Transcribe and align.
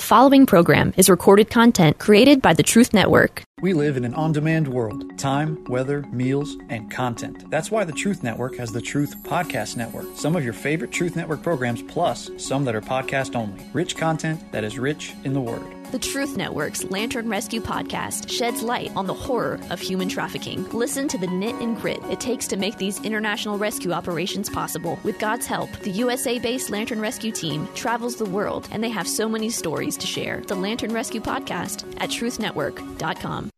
The 0.00 0.06
following 0.06 0.46
program 0.46 0.94
is 0.96 1.10
recorded 1.10 1.50
content 1.50 1.98
created 1.98 2.40
by 2.40 2.54
the 2.54 2.62
Truth 2.62 2.94
Network. 2.94 3.42
We 3.60 3.74
live 3.74 3.98
in 3.98 4.06
an 4.06 4.14
on 4.14 4.32
demand 4.32 4.66
world 4.66 5.18
time, 5.18 5.62
weather, 5.66 6.06
meals, 6.10 6.56
and 6.70 6.90
content. 6.90 7.50
That's 7.50 7.70
why 7.70 7.84
the 7.84 7.92
Truth 7.92 8.22
Network 8.22 8.56
has 8.56 8.72
the 8.72 8.80
Truth 8.80 9.22
Podcast 9.24 9.76
Network. 9.76 10.06
Some 10.14 10.36
of 10.36 10.42
your 10.42 10.54
favorite 10.54 10.90
Truth 10.90 11.16
Network 11.16 11.42
programs, 11.42 11.82
plus 11.82 12.30
some 12.38 12.64
that 12.64 12.74
are 12.74 12.80
podcast 12.80 13.36
only. 13.36 13.62
Rich 13.74 13.98
content 13.98 14.40
that 14.52 14.64
is 14.64 14.78
rich 14.78 15.12
in 15.24 15.34
the 15.34 15.40
Word. 15.42 15.79
The 15.90 15.98
Truth 15.98 16.36
Network's 16.36 16.84
Lantern 16.84 17.28
Rescue 17.28 17.60
podcast 17.60 18.30
sheds 18.30 18.62
light 18.62 18.92
on 18.94 19.08
the 19.08 19.14
horror 19.14 19.58
of 19.70 19.80
human 19.80 20.08
trafficking. 20.08 20.62
Listen 20.70 21.08
to 21.08 21.18
the 21.18 21.26
knit 21.26 21.56
and 21.56 21.76
grit 21.80 22.00
it 22.04 22.20
takes 22.20 22.46
to 22.46 22.56
make 22.56 22.78
these 22.78 23.00
international 23.00 23.58
rescue 23.58 23.90
operations 23.90 24.48
possible. 24.48 25.00
With 25.02 25.18
God's 25.18 25.46
help, 25.46 25.68
the 25.80 25.90
USA 25.90 26.38
based 26.38 26.70
Lantern 26.70 27.00
Rescue 27.00 27.32
team 27.32 27.66
travels 27.74 28.14
the 28.14 28.24
world 28.24 28.68
and 28.70 28.84
they 28.84 28.88
have 28.88 29.08
so 29.08 29.28
many 29.28 29.50
stories 29.50 29.96
to 29.96 30.06
share. 30.06 30.42
The 30.46 30.54
Lantern 30.54 30.92
Rescue 30.92 31.20
podcast 31.20 31.92
at 31.98 32.10
truthnetwork.com. 32.10 33.50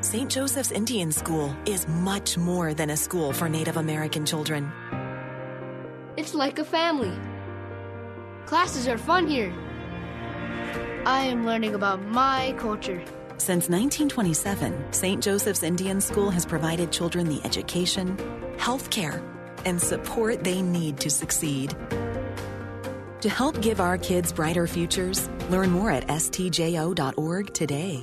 St. 0.00 0.30
Joseph's 0.30 0.72
Indian 0.72 1.12
School 1.12 1.54
is 1.66 1.86
much 1.88 2.38
more 2.38 2.72
than 2.72 2.88
a 2.88 2.96
school 2.96 3.34
for 3.34 3.50
Native 3.50 3.76
American 3.76 4.24
children. 4.24 4.72
It's 6.16 6.32
like 6.32 6.58
a 6.58 6.64
family. 6.64 7.12
Classes 8.46 8.88
are 8.88 8.96
fun 8.96 9.28
here. 9.28 9.52
I 11.06 11.24
am 11.24 11.44
learning 11.44 11.74
about 11.74 12.00
my 12.00 12.54
culture. 12.58 13.04
Since 13.36 13.68
1927, 13.68 14.90
St. 14.90 15.22
Joseph's 15.22 15.62
Indian 15.62 16.00
School 16.00 16.30
has 16.30 16.46
provided 16.46 16.90
children 16.90 17.28
the 17.28 17.42
education, 17.44 18.16
health 18.56 18.88
care, 18.88 19.22
and 19.66 19.78
support 19.78 20.44
they 20.44 20.62
need 20.62 21.00
to 21.00 21.10
succeed. 21.10 21.76
To 23.20 23.28
help 23.28 23.60
give 23.60 23.80
our 23.80 23.98
kids 23.98 24.32
brighter 24.32 24.66
futures, 24.66 25.28
learn 25.50 25.72
more 25.72 25.90
at 25.90 26.06
stjo.org 26.06 27.52
today. 27.52 28.02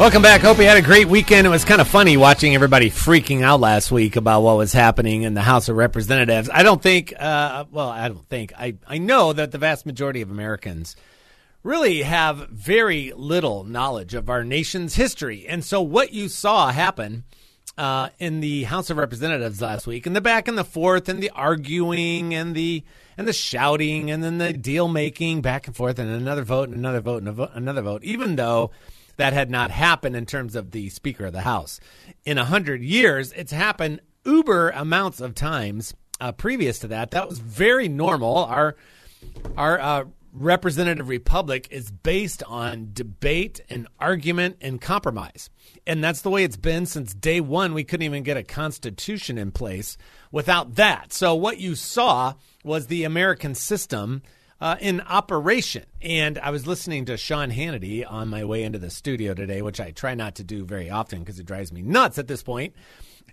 Welcome 0.00 0.22
back. 0.22 0.40
Hope 0.40 0.56
you 0.56 0.64
had 0.64 0.78
a 0.78 0.82
great 0.82 1.08
weekend. 1.08 1.46
It 1.46 1.50
was 1.50 1.66
kind 1.66 1.78
of 1.78 1.86
funny 1.86 2.16
watching 2.16 2.54
everybody 2.54 2.88
freaking 2.88 3.42
out 3.42 3.60
last 3.60 3.92
week 3.92 4.16
about 4.16 4.40
what 4.40 4.56
was 4.56 4.72
happening 4.72 5.24
in 5.24 5.34
the 5.34 5.42
House 5.42 5.68
of 5.68 5.76
Representatives. 5.76 6.48
I 6.50 6.62
don't 6.62 6.82
think, 6.82 7.12
uh, 7.20 7.66
well, 7.70 7.90
I 7.90 8.08
don't 8.08 8.26
think, 8.26 8.54
I, 8.56 8.76
I 8.86 8.96
know 8.96 9.34
that 9.34 9.52
the 9.52 9.58
vast 9.58 9.84
majority 9.84 10.22
of 10.22 10.30
Americans 10.30 10.96
really 11.62 12.00
have 12.00 12.48
very 12.48 13.12
little 13.14 13.62
knowledge 13.64 14.14
of 14.14 14.30
our 14.30 14.42
nation's 14.42 14.94
history. 14.94 15.46
And 15.46 15.62
so 15.62 15.82
what 15.82 16.14
you 16.14 16.28
saw 16.28 16.70
happen 16.70 17.24
uh, 17.76 18.08
in 18.18 18.40
the 18.40 18.62
House 18.64 18.88
of 18.88 18.96
Representatives 18.96 19.60
last 19.60 19.86
week, 19.86 20.06
and 20.06 20.16
the 20.16 20.22
back 20.22 20.48
and 20.48 20.56
the 20.56 20.64
forth, 20.64 21.10
and 21.10 21.22
the 21.22 21.30
arguing, 21.34 22.32
and 22.32 22.54
the 22.54 22.84
and 23.18 23.28
the 23.28 23.34
shouting, 23.34 24.10
and 24.10 24.24
then 24.24 24.38
the 24.38 24.54
deal 24.54 24.88
making 24.88 25.42
back 25.42 25.66
and 25.66 25.76
forth, 25.76 25.98
and 25.98 26.10
another 26.10 26.42
vote, 26.42 26.70
and 26.70 26.78
another 26.78 27.02
vote, 27.02 27.22
and 27.22 27.34
vo- 27.34 27.50
another 27.52 27.82
vote, 27.82 28.02
even 28.02 28.36
though 28.36 28.70
that 29.20 29.34
had 29.34 29.50
not 29.50 29.70
happened 29.70 30.16
in 30.16 30.24
terms 30.24 30.56
of 30.56 30.70
the 30.70 30.88
Speaker 30.88 31.26
of 31.26 31.34
the 31.34 31.42
House. 31.42 31.78
In 32.24 32.38
a 32.38 32.44
hundred 32.46 32.82
years, 32.82 33.32
it's 33.32 33.52
happened 33.52 34.00
uber 34.24 34.70
amounts 34.70 35.20
of 35.20 35.34
times 35.34 35.92
uh, 36.22 36.32
previous 36.32 36.78
to 36.78 36.88
that. 36.88 37.10
That 37.10 37.28
was 37.28 37.38
very 37.38 37.86
normal. 37.86 38.38
Our 38.38 38.76
our 39.58 39.78
uh, 39.78 40.04
representative 40.32 41.10
republic 41.10 41.68
is 41.70 41.90
based 41.90 42.42
on 42.44 42.92
debate 42.94 43.60
and 43.68 43.88
argument 43.98 44.56
and 44.62 44.80
compromise. 44.80 45.50
And 45.86 46.02
that's 46.02 46.22
the 46.22 46.30
way 46.30 46.42
it's 46.42 46.56
been 46.56 46.86
since 46.86 47.12
day 47.12 47.42
one. 47.42 47.74
We 47.74 47.84
couldn't 47.84 48.06
even 48.06 48.22
get 48.22 48.38
a 48.38 48.42
constitution 48.42 49.36
in 49.36 49.52
place 49.52 49.98
without 50.32 50.76
that. 50.76 51.12
So, 51.12 51.34
what 51.34 51.58
you 51.58 51.74
saw 51.74 52.36
was 52.64 52.86
the 52.86 53.04
American 53.04 53.54
system 53.54 54.22
uh, 54.60 54.76
in 54.80 55.00
operation. 55.02 55.84
And 56.02 56.38
I 56.38 56.50
was 56.50 56.66
listening 56.66 57.06
to 57.06 57.16
Sean 57.16 57.50
Hannity 57.50 58.04
on 58.08 58.28
my 58.28 58.44
way 58.44 58.62
into 58.62 58.78
the 58.78 58.90
studio 58.90 59.34
today, 59.34 59.62
which 59.62 59.80
I 59.80 59.90
try 59.90 60.14
not 60.14 60.36
to 60.36 60.44
do 60.44 60.64
very 60.64 60.90
often 60.90 61.20
because 61.20 61.38
it 61.38 61.46
drives 61.46 61.72
me 61.72 61.82
nuts 61.82 62.18
at 62.18 62.28
this 62.28 62.42
point. 62.42 62.74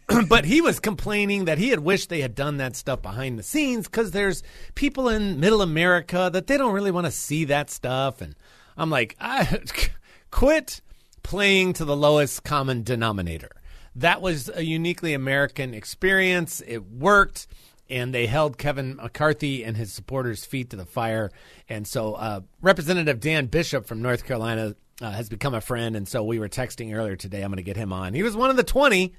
but 0.30 0.46
he 0.46 0.62
was 0.62 0.80
complaining 0.80 1.46
that 1.46 1.58
he 1.58 1.70
had 1.70 1.80
wished 1.80 2.10
they 2.10 2.22
had 2.22 2.36
done 2.36 2.58
that 2.58 2.76
stuff 2.76 3.02
behind 3.02 3.38
the 3.38 3.44
scenes 3.44 3.88
because 3.88 4.12
there's 4.12 4.42
people 4.76 5.10
in 5.10 5.40
middle 5.40 5.62
America 5.62 6.30
that 6.32 6.48
they 6.48 6.58
don't 6.58 6.74
really 6.74 6.92
want 6.92 7.06
to 7.06 7.12
see 7.12 7.46
that 7.46 7.70
stuff. 7.70 8.22
And 8.22 8.36
I'm 8.78 8.90
like, 8.90 9.18
quit 10.32 10.82
playing 11.24 11.74
to 11.74 11.84
the 11.84 11.96
lowest 11.96 12.44
common 12.44 12.84
denominator. 12.84 13.52
That 13.98 14.22
was 14.22 14.50
a 14.54 14.64
uniquely 14.64 15.14
American 15.14 15.74
experience. 15.74 16.62
It 16.66 16.86
worked. 16.86 17.48
And 17.90 18.14
they 18.14 18.28
held 18.28 18.58
Kevin 18.58 18.98
McCarthy 18.98 19.64
and 19.64 19.78
his 19.78 19.94
supporters' 19.94 20.46
feet 20.46 20.72
to 20.72 20.76
the 20.76 20.86
fire. 20.86 21.32
And 21.70 21.88
so, 21.88 22.16
uh, 22.16 22.42
Representative 22.62 23.20
Dan 23.20 23.46
Bishop 23.46 23.86
from 23.86 24.02
North 24.02 24.26
Carolina 24.26 24.76
uh, 25.02 25.12
has 25.12 25.30
become 25.30 25.54
a 25.54 25.62
friend. 25.62 25.96
And 25.96 26.08
so, 26.08 26.24
we 26.24 26.40
were 26.40 26.50
texting 26.50 26.94
earlier 26.96 27.16
today. 27.16 27.42
I'm 27.42 27.50
going 27.50 27.58
to 27.58 27.64
get 27.64 27.78
him 27.78 27.94
on. 27.94 28.14
He 28.14 28.24
was 28.24 28.36
one 28.36 28.50
of 28.50 28.58
the 28.58 28.64
20 28.64 29.14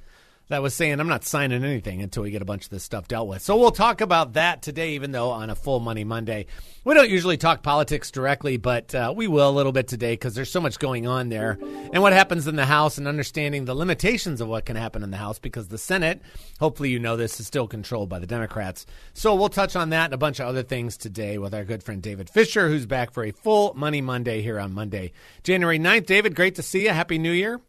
that 0.49 0.63
was 0.63 0.75
saying, 0.75 0.99
I'm 0.99 1.09
not 1.09 1.25
signing 1.25 1.65
anything 1.65 2.03
until 2.03 2.23
we 2.23 2.31
get 2.31 2.43
a 2.43 2.47
bunch 2.47 2.65
of 2.65 2.71
this 2.71 2.83
stuff 2.83 3.07
dealt 3.07 3.29
with. 3.29 3.43
So 3.43 3.57
we'll 3.57 3.71
talk 3.71 4.01
about 4.01 4.33
that 4.35 4.63
today, 4.63 4.93
even 4.93 5.13
though 5.13 5.31
on 5.31 5.51
a 5.51 5.55
full 5.55 5.79
Money 5.81 6.05
Monday. 6.05 6.47
We 6.85 6.95
don't 6.95 7.11
usually 7.11 7.37
talk 7.37 7.63
politics 7.63 8.11
directly, 8.11 8.57
but 8.57 8.95
uh, 8.95 9.13
we 9.15 9.29
will 9.29 9.51
a 9.51 9.53
little 9.53 9.73
bit 9.73 9.89
today 9.89 10.15
because 10.15 10.35
there's 10.35 10.51
so 10.51 10.61
much 10.61 10.79
going 10.79 11.07
on 11.07 11.29
there 11.29 11.59
and 11.93 12.01
what 12.03 12.15
happens 12.15 12.47
in 12.47 12.57
the 12.57 12.65
House 12.65 12.97
and 12.97 13.07
understanding 13.07 13.67
the 13.67 13.75
limitations 13.75 14.41
of 14.41 14.49
what 14.49 14.65
can 14.65 14.77
happen 14.77 15.03
in 15.03 15.11
the 15.11 15.19
House 15.19 15.39
because 15.39 15.69
the 15.69 15.77
Senate, 15.77 16.23
hopefully 16.59 16.89
you 16.89 16.99
know 16.99 17.17
this, 17.17 17.41
is 17.41 17.47
still 17.47 17.69
controlled 17.69 18.09
by 18.09 18.19
the 18.19 18.27
Democrats. 18.27 18.87
So 19.13 19.35
we'll 19.35 19.51
touch 19.51 19.77
on 19.77 19.91
that 19.91 20.07
and 20.07 20.15
a 20.15 20.19
bunch 20.19 20.41
of 20.41 20.47
other 20.47 20.63
things 20.63 20.97
today 20.97 21.37
with 21.37 21.55
our 21.55 21.65
good 21.65 21.83
friend 21.83 22.01
David 22.01 22.31
Fisher, 22.31 22.69
who's 22.69 22.87
back 22.87 23.13
for 23.13 23.25
a 23.25 23.33
full 23.33 23.75
Money 23.75 24.01
Monday 24.01 24.41
here 24.41 24.59
on 24.59 24.73
Monday, 24.73 25.13
January 25.43 25.79
9th. 25.79 26.07
David, 26.07 26.35
great 26.35 26.55
to 26.55 26.63
see 26.63 26.85
you. 26.85 26.91
Happy 26.91 27.19
New 27.19 27.33
Year. 27.33 27.61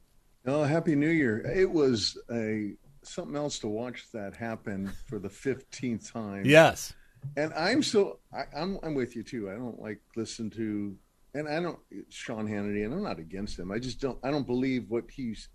Oh, 0.46 0.64
happy 0.64 0.96
New 0.96 1.10
Year! 1.10 1.40
It 1.40 1.70
was 1.70 2.18
a 2.32 2.74
something 3.04 3.36
else 3.36 3.60
to 3.60 3.68
watch 3.68 4.06
that 4.14 4.36
happen 4.36 4.92
for 5.08 5.20
the 5.20 5.30
fifteenth 5.30 6.12
time. 6.12 6.44
Yes, 6.46 6.94
and 7.36 7.54
I'm 7.54 7.84
so 7.84 8.20
I, 8.34 8.44
I'm 8.56 8.80
I'm 8.82 8.96
with 8.96 9.16
you 9.16 9.24
too. 9.24 9.50
I 9.50 9.56
don't 9.56 9.82
like 9.82 10.00
listen 10.16 10.50
to, 10.52 10.96
and 11.34 11.48
I 11.48 11.60
don't 11.60 11.80
Sean 12.10 12.48
Hannity, 12.48 12.86
and 12.86 12.94
I'm 12.94 13.04
not 13.04 13.20
against 13.20 13.60
him. 13.60 13.72
I 13.72 13.80
just 13.80 14.00
don't. 14.00 14.18
I 14.24 14.32
don't 14.32 14.48
believe 14.48 14.90
what 14.90 15.12
he's 15.12 15.50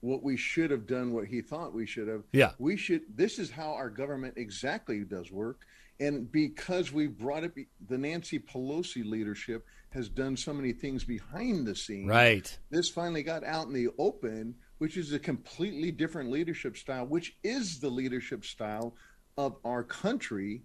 what 0.00 0.22
we 0.22 0.36
should 0.36 0.70
have 0.70 0.86
done, 0.86 1.12
what 1.12 1.26
he 1.26 1.42
thought 1.42 1.74
we 1.74 1.84
should 1.84 2.06
have. 2.06 2.22
Yeah, 2.32 2.52
we 2.58 2.76
should. 2.76 3.02
This 3.14 3.40
is 3.40 3.50
how 3.50 3.72
our 3.72 3.90
government 3.90 4.34
exactly 4.36 5.00
does 5.00 5.32
work, 5.32 5.62
and 5.98 6.30
because 6.30 6.92
we 6.92 7.08
brought 7.08 7.42
it, 7.42 7.52
the 7.88 7.98
Nancy 7.98 8.38
Pelosi 8.38 9.04
leadership 9.04 9.66
has 9.90 10.08
done 10.08 10.36
so 10.36 10.52
many 10.52 10.72
things 10.72 11.04
behind 11.04 11.66
the 11.66 11.74
scenes. 11.74 12.08
Right. 12.08 12.58
This 12.70 12.88
finally 12.88 13.22
got 13.22 13.44
out 13.44 13.66
in 13.66 13.72
the 13.72 13.88
open, 13.98 14.54
which 14.78 14.96
is 14.96 15.12
a 15.12 15.18
completely 15.18 15.90
different 15.90 16.30
leadership 16.30 16.76
style, 16.76 17.06
which 17.06 17.36
is 17.42 17.80
the 17.80 17.88
leadership 17.88 18.44
style 18.44 18.94
of 19.36 19.56
our 19.64 19.82
country. 19.82 20.62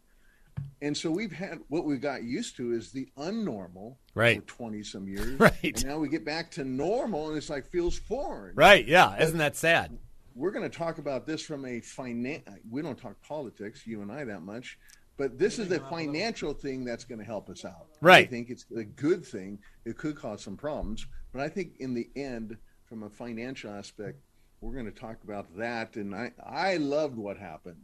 And 0.82 0.96
so 0.96 1.10
we've 1.10 1.32
had 1.32 1.60
what 1.70 1.86
we 1.86 1.98
got 1.98 2.24
used 2.24 2.58
to 2.58 2.74
is 2.74 2.92
the 2.92 3.08
unnormal 3.18 3.96
right. 4.14 4.40
for 4.42 4.48
20 4.48 4.84
some 4.84 5.08
years. 5.08 5.40
Right. 5.40 5.54
And 5.64 5.86
now 5.86 5.98
we 5.98 6.10
get 6.10 6.26
back 6.26 6.52
to 6.52 6.64
normal 6.64 7.30
and 7.30 7.38
it's 7.38 7.50
like 7.50 7.66
feels 7.66 7.98
foreign. 7.98 8.56
Right. 8.56 8.86
Yeah. 8.86 9.20
Isn't 9.22 9.40
that 9.40 9.56
sad? 9.56 9.98
We're 10.36 10.52
going 10.52 10.70
to 10.70 10.78
talk 10.78 10.98
about 10.98 11.26
this 11.26 11.44
from 11.44 11.66
a 11.66 11.80
finance. 11.80 12.44
We 12.70 12.82
don't 12.82 12.98
talk 12.98 13.22
politics, 13.22 13.86
you 13.86 14.02
and 14.02 14.12
I, 14.12 14.24
that 14.26 14.42
much. 14.42 14.80
But 15.18 15.38
this 15.38 15.60
is 15.60 15.72
a 15.72 15.80
financial 15.80 16.54
thing 16.54 16.84
that's 16.84 17.04
going 17.04 17.20
to 17.20 17.26
help 17.26 17.50
us 17.50 17.66
out. 17.66 17.88
Right. 18.02 18.26
I 18.26 18.30
think 18.30 18.50
it's 18.50 18.66
a 18.76 18.84
good 18.84 19.26
thing. 19.26 19.60
It 19.86 19.98
could 19.98 20.16
cause 20.16 20.42
some 20.42 20.58
problems, 20.58 21.06
but 21.32 21.42
I 21.42 21.50
think 21.50 21.74
in 21.80 21.94
the 21.94 22.10
end, 22.16 22.58
from 22.86 23.04
a 23.04 23.10
financial 23.10 23.72
aspect, 23.72 24.20
we're 24.62 24.74
going 24.74 24.86
to 24.86 24.92
talk 24.92 25.18
about 25.24 25.56
that. 25.58 25.96
And 25.98 26.16
I, 26.16 26.32
I 26.44 26.78
loved 26.78 27.18
what 27.18 27.38
happened. 27.38 27.82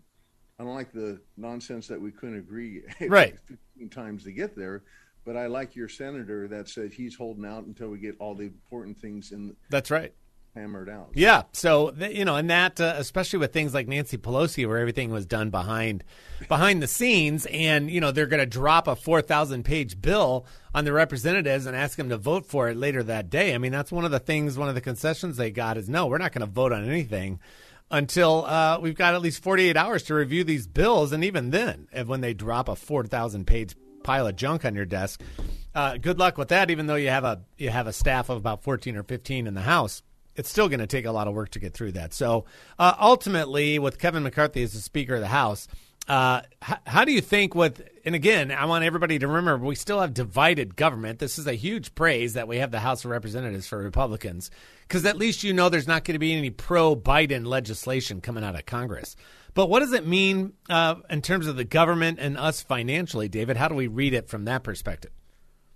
I 0.60 0.64
don't 0.64 0.76
like 0.76 0.92
the 0.92 1.22
nonsense 1.38 1.88
that 1.88 2.02
we 2.02 2.12
couldn't 2.12 2.38
agree 2.38 2.81
right 3.08 3.36
15 3.48 3.90
times 3.90 4.24
to 4.26 4.31
get 4.31 4.56
there. 4.56 4.84
But 5.26 5.38
I 5.38 5.48
like 5.48 5.76
your 5.76 5.90
senator 5.90 6.48
that 6.48 6.70
said 6.70 6.92
he's 6.92 7.16
holding 7.16 7.46
out 7.46 7.66
until 7.66 7.90
we 7.90 8.00
get 8.00 8.16
all 8.20 8.36
the 8.36 8.46
important 8.46 8.98
things 8.98 9.31
in. 9.31 9.56
That's 9.70 9.92
right. 9.92 10.14
Hammered 10.56 10.90
out. 10.90 11.12
Yeah. 11.13 11.44
So 11.54 11.94
you 11.94 12.25
know, 12.25 12.36
and 12.36 12.50
that 12.50 12.80
uh, 12.80 12.96
especially 12.98 13.40
with 13.40 13.54
things 13.54 13.74
like 13.74 13.88
Nancy 13.88 14.18
Pelosi, 14.18 14.68
where 14.68 14.78
everything 14.78 15.12
was 15.12 15.25
done 15.25 15.50
behind 15.50 16.04
behind 16.48 16.81
the 16.81 16.88
scenes, 16.88 17.46
and 17.48 17.90
you 17.90 18.01
know 18.01 18.12
they're 18.12 18.28
going 18.28 18.40
to 18.40 18.46
drop 18.46 18.88
a 18.88 18.96
four 18.96 19.22
thousand 19.22 19.63
page 19.63 20.01
bill 20.01 20.46
on 20.74 20.86
the 20.86 20.94
representatives 20.94 21.66
and 21.66 21.75
ask 21.75 21.98
them 21.98 22.10
to 22.10 22.18
vote 22.18 22.46
for 22.46 22.69
it 22.69 22.78
later 22.78 23.04
that 23.04 23.30
day. 23.30 23.54
I 23.54 23.57
mean, 23.57 23.72
that's 23.72 23.92
one 23.92 24.06
of 24.06 24.12
the 24.12 24.19
things, 24.19 24.57
one 24.57 24.69
of 24.69 24.75
the 24.75 24.81
concessions 24.81 25.38
they 25.38 25.51
got 25.51 25.78
is 25.78 25.90
no, 25.90 26.07
we're 26.07 26.18
not 26.18 26.31
going 26.31 26.46
to 26.46 26.52
vote 26.52 26.72
on 26.72 26.88
anything 26.88 27.40
until 27.92 28.45
uh, 28.45 28.80
we've 28.80 28.95
got 28.95 29.13
at 29.13 29.22
least 29.22 29.42
48 29.44 29.75
hours 29.75 30.04
to 30.04 30.13
review 30.13 30.44
these 30.44 30.68
bills. 30.68 31.12
And 31.12 31.24
even 31.24 31.50
then, 31.50 31.88
when 32.06 32.22
they 32.22 32.34
drop 32.34 32.69
a 32.69 32.75
4,000 32.75 33.45
page 33.45 33.75
pile 34.04 34.28
of 34.28 34.36
junk 34.36 34.66
on 34.66 34.75
your 34.75 34.86
desk, 34.86 35.22
uh, 35.74 35.98
good 35.98 36.19
luck 36.19 36.38
with 36.38 36.50
that. 36.50 36.72
Even 36.72 36.88
though 36.88 36.95
you 36.95 37.10
have 37.10 37.24
a 37.24 37.42
you 37.57 37.69
have 37.69 37.88
a 37.88 37.94
staff 37.94 38.30
of 38.30 38.38
about 38.38 38.63
14 38.63 38.95
or 38.95 39.04
15 39.04 39.48
in 39.48 39.54
the 39.54 39.62
House, 39.62 40.02
it's 40.40 40.50
still 40.50 40.70
going 40.70 40.80
to 40.80 40.88
take 40.88 41.06
a 41.06 41.12
lot 41.12 41.28
of 41.28 41.34
work 41.34 41.50
to 41.52 41.60
get 41.60 41.74
through 41.74 41.92
that. 41.92 42.14
So 42.14 42.46
uh, 42.80 42.96
ultimately, 43.00 43.78
with 43.78 44.00
Kevin 44.00 44.24
McCarthy 44.24 44.64
as 44.64 44.72
the 44.72 44.80
Speaker 44.80 45.16
of 45.16 45.22
the 45.22 45.28
House, 45.28 45.68
uh, 46.08 46.42
how, 46.62 46.78
how, 46.88 47.06
do 47.06 47.12
you 47.12 47.22
think 47.22 47.54
with 47.54 47.88
and 48.04 48.16
again 48.16 48.52
i 48.52 48.66
want 48.66 48.84
everybody 48.84 49.20
to 49.20 49.28
remember 49.28 49.64
we 49.64 49.76
still 49.76 50.02
have 50.02 50.12
divided 50.12 50.76
government. 50.76 51.20
This 51.20 51.38
is 51.38 51.46
a 51.46 51.54
huge 51.54 51.94
praise 51.94 52.34
that 52.34 52.48
we 52.48 52.58
have 52.58 52.72
the 52.72 52.80
house 52.80 53.06
of 53.06 53.12
representatives 53.12 53.68
for 53.68 53.78
republicans 53.78 54.50
because 54.88 55.06
at 55.06 55.18
least 55.18 55.44
you 55.44 55.54
know 55.54 55.70
there's 55.70 55.88
not 55.88 56.06
going 56.06 56.16
to 56.16 56.20
be 56.20 56.34
any 56.34 56.50
pro 56.50 56.96
biden 56.96 57.46
legislation 57.46 58.22
coming 58.22 58.44
out 58.44 58.56
of 58.56 58.66
congress. 58.66 59.16
But 59.54 59.70
what 59.70 59.82
does 59.82 59.94
it 59.94 60.08
mean 60.08 60.54
uh, 60.68 60.96
in 61.12 61.22
terms 61.22 61.46
of 61.46 61.58
the 61.58 61.64
government 61.64 62.18
and 62.20 62.40
us 62.40 62.64
financially 62.64 63.30
david? 63.30 63.56
How 63.56 63.68
do 63.68 63.76
we 63.76 63.86
read 63.86 64.16
it 64.16 64.30
from 64.30 64.46
that 64.46 64.64
perspective? 64.64 65.12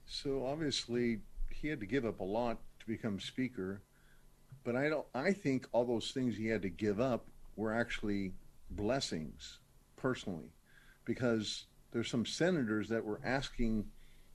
So 0.07 0.47
obviously 0.47 1.19
he 1.51 1.67
had 1.67 1.79
to 1.81 1.85
give 1.85 2.05
up 2.05 2.21
a 2.21 2.25
lot 2.25 2.57
to 2.79 2.87
become 2.87 3.19
speaker 3.19 3.81
but 4.63 4.75
i 4.75 4.89
don't 4.89 5.05
i 5.13 5.31
think 5.31 5.67
all 5.71 5.85
those 5.85 6.11
things 6.11 6.35
he 6.35 6.47
had 6.47 6.61
to 6.61 6.69
give 6.69 6.99
up 6.99 7.27
were 7.55 7.73
actually 7.73 8.33
blessings 8.69 9.59
personally. 9.95 10.51
Because 11.05 11.65
there's 11.91 12.09
some 12.09 12.25
senators 12.25 12.89
that 12.89 13.03
were 13.03 13.21
asking 13.23 13.85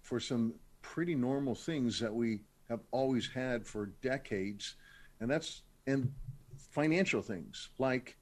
for 0.02 0.20
some 0.20 0.54
pretty 0.82 1.14
normal 1.14 1.54
things 1.54 1.98
that 2.00 2.14
we 2.14 2.40
have 2.68 2.80
always 2.90 3.28
had 3.28 3.66
for 3.66 3.86
decades. 4.02 4.74
And 5.20 5.30
that's 5.30 5.62
and 5.86 6.12
financial 6.56 7.22
things. 7.22 7.70
Like 7.78 8.16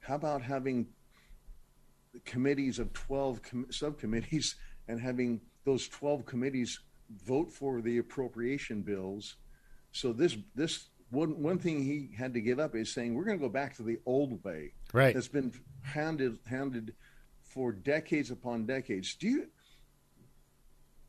how 0.00 0.14
about 0.14 0.42
having 0.42 0.86
committees 2.24 2.78
of 2.78 2.92
12 2.92 3.42
com- 3.42 3.66
subcommittees 3.70 4.56
and 4.88 5.00
having 5.00 5.40
those 5.64 5.88
12 5.88 6.24
committees 6.24 6.80
vote 7.24 7.50
for 7.52 7.80
the 7.80 7.98
appropriation 7.98 8.82
bills? 8.82 9.36
So 9.92 10.12
this 10.12 10.36
this 10.54 10.88
one 11.10 11.40
one 11.40 11.58
thing 11.58 11.82
he 11.82 12.10
had 12.16 12.34
to 12.34 12.40
give 12.40 12.58
up 12.58 12.74
is 12.74 12.92
saying 12.92 13.14
we're 13.14 13.24
going 13.24 13.38
to 13.38 13.44
go 13.44 13.52
back 13.52 13.76
to 13.76 13.82
the 13.82 13.98
old 14.06 14.42
way 14.44 14.72
right. 14.92 15.14
that's 15.14 15.28
been 15.28 15.52
handed 15.82 16.38
handed 16.46 16.94
for 17.42 17.72
decades 17.72 18.30
upon 18.30 18.66
decades. 18.66 19.14
Do 19.14 19.28
you 19.28 19.46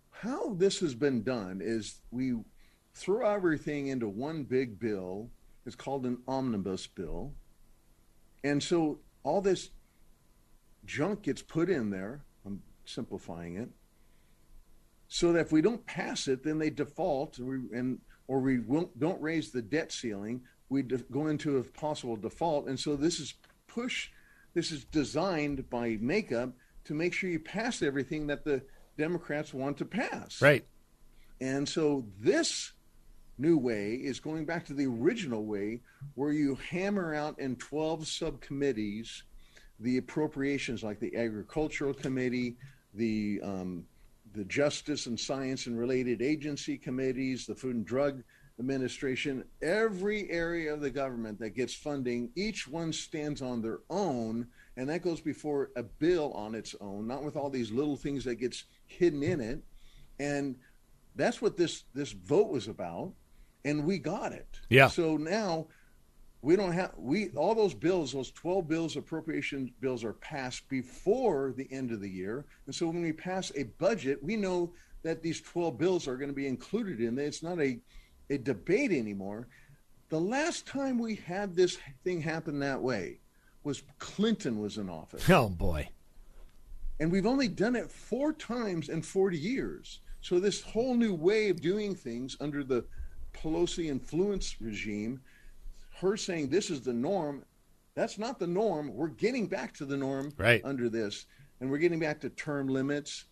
how 0.09 0.53
this 0.55 0.79
has 0.79 0.95
been 0.95 1.23
done 1.23 1.61
is 1.63 2.01
we 2.11 2.35
throw 2.93 3.29
everything 3.29 3.87
into 3.87 4.07
one 4.07 4.43
big 4.43 4.79
bill. 4.79 5.29
It's 5.65 5.75
called 5.75 6.05
an 6.05 6.19
omnibus 6.27 6.87
bill. 6.87 7.33
And 8.43 8.63
so 8.63 8.99
all 9.27 9.41
this 9.41 9.71
junk 10.85 11.21
gets 11.23 11.41
put 11.41 11.69
in 11.69 11.89
there 11.89 12.23
i'm 12.45 12.61
simplifying 12.85 13.57
it 13.57 13.69
so 15.09 15.33
that 15.33 15.41
if 15.41 15.51
we 15.51 15.61
don't 15.61 15.85
pass 15.85 16.29
it 16.29 16.43
then 16.43 16.57
they 16.57 16.69
default 16.69 17.37
and, 17.39 17.69
and 17.71 17.99
or 18.27 18.39
we 18.39 18.59
won't, 18.59 18.97
don't 18.99 19.21
raise 19.21 19.51
the 19.51 19.61
debt 19.61 19.91
ceiling, 19.91 20.41
we 20.69 20.83
go 20.83 21.27
into 21.27 21.57
a 21.57 21.63
possible 21.63 22.15
default. 22.15 22.67
And 22.67 22.79
so 22.79 22.95
this 22.95 23.19
is 23.19 23.35
push, 23.67 24.09
this 24.53 24.71
is 24.71 24.83
designed 24.85 25.69
by 25.69 25.97
makeup 26.01 26.51
to 26.85 26.93
make 26.93 27.13
sure 27.13 27.29
you 27.29 27.39
pass 27.39 27.81
everything 27.81 28.27
that 28.27 28.43
the 28.43 28.61
Democrats 28.97 29.53
want 29.53 29.77
to 29.77 29.85
pass. 29.85 30.41
Right. 30.41 30.65
And 31.39 31.67
so 31.67 32.05
this 32.19 32.73
new 33.37 33.57
way 33.57 33.93
is 33.93 34.19
going 34.19 34.45
back 34.45 34.65
to 34.65 34.73
the 34.73 34.87
original 34.87 35.45
way 35.45 35.81
where 36.15 36.31
you 36.31 36.55
hammer 36.55 37.13
out 37.13 37.39
in 37.39 37.55
12 37.55 38.07
subcommittees 38.07 39.23
the 39.79 39.97
appropriations 39.97 40.83
like 40.83 40.99
the 40.99 41.15
agricultural 41.15 41.93
committee, 41.93 42.57
the 42.93 43.39
um, 43.43 43.85
the 44.33 44.45
Justice 44.45 45.05
and 45.05 45.19
Science 45.19 45.67
and 45.67 45.77
Related 45.77 46.21
Agency 46.21 46.77
Committees, 46.77 47.45
the 47.45 47.55
Food 47.55 47.75
and 47.75 47.85
Drug 47.85 48.23
Administration, 48.59 49.43
every 49.61 50.29
area 50.31 50.73
of 50.73 50.81
the 50.81 50.89
government 50.89 51.39
that 51.39 51.51
gets 51.51 51.73
funding, 51.73 52.31
each 52.35 52.67
one 52.67 52.91
stands 52.91 53.41
on 53.41 53.61
their 53.61 53.79
own, 53.89 54.47
and 54.75 54.89
that 54.89 55.03
goes 55.03 55.21
before 55.21 55.69
a 55.75 55.83
bill 55.83 56.33
on 56.33 56.55
its 56.55 56.75
own, 56.81 57.07
not 57.07 57.23
with 57.23 57.35
all 57.35 57.49
these 57.49 57.71
little 57.71 57.95
things 57.95 58.23
that 58.25 58.35
gets 58.35 58.63
hidden 58.87 59.21
in 59.21 59.41
it. 59.41 59.63
And 60.19 60.55
that's 61.15 61.41
what 61.41 61.57
this 61.57 61.83
this 61.93 62.11
vote 62.11 62.49
was 62.49 62.67
about, 62.67 63.13
and 63.63 63.85
we 63.85 63.99
got 63.99 64.31
it. 64.31 64.59
Yeah. 64.69 64.87
So 64.87 65.17
now 65.17 65.67
we 66.47 66.55
don't 66.55 66.71
have 66.71 66.93
we 66.97 67.27
all 67.35 67.53
those 67.53 67.73
bills 67.73 68.13
those 68.13 68.31
12 68.31 68.69
bills 68.69 68.95
appropriation 68.95 69.69
bills 69.81 70.01
are 70.05 70.13
passed 70.13 70.69
before 70.69 71.53
the 71.57 71.67
end 71.73 71.91
of 71.91 71.99
the 71.99 72.09
year. 72.09 72.45
And 72.65 72.73
so 72.73 72.87
when 72.87 73.01
we 73.01 73.11
pass 73.11 73.51
a 73.57 73.63
budget 73.63 74.23
we 74.23 74.37
know 74.37 74.71
that 75.03 75.21
these 75.21 75.41
12 75.41 75.77
bills 75.77 76.07
are 76.07 76.15
going 76.15 76.29
to 76.29 76.35
be 76.35 76.47
included 76.47 77.01
in. 77.01 77.19
It 77.19 77.25
it's 77.25 77.43
not 77.43 77.59
a 77.59 77.81
a 78.29 78.37
debate 78.37 78.93
anymore. 78.93 79.49
The 80.07 80.21
last 80.21 80.65
time 80.65 80.97
we 80.97 81.15
had 81.15 81.53
this 81.53 81.79
thing 82.05 82.21
happen 82.21 82.59
that 82.59 82.81
way 82.81 83.19
was 83.65 83.83
clinton 83.99 84.61
was 84.61 84.77
in 84.77 84.89
office. 84.89 85.29
Oh 85.29 85.49
boy. 85.49 85.89
And 87.01 87.11
we've 87.11 87.25
only 87.25 87.49
done 87.49 87.75
it 87.75 87.91
four 87.91 88.31
times 88.31 88.87
in 88.87 89.01
40 89.01 89.37
years. 89.37 89.99
So 90.21 90.39
this 90.39 90.61
whole 90.61 90.95
new 90.95 91.13
way 91.13 91.49
of 91.49 91.59
doing 91.59 91.93
things 91.93 92.37
under 92.39 92.63
the 92.63 92.85
pelosi 93.33 93.89
influence 93.89 94.55
regime 94.61 95.19
her 95.99 96.17
saying 96.17 96.49
this 96.49 96.69
is 96.69 96.81
the 96.81 96.93
norm 96.93 97.43
that's 97.97 98.19
not 98.19 98.37
the 98.37 98.45
norm. 98.45 98.93
We're 98.93 99.07
getting 99.07 99.47
back 99.47 99.73
to 99.77 99.85
the 99.85 99.97
norm 99.97 100.31
right. 100.37 100.61
under 100.63 100.87
this 100.87 101.25
and 101.59 101.71
we're 101.71 101.79
getting 101.79 101.99
back 101.99 102.21
to 102.21 102.29
term 102.29 102.67
limits. 102.67 103.25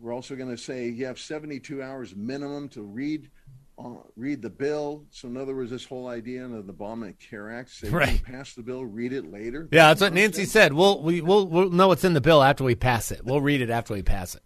We're 0.00 0.12
also 0.12 0.34
going 0.34 0.50
to 0.50 0.58
say 0.58 0.88
you 0.88 1.06
have 1.06 1.20
72 1.20 1.80
hours 1.80 2.16
minimum 2.16 2.68
to 2.70 2.82
read 2.82 3.30
uh, 3.78 4.02
read 4.16 4.42
the 4.42 4.50
bill. 4.50 5.04
So 5.10 5.28
in 5.28 5.36
other 5.36 5.54
words 5.54 5.70
this 5.70 5.84
whole 5.84 6.08
idea 6.08 6.44
of 6.44 6.66
the 6.66 6.74
Obamacare 6.74 7.56
Act 7.56 7.70
say 7.70 7.90
right. 7.90 8.20
pass 8.24 8.54
the 8.54 8.62
bill 8.62 8.84
read 8.84 9.12
it 9.12 9.30
later. 9.30 9.68
Yeah 9.70 9.86
that's 9.86 10.00
what 10.00 10.12
Nancy 10.12 10.46
said. 10.46 10.72
We'll 10.72 11.00
we, 11.00 11.20
we'll 11.20 11.46
we'll 11.46 11.70
know 11.70 11.86
what's 11.86 12.02
in 12.02 12.14
the 12.14 12.20
bill 12.20 12.42
after 12.42 12.64
we 12.64 12.74
pass 12.74 13.12
it. 13.12 13.24
We'll 13.24 13.40
read 13.40 13.60
it 13.60 13.70
after 13.70 13.94
we 13.94 14.02
pass 14.02 14.34
it. 14.34 14.42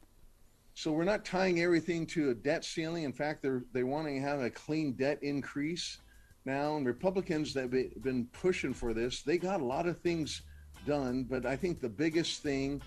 So 0.74 0.92
we're 0.92 1.04
not 1.04 1.24
tying 1.24 1.60
everything 1.62 2.06
to 2.08 2.28
a 2.28 2.34
debt 2.34 2.62
ceiling. 2.62 3.04
In 3.04 3.12
fact 3.14 3.40
they're 3.40 3.64
they 3.72 3.84
want 3.84 4.06
to 4.06 4.20
have 4.20 4.40
a 4.40 4.50
clean 4.50 4.92
debt 4.92 5.18
increase 5.22 5.96
now, 6.44 6.76
and 6.76 6.86
Republicans 6.86 7.54
that 7.54 7.72
have 7.72 8.02
been 8.02 8.26
pushing 8.32 8.74
for 8.74 8.92
this, 8.92 9.22
they 9.22 9.38
got 9.38 9.60
a 9.60 9.64
lot 9.64 9.86
of 9.86 9.98
things 10.00 10.42
done, 10.86 11.24
but 11.28 11.46
I 11.46 11.56
think 11.56 11.80
the 11.80 11.88
biggest 11.88 12.42
thing 12.42 12.82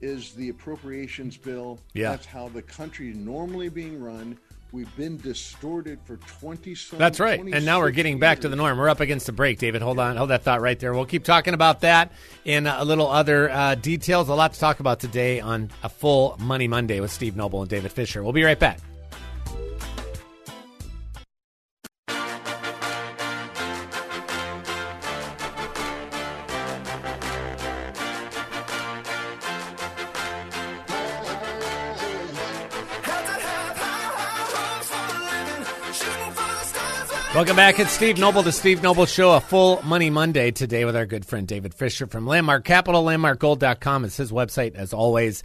is 0.00 0.32
the 0.34 0.48
appropriations 0.48 1.36
bill. 1.36 1.78
Yeah. 1.94 2.10
That's 2.10 2.26
how 2.26 2.48
the 2.48 2.62
country 2.62 3.10
is 3.10 3.16
normally 3.16 3.68
being 3.68 4.02
run. 4.02 4.36
We've 4.72 4.94
been 4.96 5.18
distorted 5.18 5.98
for 6.04 6.16
20 6.16 6.74
some 6.74 6.98
That's 6.98 7.20
right. 7.20 7.38
And 7.38 7.64
now 7.64 7.80
we're 7.80 7.90
getting 7.90 8.18
back 8.18 8.40
to 8.40 8.48
the 8.48 8.56
norm. 8.56 8.78
We're 8.78 8.88
up 8.88 9.00
against 9.00 9.26
the 9.26 9.32
break, 9.32 9.58
David. 9.58 9.82
Hold 9.82 9.98
on. 9.98 10.16
Hold 10.16 10.30
that 10.30 10.44
thought 10.44 10.62
right 10.62 10.78
there. 10.78 10.94
We'll 10.94 11.04
keep 11.04 11.24
talking 11.24 11.52
about 11.52 11.82
that 11.82 12.10
in 12.46 12.66
a 12.66 12.82
little 12.82 13.06
other 13.06 13.50
uh, 13.50 13.74
details. 13.74 14.30
A 14.30 14.34
lot 14.34 14.54
to 14.54 14.60
talk 14.60 14.80
about 14.80 14.98
today 14.98 15.40
on 15.40 15.70
a 15.82 15.90
full 15.90 16.36
Money 16.40 16.68
Monday 16.68 17.00
with 17.00 17.10
Steve 17.10 17.36
Noble 17.36 17.60
and 17.60 17.68
David 17.68 17.92
Fisher. 17.92 18.22
We'll 18.22 18.32
be 18.32 18.44
right 18.44 18.58
back. 18.58 18.80
Welcome 37.34 37.56
back. 37.56 37.80
It's 37.80 37.90
Steve 37.90 38.18
Noble, 38.18 38.42
the 38.42 38.52
Steve 38.52 38.82
Noble 38.82 39.06
Show, 39.06 39.32
a 39.32 39.40
full 39.40 39.80
Money 39.84 40.10
Monday 40.10 40.50
today 40.50 40.84
with 40.84 40.94
our 40.94 41.06
good 41.06 41.24
friend 41.24 41.48
David 41.48 41.72
Fisher 41.72 42.06
from 42.06 42.26
Landmark 42.26 42.62
Capital. 42.62 43.02
LandmarkGold.com 43.02 44.04
is 44.04 44.18
his 44.18 44.30
website, 44.30 44.74
as 44.74 44.92
always. 44.92 45.42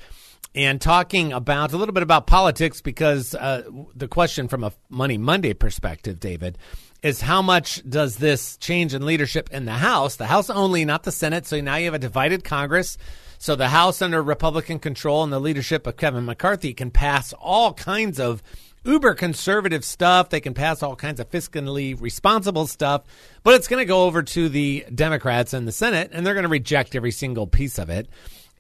And 0.54 0.82
talking 0.82 1.32
about 1.32 1.72
a 1.72 1.78
little 1.78 1.94
bit 1.94 2.04
about 2.04 2.28
politics 2.28 2.82
because 2.82 3.34
uh, 3.34 3.64
the 3.96 4.10
question 4.10 4.50
from 4.50 4.66
a 4.66 4.74
Money 4.90 5.18
Monday 5.18 5.54
perspective, 5.54 6.20
David, 6.20 6.58
is 7.04 7.22
how 7.22 7.42
much 7.42 7.82
does 7.90 8.18
this 8.18 8.58
change 8.58 8.94
in 8.94 9.06
leadership 9.06 9.50
in 9.54 9.64
the 9.64 9.72
House, 9.72 10.18
the 10.18 10.26
House 10.26 10.50
only, 10.50 10.84
not 10.84 11.04
the 11.04 11.12
Senate? 11.14 11.46
So 11.46 11.62
now 11.62 11.78
you 11.78 11.86
have 11.86 11.94
a 11.94 12.00
divided 12.00 12.44
Congress. 12.44 12.98
So 13.38 13.56
the 13.56 13.70
House 13.70 14.02
under 14.02 14.22
Republican 14.22 14.80
control 14.80 15.24
and 15.24 15.32
the 15.32 15.40
leadership 15.40 15.88
of 15.88 15.96
Kevin 15.96 16.26
McCarthy 16.26 16.74
can 16.74 16.92
pass 16.92 17.32
all 17.34 17.74
kinds 17.74 18.20
of 18.20 18.44
uber 18.88 19.14
conservative 19.14 19.84
stuff. 19.84 20.30
They 20.30 20.40
can 20.40 20.54
pass 20.54 20.82
all 20.82 20.96
kinds 20.96 21.20
of 21.20 21.30
fiscally 21.30 22.00
responsible 22.00 22.66
stuff, 22.68 23.04
but 23.44 23.54
it's 23.56 23.68
going 23.68 23.82
to 23.82 23.86
go 23.86 24.06
over 24.06 24.24
to 24.24 24.50
the 24.50 24.86
Democrats 24.94 25.54
and 25.54 25.68
the 25.68 25.72
Senate, 25.72 26.10
and 26.14 26.26
they're 26.26 26.34
going 26.34 26.44
to 26.44 26.50
reject 26.50 26.96
every 26.96 27.12
single 27.12 27.46
piece 27.46 27.78
of 27.78 27.90
it. 27.90 28.08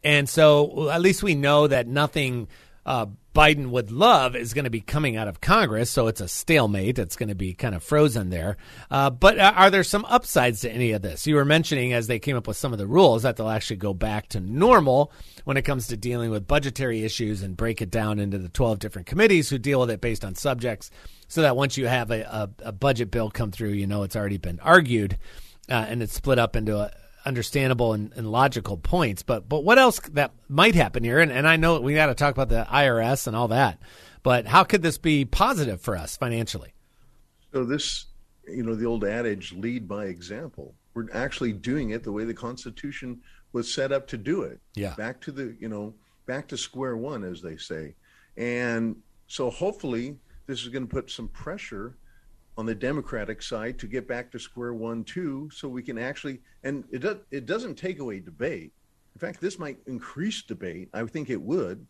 And 0.03 0.29
so, 0.29 0.89
at 0.89 1.01
least 1.01 1.23
we 1.23 1.33
know 1.33 1.67
that 1.67 1.87
nothing 1.87 2.47
uh, 2.87 3.05
Biden 3.35 3.67
would 3.67 3.91
love 3.91 4.35
is 4.35 4.55
going 4.55 4.63
to 4.63 4.71
be 4.71 4.81
coming 4.81 5.15
out 5.15 5.27
of 5.27 5.41
Congress. 5.41 5.91
So 5.91 6.07
it's 6.07 6.21
a 6.21 6.27
stalemate. 6.27 6.97
It's 6.97 7.17
going 7.17 7.29
to 7.29 7.35
be 7.35 7.53
kind 7.53 7.75
of 7.75 7.83
frozen 7.83 8.31
there. 8.31 8.57
Uh, 8.89 9.11
but 9.11 9.37
uh, 9.37 9.53
are 9.55 9.69
there 9.69 9.83
some 9.83 10.05
upsides 10.05 10.61
to 10.61 10.71
any 10.71 10.93
of 10.93 11.03
this? 11.03 11.27
You 11.27 11.35
were 11.35 11.45
mentioning 11.45 11.93
as 11.93 12.07
they 12.07 12.17
came 12.17 12.35
up 12.35 12.47
with 12.47 12.57
some 12.57 12.71
of 12.71 12.79
the 12.79 12.87
rules 12.87 13.21
that 13.21 13.35
they'll 13.35 13.49
actually 13.49 13.75
go 13.75 13.93
back 13.93 14.29
to 14.29 14.39
normal 14.39 15.11
when 15.43 15.57
it 15.57 15.63
comes 15.63 15.87
to 15.87 15.97
dealing 15.97 16.31
with 16.31 16.47
budgetary 16.47 17.03
issues 17.03 17.43
and 17.43 17.55
break 17.55 17.81
it 17.81 17.91
down 17.91 18.17
into 18.17 18.39
the 18.39 18.49
12 18.49 18.79
different 18.79 19.05
committees 19.05 19.49
who 19.49 19.59
deal 19.59 19.81
with 19.81 19.91
it 19.91 20.01
based 20.01 20.25
on 20.25 20.33
subjects 20.33 20.89
so 21.27 21.41
that 21.43 21.55
once 21.55 21.77
you 21.77 21.85
have 21.85 22.09
a, 22.09 22.21
a, 22.21 22.49
a 22.69 22.71
budget 22.71 23.11
bill 23.11 23.29
come 23.29 23.51
through, 23.51 23.71
you 23.71 23.85
know 23.85 24.01
it's 24.01 24.15
already 24.15 24.37
been 24.37 24.59
argued 24.61 25.17
uh, 25.69 25.85
and 25.87 26.01
it's 26.01 26.13
split 26.13 26.39
up 26.39 26.55
into 26.55 26.77
a, 26.77 26.89
understandable 27.27 27.93
and, 27.93 28.11
and, 28.15 28.31
logical 28.31 28.77
points. 28.77 29.21
But 29.21 29.47
but 29.47 29.63
what 29.63 29.77
else 29.77 29.99
that 30.13 30.31
might 30.47 30.75
happen 30.75 31.03
here? 31.03 31.19
And, 31.19 31.31
and 31.31 31.47
I 31.47 31.57
know 31.57 31.79
we 31.79 31.93
got 31.93 32.07
to 32.07 32.15
talk 32.15 32.33
about 32.33 32.49
the 32.49 32.65
IRS 32.69 33.27
and 33.27 33.35
all 33.35 33.49
that. 33.49 33.79
But 34.23 34.47
how 34.47 34.63
could 34.63 34.81
this 34.81 34.97
be 34.97 35.25
positive 35.25 35.79
for 35.79 35.95
us 35.95 36.17
financially? 36.17 36.73
So 37.53 37.63
this, 37.63 38.05
you 38.47 38.63
know, 38.63 38.75
the 38.75 38.85
old 38.85 39.03
adage, 39.05 39.53
lead 39.53 39.87
by 39.87 40.05
example. 40.05 40.73
We're 40.93 41.07
actually 41.13 41.53
doing 41.53 41.91
it 41.91 42.03
the 42.03 42.11
way 42.11 42.23
the 42.23 42.33
Constitution 42.33 43.21
was 43.53 43.71
set 43.71 43.91
up 43.91 44.07
to 44.07 44.17
do 44.17 44.41
it. 44.41 44.59
Yeah. 44.75 44.95
Back 44.95 45.21
to 45.21 45.31
the, 45.31 45.55
you 45.59 45.69
know, 45.69 45.93
back 46.25 46.47
to 46.49 46.57
square 46.57 46.97
one, 46.97 47.23
as 47.23 47.41
they 47.41 47.57
say. 47.57 47.95
And 48.35 48.95
so 49.27 49.49
hopefully 49.49 50.17
this 50.45 50.63
is 50.63 50.69
going 50.69 50.87
to 50.87 50.93
put 50.93 51.09
some 51.09 51.27
pressure 51.29 51.95
on 52.57 52.65
the 52.65 52.75
Democratic 52.75 53.41
side 53.41 53.77
to 53.79 53.87
get 53.87 54.07
back 54.07 54.31
to 54.31 54.39
square 54.39 54.73
one 54.73 55.03
too, 55.03 55.49
so 55.53 55.67
we 55.67 55.83
can 55.83 55.97
actually 55.97 56.39
and 56.63 56.83
it 56.91 56.99
does 56.99 57.17
it 57.31 57.45
doesn't 57.45 57.75
take 57.75 57.99
away 57.99 58.19
debate. 58.19 58.73
In 59.15 59.19
fact, 59.19 59.39
this 59.41 59.59
might 59.59 59.77
increase 59.87 60.41
debate. 60.41 60.89
I 60.93 61.03
think 61.05 61.29
it 61.29 61.41
would, 61.41 61.85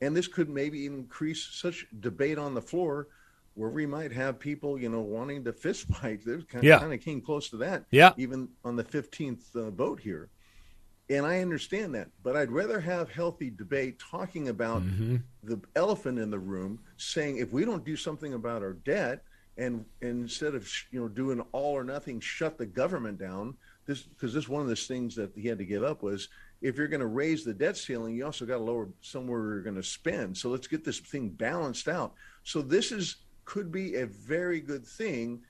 and 0.00 0.16
this 0.16 0.28
could 0.28 0.48
maybe 0.48 0.86
increase 0.86 1.48
such 1.52 1.86
debate 2.00 2.38
on 2.38 2.54
the 2.54 2.62
floor 2.62 3.08
where 3.54 3.70
we 3.70 3.86
might 3.86 4.12
have 4.12 4.38
people, 4.38 4.78
you 4.78 4.88
know, 4.88 5.00
wanting 5.00 5.42
to 5.44 5.52
fist 5.52 5.86
fight. 5.94 6.20
They 6.24 6.36
kind, 6.42 6.62
yeah. 6.62 6.76
of, 6.76 6.82
kind 6.82 6.92
of 6.92 7.00
came 7.00 7.20
close 7.20 7.48
to 7.50 7.56
that, 7.58 7.84
yeah. 7.90 8.12
even 8.16 8.48
on 8.64 8.76
the 8.76 8.84
fifteenth 8.84 9.54
uh, 9.56 9.70
vote 9.70 10.00
here. 10.00 10.30
And 11.08 11.24
I 11.24 11.40
understand 11.40 11.94
that, 11.94 12.08
but 12.24 12.36
I'd 12.36 12.50
rather 12.50 12.80
have 12.80 13.08
healthy 13.08 13.48
debate 13.48 14.00
talking 14.00 14.48
about 14.48 14.82
mm-hmm. 14.82 15.18
the 15.44 15.60
elephant 15.76 16.18
in 16.18 16.30
the 16.30 16.38
room, 16.38 16.80
saying 16.96 17.36
if 17.36 17.52
we 17.52 17.64
don't 17.64 17.84
do 17.84 17.96
something 17.96 18.34
about 18.34 18.62
our 18.62 18.72
debt, 18.72 19.22
and, 19.58 19.84
and 20.02 20.22
instead 20.22 20.54
of 20.54 20.70
you 20.90 21.00
know 21.00 21.08
doing 21.08 21.40
all 21.52 21.72
or 21.72 21.84
nothing, 21.84 22.20
shut 22.20 22.58
the 22.58 22.66
government 22.66 23.18
down. 23.18 23.56
This 23.86 24.02
because 24.02 24.34
this 24.34 24.48
one 24.48 24.62
of 24.62 24.68
the 24.68 24.76
things 24.76 25.14
that 25.16 25.32
he 25.34 25.48
had 25.48 25.58
to 25.58 25.64
give 25.64 25.82
up 25.82 26.02
was 26.02 26.28
if 26.62 26.76
you're 26.76 26.88
going 26.88 27.00
to 27.00 27.06
raise 27.06 27.44
the 27.44 27.54
debt 27.54 27.76
ceiling, 27.76 28.14
you 28.14 28.24
also 28.24 28.46
got 28.46 28.56
to 28.56 28.62
lower 28.62 28.88
somewhere 29.00 29.40
you're 29.40 29.62
going 29.62 29.76
to 29.76 29.82
spend. 29.82 30.36
So 30.36 30.48
let's 30.48 30.66
get 30.66 30.84
this 30.84 30.98
thing 30.98 31.28
balanced 31.28 31.88
out. 31.88 32.14
So 32.44 32.62
this 32.62 32.92
is 32.92 33.16
could 33.44 33.70
be 33.70 33.96
a 33.96 34.06
very 34.06 34.60
good 34.60 34.86
thing. 34.86 35.42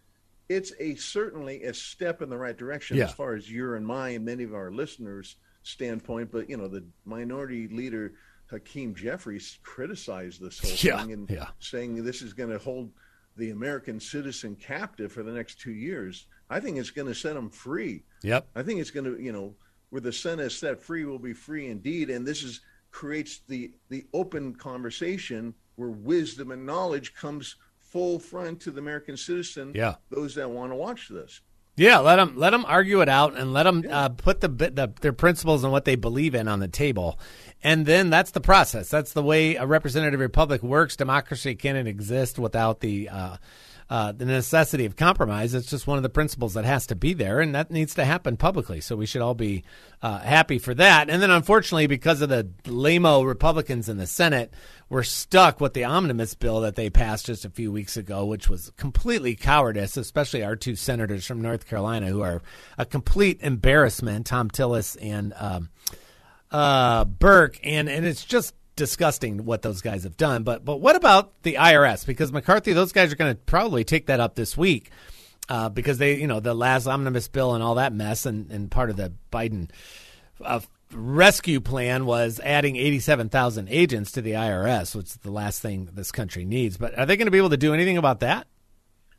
It's 0.49 0.73
a 0.79 0.95
certainly 0.97 1.65
a 1.65 1.75
step 1.75 2.23
in 2.23 2.29
the 2.29 2.39
right 2.39 2.57
direction 2.57 2.97
yeah. 2.97 3.05
as 3.05 3.13
far 3.13 3.35
as 3.35 3.51
your 3.51 3.77
and 3.77 3.87
my 3.87 4.11
and 4.11 4.25
many 4.25 4.45
of 4.45 4.55
our 4.55 4.71
listeners 4.71 5.37
standpoint. 5.63 6.31
But 6.31 6.49
you 6.49 6.57
know, 6.57 6.69
the 6.69 6.85
minority 7.05 7.69
leader 7.69 8.13
Hakeem 8.51 8.95
Jeffries 8.95 9.59
criticized 9.63 10.41
this 10.41 10.61
whole 10.61 10.71
yeah. 10.79 11.03
thing 11.03 11.13
and 11.13 11.31
yeah. 11.31 11.49
saying 11.59 12.05
this 12.05 12.23
is 12.23 12.33
going 12.33 12.51
to 12.51 12.59
hold 12.59 12.91
the 13.37 13.51
American 13.51 14.01
citizen 14.01 14.57
captive 14.57 15.13
for 15.13 15.23
the 15.23 15.33
next 15.33 15.61
two 15.61 15.73
years. 15.73 16.27
I 16.49 16.61
think 16.61 16.79
it's 16.79 16.91
going 16.91 17.09
to 17.09 17.15
set 17.15 17.35
them 17.35 17.51
free. 17.51 18.05
Yep. 18.23 18.49
I 18.55 18.63
think 18.63 18.81
it's 18.81 18.91
going 18.91 19.05
to, 19.05 19.21
you 19.21 19.33
know, 19.33 19.55
where 19.91 20.01
the 20.01 20.13
Son 20.13 20.41
is 20.41 20.57
set 20.57 20.81
free 20.81 21.05
will 21.05 21.19
be 21.19 21.33
free 21.33 21.69
indeed. 21.69 22.11
And 22.11 22.27
this 22.27 22.43
is 22.43 22.61
creates 22.91 23.41
the 23.49 23.73
the 23.91 24.07
open 24.15 24.55
conversation 24.55 25.55
where 25.75 25.91
wisdom 25.91 26.51
and 26.51 26.65
knowledge 26.65 27.15
comes 27.15 27.57
full 27.79 28.19
front 28.19 28.61
to 28.61 28.71
the 28.71 28.81
American 28.81 29.17
citizen. 29.17 29.73
Yeah. 29.75 29.97
Those 30.11 30.35
that 30.37 30.51
want 30.51 30.73
to 30.73 30.77
watch 30.77 31.09
this. 31.09 31.41
Yeah, 31.77 31.99
let 31.99 32.17
them 32.17 32.35
let 32.37 32.51
them 32.51 32.65
argue 32.67 33.03
it 33.03 33.09
out 33.09 33.37
and 33.37 33.53
let 33.53 33.65
them 33.65 33.85
uh, 33.91 34.09
put 34.09 34.41
the, 34.41 34.49
the 34.49 34.93
their 35.03 35.13
principles 35.13 35.63
and 35.63 35.71
what 35.71 35.85
they 35.85 35.95
believe 35.95 36.35
in 36.35 36.49
on 36.49 36.59
the 36.59 36.69
table, 36.69 37.19
and 37.63 37.85
then 37.85 38.09
that's 38.09 38.31
the 38.31 38.41
process. 38.41 38.89
That's 38.89 39.13
the 39.13 39.23
way 39.23 39.57
a 39.57 39.67
representative 39.67 40.21
republic 40.21 40.63
works. 40.63 40.97
Democracy 40.97 41.55
can't 41.55 41.87
exist 41.87 42.39
without 42.39 42.81
the 42.81 43.11
uh, 43.11 43.37
uh, 43.89 44.13
the 44.13 44.25
necessity 44.25 44.85
of 44.85 44.97
compromise. 44.97 45.55
It's 45.55 45.71
just 45.71 45.87
one 45.87 45.97
of 45.97 46.03
the 46.03 46.09
principles 46.09 46.55
that 46.55 46.65
has 46.65 46.87
to 46.89 46.97
be 46.97 47.15
there, 47.15 47.41
and 47.41 47.55
that 47.55 47.71
needs 47.71 47.95
to 47.95 48.05
happen 48.05 48.37
publicly. 48.37 48.81
So 48.81 48.97
we 48.97 49.07
should 49.07 49.23
all 49.23 49.35
be 49.35 49.65
uh, 50.03 50.19
happy 50.19 50.59
for 50.59 50.75
that. 50.75 51.09
And 51.09 51.23
then, 51.23 51.31
unfortunately, 51.31 51.87
because 51.87 52.21
of 52.21 52.29
the 52.29 52.49
lamo 52.65 53.23
Republicans 53.23 53.89
in 53.89 53.97
the 53.97 54.07
Senate, 54.07 54.53
we're 54.89 55.05
stuck 55.05 55.61
with 55.61 55.75
the 55.75 55.85
omnibus 55.85 56.35
bill 56.35 56.61
that 56.61 56.75
they 56.75 56.91
passed 56.91 57.27
just 57.27 57.45
a 57.45 57.51
few 57.51 57.71
weeks 57.71 57.97
ago, 57.97 58.25
which 58.25 58.49
was 58.49 58.73
completely 58.77 59.37
cowardice, 59.37 59.97
especially 59.97 60.43
our 60.43 60.57
two 60.57 60.77
senators 60.77 61.25
from 61.25 61.41
North 61.41 61.67
Carolina, 61.67 62.07
who 62.07 62.23
are 62.23 62.43
a 62.79 62.85
complete 62.85 63.41
embarrassment, 63.41 64.27
Thom 64.27 64.51
Tillis 64.51 64.97
and 65.01 65.33
um, 65.37 65.71
uh, 66.51 67.05
Burke, 67.05 67.59
and 67.63 67.89
and 67.89 68.05
it's 68.05 68.25
just 68.25 68.55
disgusting 68.77 69.45
what 69.45 69.63
those 69.63 69.81
guys 69.81 70.05
have 70.05 70.17
done. 70.17 70.43
But 70.43 70.65
but 70.65 70.81
what 70.81 70.97
about 70.97 71.43
the 71.43 71.55
IRS? 71.55 72.07
Because 72.07 72.33
McCarthy, 72.33 72.73
those 72.73 72.93
guys 72.93 73.13
are 73.13 73.17
going 73.17 73.35
to 73.35 73.41
probably 73.43 73.85
take 73.85 74.07
that 74.07 74.21
up 74.21 74.35
this 74.35 74.57
week 74.57 74.91
uh, 75.49 75.69
because 75.69 75.99
they, 75.99 76.17
you 76.17 76.27
know, 76.27 76.41
the 76.41 76.55
last 76.55 76.87
omnibus 76.87 77.29
bill 77.29 77.55
and 77.55 77.63
all 77.63 77.77
that 77.77 77.93
mess, 77.93 78.27
and, 78.27 78.51
and 78.51 78.71
part 78.71 78.91
of 78.91 78.97
the 78.97 79.13
Biden 79.33 79.71
uh, 80.45 80.61
rescue 80.93 81.61
plan 81.61 82.07
was 82.07 82.41
adding 82.41 82.77
87,000 82.77 83.69
agents 83.69 84.13
to 84.13 84.23
the 84.23 84.33
IRS, 84.33 84.95
which 84.95 85.07
is 85.07 85.17
the 85.17 85.31
last 85.31 85.61
thing 85.61 85.89
this 85.93 86.13
country 86.13 86.45
needs. 86.45 86.77
But 86.77 86.99
are 86.99 87.07
they 87.07 87.17
going 87.17 87.27
to 87.27 87.33
be 87.33 87.39
able 87.39 87.51
to 87.51 87.57
do 87.57 87.75
anything 87.75 87.99
about 87.99 88.21
that? 88.21 88.47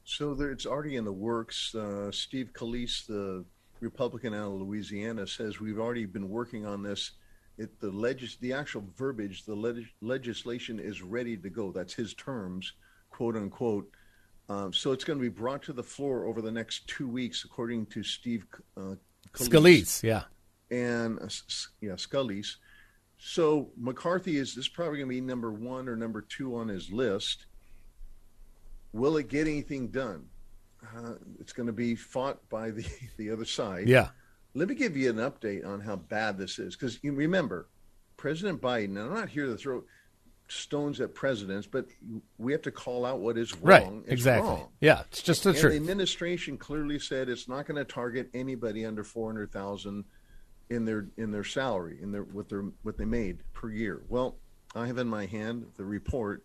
So 0.06 0.34
there, 0.34 0.52
it's 0.52 0.66
already 0.66 0.96
in 0.96 1.04
the 1.04 1.14
works. 1.14 1.76
Uh, 1.76 2.12
Steve 2.12 2.52
Scalise, 2.54 3.06
the 3.08 3.46
Republican 3.82 4.34
out 4.34 4.54
of 4.54 4.62
Louisiana, 4.62 5.28
says 5.28 5.60
we've 5.60 5.80
already 5.80 6.06
been 6.06 6.30
working 6.30 6.66
on 6.66 6.82
this 6.82 7.12
it, 7.58 7.80
the 7.80 7.90
legis, 7.90 8.38
the 8.38 8.54
actual 8.54 8.84
verbiage, 8.96 9.44
the 9.44 9.56
leg- 9.56 9.88
legislation 10.02 10.80
is 10.80 11.02
ready 11.02 11.36
to 11.38 11.50
go. 11.50 11.72
That's 11.72 11.94
his 11.94 12.14
terms, 12.14 12.74
quote 13.10 13.36
unquote. 13.36 13.90
Um, 14.50 14.72
so 14.72 14.92
it's 14.92 15.04
going 15.04 15.20
to 15.20 15.24
be 15.24 15.30
brought 15.30 15.64
to 15.64 15.74
the 15.74 15.84
floor 15.84 16.26
over 16.26 16.42
the 16.42 16.52
next 16.52 16.88
two 16.88 17.08
weeks, 17.08 17.44
according 17.44 17.88
to 17.88 18.04
Steve 18.04 18.46
uh, 18.78 18.96
Scalise. 19.34 20.04
Yeah, 20.04 20.24
and 20.72 21.20
uh, 21.20 21.28
yeah, 21.82 21.94
Scalise. 21.94 22.56
So 23.18 23.72
McCarthy 23.78 24.38
is 24.38 24.54
this 24.54 24.68
probably 24.68 25.00
going 25.00 25.10
to 25.10 25.16
be 25.16 25.22
number 25.22 25.52
one 25.52 25.90
or 25.90 25.96
number 25.96 26.22
two 26.22 26.56
on 26.56 26.68
his 26.68 26.92
list. 26.92 27.48
Will 28.94 29.18
it 29.18 29.28
get 29.28 29.48
anything 29.48 29.88
done? 29.88 30.28
Uh, 30.96 31.16
it's 31.40 31.52
going 31.52 31.68
to 31.68 31.74
be 31.74 31.96
fought 31.96 32.48
by 32.50 32.70
the 32.70 32.86
the 33.18 33.32
other 33.32 33.46
side. 33.46 33.88
Yeah. 33.88 34.10
Let 34.54 34.70
me 34.70 34.76
give 34.76 34.98
you 34.98 35.10
an 35.10 35.18
update 35.18 35.66
on 35.66 35.82
how 35.82 35.96
bad 35.96 36.38
this 36.38 36.60
is, 36.60 36.76
because 36.76 37.00
you 37.04 37.14
remember, 37.14 37.68
President 38.16 38.62
Biden. 38.62 38.98
And 38.98 39.00
I'm 39.00 39.14
not 39.14 39.30
here 39.30 39.46
to 39.46 39.56
throw 39.56 39.84
stones 40.50 41.02
at 41.02 41.14
presidents, 41.14 41.68
but 41.68 41.86
we 42.38 42.52
have 42.54 42.62
to 42.64 42.72
call 42.72 43.06
out 43.06 43.20
what 43.20 43.38
is 43.38 43.54
wrong. 43.58 43.98
Right, 43.98 44.04
exactly. 44.08 44.50
Wrong. 44.50 44.70
Yeah, 44.80 45.02
it's 45.12 45.22
just 45.22 45.44
the 45.44 45.50
and 45.50 45.60
truth. 45.60 45.74
The 45.74 45.78
administration 45.78 46.58
clearly 46.58 47.00
said 47.00 47.30
it's 47.30 47.48
not 47.48 47.68
going 47.68 47.78
to 47.78 47.86
target 47.86 48.30
anybody 48.34 48.86
under 48.86 49.04
four 49.04 49.30
hundred 49.30 49.52
thousand 49.52 50.06
in 50.70 50.86
their 50.86 51.08
in 51.18 51.32
their 51.32 51.44
salary 51.44 51.98
in 52.02 52.12
their 52.12 52.24
what 52.24 52.50
their 52.50 52.64
what 52.84 52.98
they 52.98 53.06
made 53.06 53.40
per 53.54 53.70
year. 53.70 54.02
Well, 54.10 54.38
I 54.76 54.88
have 54.88 54.98
in 54.98 55.08
my 55.08 55.26
hand 55.26 55.66
the 55.76 55.86
report 55.86 56.44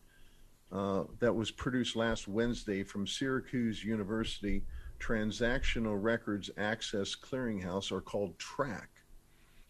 uh, 0.72 1.04
that 1.20 1.34
was 1.34 1.50
produced 1.50 1.96
last 1.96 2.28
Wednesday 2.28 2.82
from 2.82 3.06
Syracuse 3.06 3.84
University 3.84 4.64
Transactional 5.02 6.00
Records 6.00 6.50
Access 6.56 7.16
Clearinghouse 7.16 7.90
are 7.90 8.00
called 8.00 8.38
TRAC. 8.38 8.88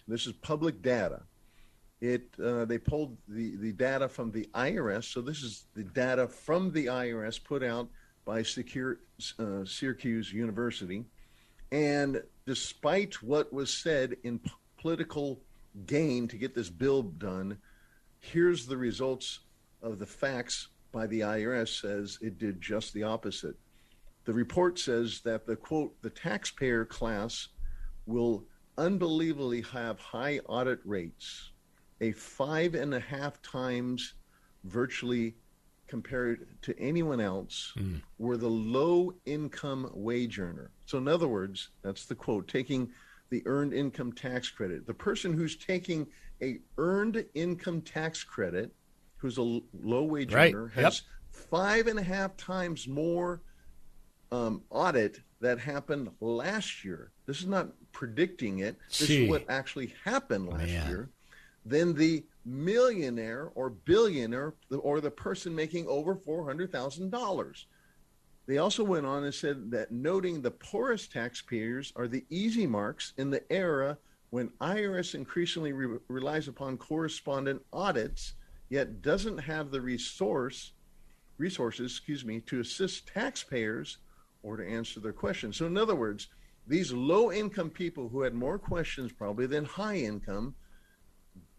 This 0.06 0.26
is 0.26 0.34
public 0.34 0.82
data. 0.82 1.22
It 2.00 2.28
uh, 2.42 2.64
they 2.64 2.78
pulled 2.78 3.16
the, 3.28 3.56
the 3.56 3.72
data 3.72 4.08
from 4.08 4.30
the 4.30 4.48
IRS, 4.54 5.04
so 5.04 5.20
this 5.20 5.42
is 5.42 5.66
the 5.74 5.84
data 5.84 6.26
from 6.26 6.72
the 6.72 6.86
IRS 6.86 7.42
put 7.42 7.62
out 7.62 7.88
by 8.24 8.42
Secure, 8.42 8.98
uh, 9.38 9.64
Syracuse 9.64 10.32
University. 10.32 11.04
And 11.70 12.22
despite 12.44 13.22
what 13.22 13.52
was 13.52 13.82
said 13.82 14.16
in 14.24 14.38
p- 14.40 14.50
political 14.78 15.40
gain 15.86 16.28
to 16.28 16.36
get 16.36 16.54
this 16.54 16.68
bill 16.68 17.02
done, 17.02 17.56
here's 18.20 18.66
the 18.66 18.76
results 18.76 19.40
of 19.80 19.98
the 19.98 20.06
facts 20.06 20.68
by 20.90 21.06
the 21.06 21.20
IRS 21.20 21.80
says 21.80 22.18
it 22.20 22.38
did 22.38 22.60
just 22.60 22.92
the 22.92 23.04
opposite. 23.04 23.56
The 24.24 24.32
report 24.32 24.78
says 24.78 25.20
that 25.24 25.46
the 25.46 25.56
quote, 25.56 26.00
the 26.02 26.10
taxpayer 26.10 26.84
class 26.84 27.48
will 28.06 28.44
unbelievably 28.78 29.62
have 29.62 29.98
high 29.98 30.38
audit 30.46 30.80
rates, 30.84 31.50
a 32.00 32.12
five 32.12 32.74
and 32.74 32.94
a 32.94 33.00
half 33.00 33.42
times 33.42 34.14
virtually 34.64 35.34
compared 35.88 36.46
to 36.62 36.78
anyone 36.78 37.20
else 37.20 37.72
hmm. 37.76 37.96
were 38.18 38.36
the 38.36 38.48
low 38.48 39.12
income 39.26 39.90
wage 39.92 40.38
earner. 40.38 40.70
So, 40.86 40.98
in 40.98 41.08
other 41.08 41.28
words, 41.28 41.70
that's 41.82 42.06
the 42.06 42.14
quote 42.14 42.48
taking 42.48 42.90
the 43.30 43.42
earned 43.46 43.74
income 43.74 44.12
tax 44.12 44.50
credit. 44.50 44.86
The 44.86 44.94
person 44.94 45.32
who's 45.32 45.56
taking 45.56 46.06
a 46.42 46.60
earned 46.78 47.24
income 47.34 47.82
tax 47.82 48.24
credit, 48.24 48.72
who's 49.16 49.38
a 49.38 49.60
low 49.82 50.04
wage 50.04 50.32
Right. 50.32 50.54
earner, 50.54 50.72
Yep. 50.74 50.84
has 50.84 51.02
five 51.30 51.86
and 51.86 51.98
a 51.98 52.02
half 52.02 52.36
times 52.36 52.86
more 52.88 53.42
um, 54.32 54.62
audit 54.70 55.20
that 55.40 55.58
happened 55.58 56.10
last 56.20 56.84
year. 56.84 57.12
This 57.26 57.40
is 57.40 57.46
not 57.46 57.68
predicting 57.92 58.60
it. 58.60 58.76
This 58.88 59.08
Gee. 59.08 59.24
is 59.24 59.30
what 59.30 59.44
actually 59.48 59.94
happened 60.04 60.48
last 60.48 60.66
Man. 60.66 60.88
year. 60.88 61.10
Then 61.66 61.92
the 61.92 62.24
millionaire 62.44 63.50
or 63.54 63.70
billionaire 63.70 64.54
or 64.70 65.00
the 65.00 65.10
person 65.10 65.54
making 65.54 65.86
over 65.86 66.16
$400,000. 66.16 67.64
They 68.46 68.58
also 68.58 68.82
went 68.82 69.06
on 69.06 69.22
and 69.22 69.34
said 69.34 69.70
that 69.70 69.92
noting 69.92 70.40
the 70.40 70.50
poorest 70.50 71.12
taxpayers 71.12 71.92
are 71.94 72.08
the 72.08 72.24
easy 72.30 72.66
marks 72.66 73.12
in 73.18 73.30
the 73.30 73.44
era 73.52 73.98
when 74.30 74.48
IRS 74.60 75.14
increasingly 75.14 75.72
re- 75.72 75.98
relies 76.08 76.48
upon 76.48 76.78
correspondent 76.78 77.62
audits, 77.72 78.32
yet 78.70 79.02
doesn't 79.02 79.38
have 79.38 79.70
the 79.70 79.80
resource 79.80 80.72
resources, 81.38 81.92
excuse 81.92 82.24
me, 82.24 82.40
to 82.40 82.60
assist 82.60 83.06
taxpayers 83.08 83.98
or 84.42 84.56
to 84.56 84.68
answer 84.68 85.00
their 85.00 85.12
questions. 85.12 85.56
So, 85.56 85.66
in 85.66 85.76
other 85.76 85.94
words, 85.94 86.28
these 86.66 86.92
low 86.92 87.32
income 87.32 87.70
people 87.70 88.08
who 88.08 88.22
had 88.22 88.34
more 88.34 88.58
questions 88.58 89.12
probably 89.12 89.46
than 89.46 89.64
high 89.64 89.96
income 89.96 90.54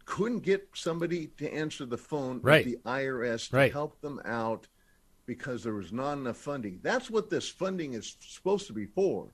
couldn't 0.06 0.40
get 0.40 0.68
somebody 0.74 1.28
to 1.38 1.52
answer 1.52 1.86
the 1.86 1.96
phone 1.98 2.40
Right. 2.42 2.64
the 2.64 2.78
IRS 2.84 3.48
to 3.50 3.56
Right. 3.56 3.72
help 3.72 4.00
them 4.00 4.20
out 4.24 4.68
because 5.26 5.62
there 5.62 5.74
was 5.74 5.92
not 5.92 6.18
enough 6.18 6.36
funding. 6.36 6.80
That's 6.82 7.10
what 7.10 7.30
this 7.30 7.48
funding 7.48 7.94
is 7.94 8.16
supposed 8.20 8.66
to 8.66 8.74
be 8.74 8.86
for. 8.86 9.32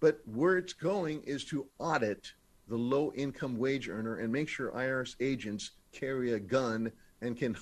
But 0.00 0.20
where 0.26 0.58
it's 0.58 0.72
going 0.72 1.22
is 1.22 1.44
to 1.46 1.68
audit 1.78 2.32
the 2.66 2.76
low 2.76 3.12
income 3.14 3.56
wage 3.56 3.88
earner 3.88 4.16
and 4.16 4.32
make 4.32 4.48
sure 4.48 4.72
IRS 4.72 5.14
agents 5.20 5.72
carry 5.92 6.32
a 6.32 6.40
gun 6.40 6.90
and 7.20 7.36
can 7.36 7.56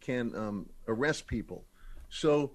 can 0.00 0.34
um, 0.34 0.68
arrest 0.88 1.26
people. 1.26 1.64
So 2.08 2.52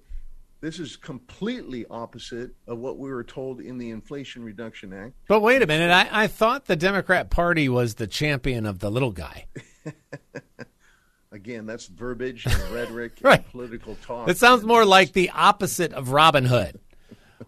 this 0.65 0.79
is 0.79 0.95
completely 0.95 1.85
opposite 1.91 2.49
of 2.67 2.79
what 2.79 2.97
we 2.97 3.11
were 3.11 3.23
told 3.23 3.61
in 3.61 3.77
the 3.77 3.91
Inflation 3.91 4.43
Reduction 4.43 4.91
Act. 4.93 5.13
But 5.27 5.41
wait 5.41 5.61
a 5.61 5.67
minute. 5.67 5.91
I, 5.91 6.23
I 6.23 6.25
thought 6.25 6.65
the 6.65 6.75
Democrat 6.75 7.29
Party 7.29 7.69
was 7.69 7.93
the 7.93 8.07
champion 8.07 8.65
of 8.65 8.79
the 8.79 8.89
little 8.89 9.11
guy. 9.11 9.45
Again, 11.31 11.67
that's 11.67 11.85
verbiage 11.85 12.47
and 12.47 12.55
rhetoric 12.73 13.19
Right. 13.21 13.43
and 13.43 13.51
political 13.51 13.95
talk. 14.01 14.27
It 14.27 14.37
sounds 14.37 14.63
more 14.63 14.85
like 14.85 15.13
the 15.13 15.29
opposite 15.29 15.93
of 15.93 16.09
Robin 16.09 16.45
Hood. 16.45 16.79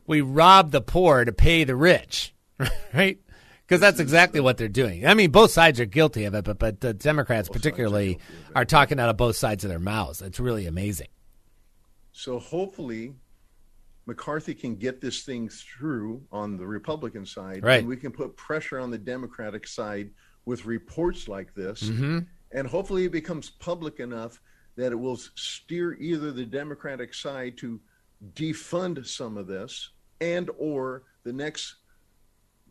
We 0.06 0.22
rob 0.22 0.72
the 0.72 0.82
poor 0.82 1.24
to 1.26 1.32
pay 1.32 1.64
the 1.64 1.76
rich, 1.76 2.34
right? 2.94 3.20
Because 3.66 3.82
that's 3.82 4.00
exactly 4.02 4.40
uh, 4.42 4.44
what 4.44 4.58
they're 4.58 4.68
doing. 4.68 5.08
I 5.08 5.14
mean, 5.14 5.32
both 5.32 5.52
sides 5.52 5.80
are 5.80 5.86
guilty 5.86 6.26
of 6.26 6.34
it, 6.34 6.44
but 6.44 6.60
but 6.60 6.76
uh, 6.76 6.78
the 6.80 6.94
Democrats 6.94 7.50
particularly 7.50 8.20
are 8.56 8.64
talking 8.66 9.00
out 9.00 9.10
of 9.10 9.18
both 9.18 9.38
sides 9.38 9.64
of 9.64 9.70
their 9.70 9.80
mouths. 9.80 10.22
It's 10.22 10.40
really 10.42 10.66
amazing. 10.68 11.08
So 12.18 12.40
hopefully, 12.40 13.14
McCarthy 14.08 14.56
can 14.56 14.76
get 14.76 15.00
this 15.00 15.22
thing 15.24 15.50
through 15.50 16.26
on 16.32 16.58
the 16.58 16.66
Republican 16.66 17.28
side, 17.28 17.64
Right. 17.64 17.78
and 17.82 17.88
we 17.88 17.96
can 17.96 18.12
put 18.12 18.36
pressure 18.36 18.80
on 18.80 18.90
the 18.90 18.98
Democratic 18.98 19.68
side 19.68 20.10
with 20.46 20.66
reports 20.66 21.28
like 21.28 21.54
this, 21.54 21.84
Mm-hmm. 21.84 22.20
and 22.54 22.68
hopefully 22.68 23.06
it 23.06 23.12
becomes 23.12 23.52
public 23.52 24.00
enough 24.00 24.42
that 24.78 24.92
it 24.92 24.96
will 24.96 25.18
steer 25.18 25.94
either 26.00 26.32
the 26.32 26.46
Democratic 26.46 27.14
side 27.14 27.56
to 27.60 27.80
defund 28.34 29.06
some 29.06 29.38
of 29.38 29.46
this, 29.46 29.92
and 30.20 30.50
or 30.58 31.04
the 31.24 31.34
next 31.34 31.76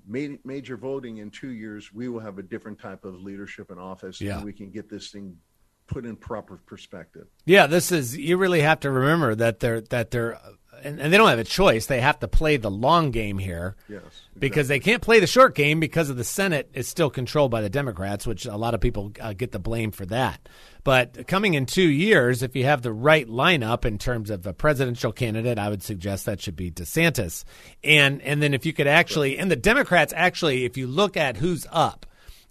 major 0.08 0.76
voting 0.76 1.18
in 1.18 1.30
two 1.30 1.50
years, 1.50 1.92
we 1.92 2.08
will 2.08 2.20
have 2.20 2.38
a 2.38 2.42
different 2.42 2.80
type 2.80 3.04
of 3.04 3.14
leadership 3.22 3.70
in 3.70 3.78
office, 3.78 4.20
Yeah. 4.20 4.36
and 4.38 4.44
we 4.44 4.52
can 4.52 4.70
get 4.70 4.88
this 4.88 5.10
thing 5.12 5.38
put 5.86 6.04
in 6.04 6.16
proper 6.16 6.56
perspective. 6.56 7.26
Yeah, 7.44 7.66
this 7.66 7.92
is 7.92 8.16
you 8.16 8.36
really 8.36 8.60
have 8.60 8.80
to 8.80 8.90
remember 8.90 9.34
that 9.34 9.60
they're 9.60 9.80
that 9.82 10.10
they're 10.10 10.38
and, 10.82 11.00
and 11.00 11.12
they 11.12 11.16
don't 11.16 11.28
have 11.28 11.38
a 11.38 11.44
choice. 11.44 11.86
They 11.86 12.00
have 12.00 12.20
to 12.20 12.28
play 12.28 12.56
the 12.56 12.70
long 12.70 13.10
game 13.10 13.38
here. 13.38 13.76
Yes, 13.88 14.02
Because 14.38 14.68
they 14.68 14.78
can't 14.78 15.02
play 15.02 15.20
the 15.20 15.26
short 15.26 15.54
game 15.54 15.80
because 15.80 16.10
of 16.10 16.16
the 16.16 16.24
Senate 16.24 16.70
is 16.74 16.88
still 16.88 17.10
controlled 17.10 17.50
by 17.50 17.60
the 17.60 17.70
Democrats, 17.70 18.26
which 18.26 18.46
a 18.46 18.56
lot 18.56 18.74
of 18.74 18.80
people 18.80 19.12
uh, 19.20 19.32
get 19.32 19.52
the 19.52 19.58
blame 19.58 19.90
for 19.90 20.06
that. 20.06 20.48
But 20.84 21.26
coming 21.26 21.54
in 21.54 21.66
two 21.66 21.88
years, 21.88 22.42
if 22.42 22.54
you 22.54 22.64
have 22.64 22.82
the 22.82 22.92
right 22.92 23.26
lineup 23.26 23.84
in 23.84 23.98
terms 23.98 24.30
of 24.30 24.46
a 24.46 24.52
presidential 24.52 25.12
candidate, 25.12 25.58
I 25.58 25.68
would 25.68 25.82
suggest 25.82 26.26
that 26.26 26.40
should 26.40 26.56
be 26.56 26.70
DeSantis. 26.70 27.44
And 27.82 28.22
and 28.22 28.42
then 28.42 28.54
if 28.54 28.64
you 28.64 28.72
could 28.72 28.86
actually, 28.86 29.38
and 29.38 29.50
the 29.50 29.56
Democrats 29.56 30.12
actually, 30.16 30.64
if 30.64 30.76
you 30.76 30.86
look 30.86 31.16
at 31.16 31.38
who's 31.38 31.66
up 31.72 32.06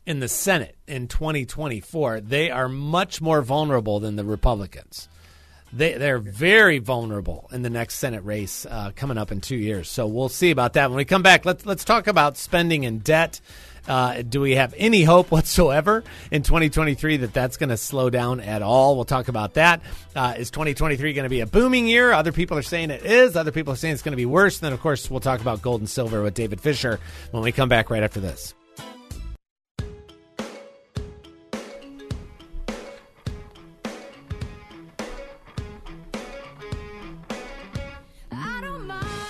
in 0.05 0.19
the 0.19 0.27
Senate 0.27 0.77
in 0.87 1.07
2024, 1.07 2.21
they 2.21 2.51
are 2.51 2.69
much 2.69 3.21
more 3.21 3.41
vulnerable 3.41 3.99
than 3.99 4.15
the 4.15 4.23
Republicans. 4.23 5.09
They 5.73 5.93
they're 5.93 6.19
very 6.19 6.79
vulnerable 6.79 7.49
in 7.51 7.61
the 7.63 7.69
next 7.69 7.95
Senate 7.95 8.23
race 8.23 8.65
uh, 8.65 8.91
coming 8.95 9.17
up 9.17 9.31
in 9.31 9.41
two 9.41 9.57
years. 9.57 9.89
So 9.89 10.07
we'll 10.07 10.29
see 10.29 10.51
about 10.51 10.73
that 10.73 10.89
when 10.89 10.97
we 10.97 11.05
come 11.05 11.23
back. 11.23 11.43
Let's 11.43 11.65
let's 11.65 11.83
talk 11.83 12.07
about 12.07 12.37
spending 12.37 12.85
and 12.85 13.03
debt. 13.03 13.41
Uh, 13.87 14.21
do 14.21 14.41
we 14.41 14.55
have 14.55 14.73
any 14.77 15.03
hope 15.03 15.29
whatsoever 15.31 16.03
in 16.31 16.43
2023 16.43 17.17
that 17.17 17.33
that's 17.33 17.57
going 17.57 17.69
to 17.69 17.77
slow 17.77 18.09
down 18.09 18.39
at 18.39 18.61
all? 18.61 18.95
We'll 18.95 19.05
talk 19.05 19.27
about 19.27 19.55
that. 19.55 19.81
Uh, 20.15 20.35
is 20.37 20.49
2023 20.49 21.13
going 21.13 21.23
to 21.23 21.29
be 21.29 21.41
a 21.41 21.45
booming 21.45 21.87
year? 21.87 22.11
Other 22.11 22.31
people 22.31 22.57
are 22.57 22.63
saying 22.63 22.89
it 22.89 23.05
is. 23.05 23.35
Other 23.35 23.51
people 23.51 23.73
are 23.73 23.77
saying 23.77 23.93
it's 23.93 24.03
going 24.03 24.13
to 24.13 24.17
be 24.17 24.25
worse. 24.25 24.57
And 24.57 24.65
then, 24.65 24.73
of 24.73 24.81
course, 24.81 25.09
we'll 25.11 25.19
talk 25.19 25.41
about 25.41 25.61
gold 25.61 25.81
and 25.81 25.89
silver 25.89 26.23
with 26.23 26.33
David 26.33 26.61
Fisher 26.61 26.99
when 27.31 27.43
we 27.43 27.51
come 27.51 27.69
back 27.69 27.89
right 27.89 28.03
after 28.03 28.19
this. 28.19 28.55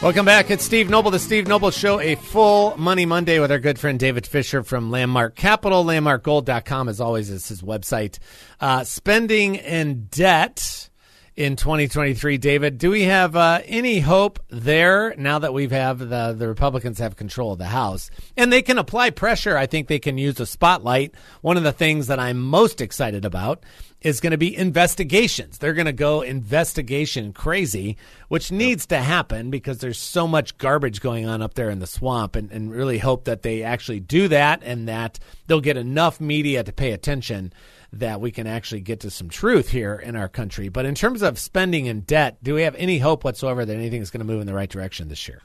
Welcome 0.05 0.27
back. 0.27 0.51
It's 0.51 0.63
Steve 0.63 0.87
Noble, 0.87 1.09
the 1.09 1.17
Steve 1.17 1.47
Noble 1.47 1.71
Show, 1.71 1.99
a 1.99 2.13
full 2.13 2.77
Money 2.77 3.07
Monday 3.07 3.39
with 3.39 3.51
our 3.51 3.57
good 3.57 3.79
friend 3.79 3.99
David 3.99 4.27
Fisher 4.27 4.61
from 4.61 4.91
Landmark 4.91 5.35
Capital. 5.35 5.83
LandmarkGold.com, 5.83 6.89
as 6.89 7.01
always, 7.01 7.31
is 7.31 7.47
his 7.47 7.63
website. 7.63 8.19
Uh, 8.59 8.83
spending 8.83 9.57
and 9.57 10.11
debt 10.11 10.91
in 11.35 11.55
2023. 11.55 12.37
David, 12.37 12.77
do 12.77 12.91
we 12.91 13.01
have 13.01 13.35
uh, 13.35 13.61
any 13.65 13.99
hope 13.99 14.39
there 14.49 15.15
now 15.17 15.39
that 15.39 15.55
we've 15.55 15.71
have 15.71 15.97
the, 15.97 16.35
the 16.37 16.47
Republicans 16.47 16.99
have 16.99 17.15
control 17.15 17.53
of 17.53 17.57
the 17.57 17.65
House? 17.65 18.11
And 18.37 18.53
they 18.53 18.61
can 18.61 18.77
apply 18.77 19.09
pressure. 19.09 19.57
I 19.57 19.65
think 19.65 19.87
they 19.87 19.97
can 19.97 20.19
use 20.19 20.39
a 20.39 20.45
spotlight. 20.45 21.15
One 21.41 21.57
of 21.57 21.63
the 21.63 21.71
things 21.71 22.05
that 22.07 22.19
I'm 22.19 22.39
most 22.39 22.79
excited 22.79 23.25
about 23.25 23.63
is 24.05 24.19
going 24.19 24.31
to 24.31 24.37
be 24.37 24.55
investigations. 24.55 25.57
They're 25.57 25.73
going 25.73 25.87
to 25.87 25.91
go 25.91 26.21
investigation 26.21 27.33
crazy, 27.33 27.97
which 28.27 28.51
needs 28.51 28.85
to 28.85 28.99
happen 28.99 29.49
because 29.49 29.79
there's 29.79 29.97
so 29.97 30.27
much 30.27 30.59
garbage 30.59 31.01
going 31.01 31.27
on 31.27 31.41
up 31.41 31.55
there 31.55 31.71
in 31.71 31.79
the 31.79 31.87
swamp, 31.87 32.35
and, 32.35 32.51
and 32.51 32.71
really 32.71 32.99
hope 32.99 33.23
that 33.25 33.41
they 33.41 33.63
actually 33.63 33.99
do 33.99 34.27
that 34.27 34.61
and 34.63 34.87
that 34.87 35.17
they'll 35.47 35.59
get 35.59 35.75
enough 35.75 36.21
media 36.21 36.63
to 36.63 36.71
pay 36.71 36.91
attention 36.91 37.51
that 37.91 38.21
we 38.21 38.29
can 38.29 38.45
actually 38.45 38.81
get 38.81 38.99
to 38.99 39.09
some 39.09 39.27
truth 39.27 39.69
here 39.69 39.95
in 39.95 40.15
our 40.15 40.29
country. 40.29 40.69
But 40.69 40.85
in 40.85 40.93
terms 40.93 41.23
of 41.23 41.39
spending 41.39 41.87
and 41.87 42.05
debt, 42.05 42.37
do 42.43 42.53
we 42.53 42.61
have 42.61 42.75
any 42.75 42.99
hope 42.99 43.23
whatsoever 43.23 43.65
that 43.65 43.73
anything 43.75 44.03
is 44.03 44.11
going 44.11 44.19
to 44.19 44.31
move 44.31 44.39
in 44.39 44.45
the 44.45 44.53
right 44.53 44.69
direction 44.69 45.07
this 45.07 45.27
year? 45.27 45.41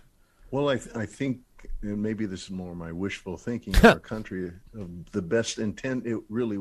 Well, 0.50 0.68
I, 0.68 0.76
th- 0.76 0.94
I 0.94 1.06
think, 1.06 1.38
and 1.80 2.02
maybe 2.02 2.26
this 2.26 2.42
is 2.42 2.50
more 2.50 2.74
my 2.74 2.92
wishful 2.92 3.38
thinking 3.38 3.74
of 3.74 3.84
our 3.86 4.00
country, 4.00 4.52
of 4.78 5.10
the 5.12 5.22
best 5.22 5.58
intent 5.58 6.06
it 6.06 6.18
really 6.28 6.58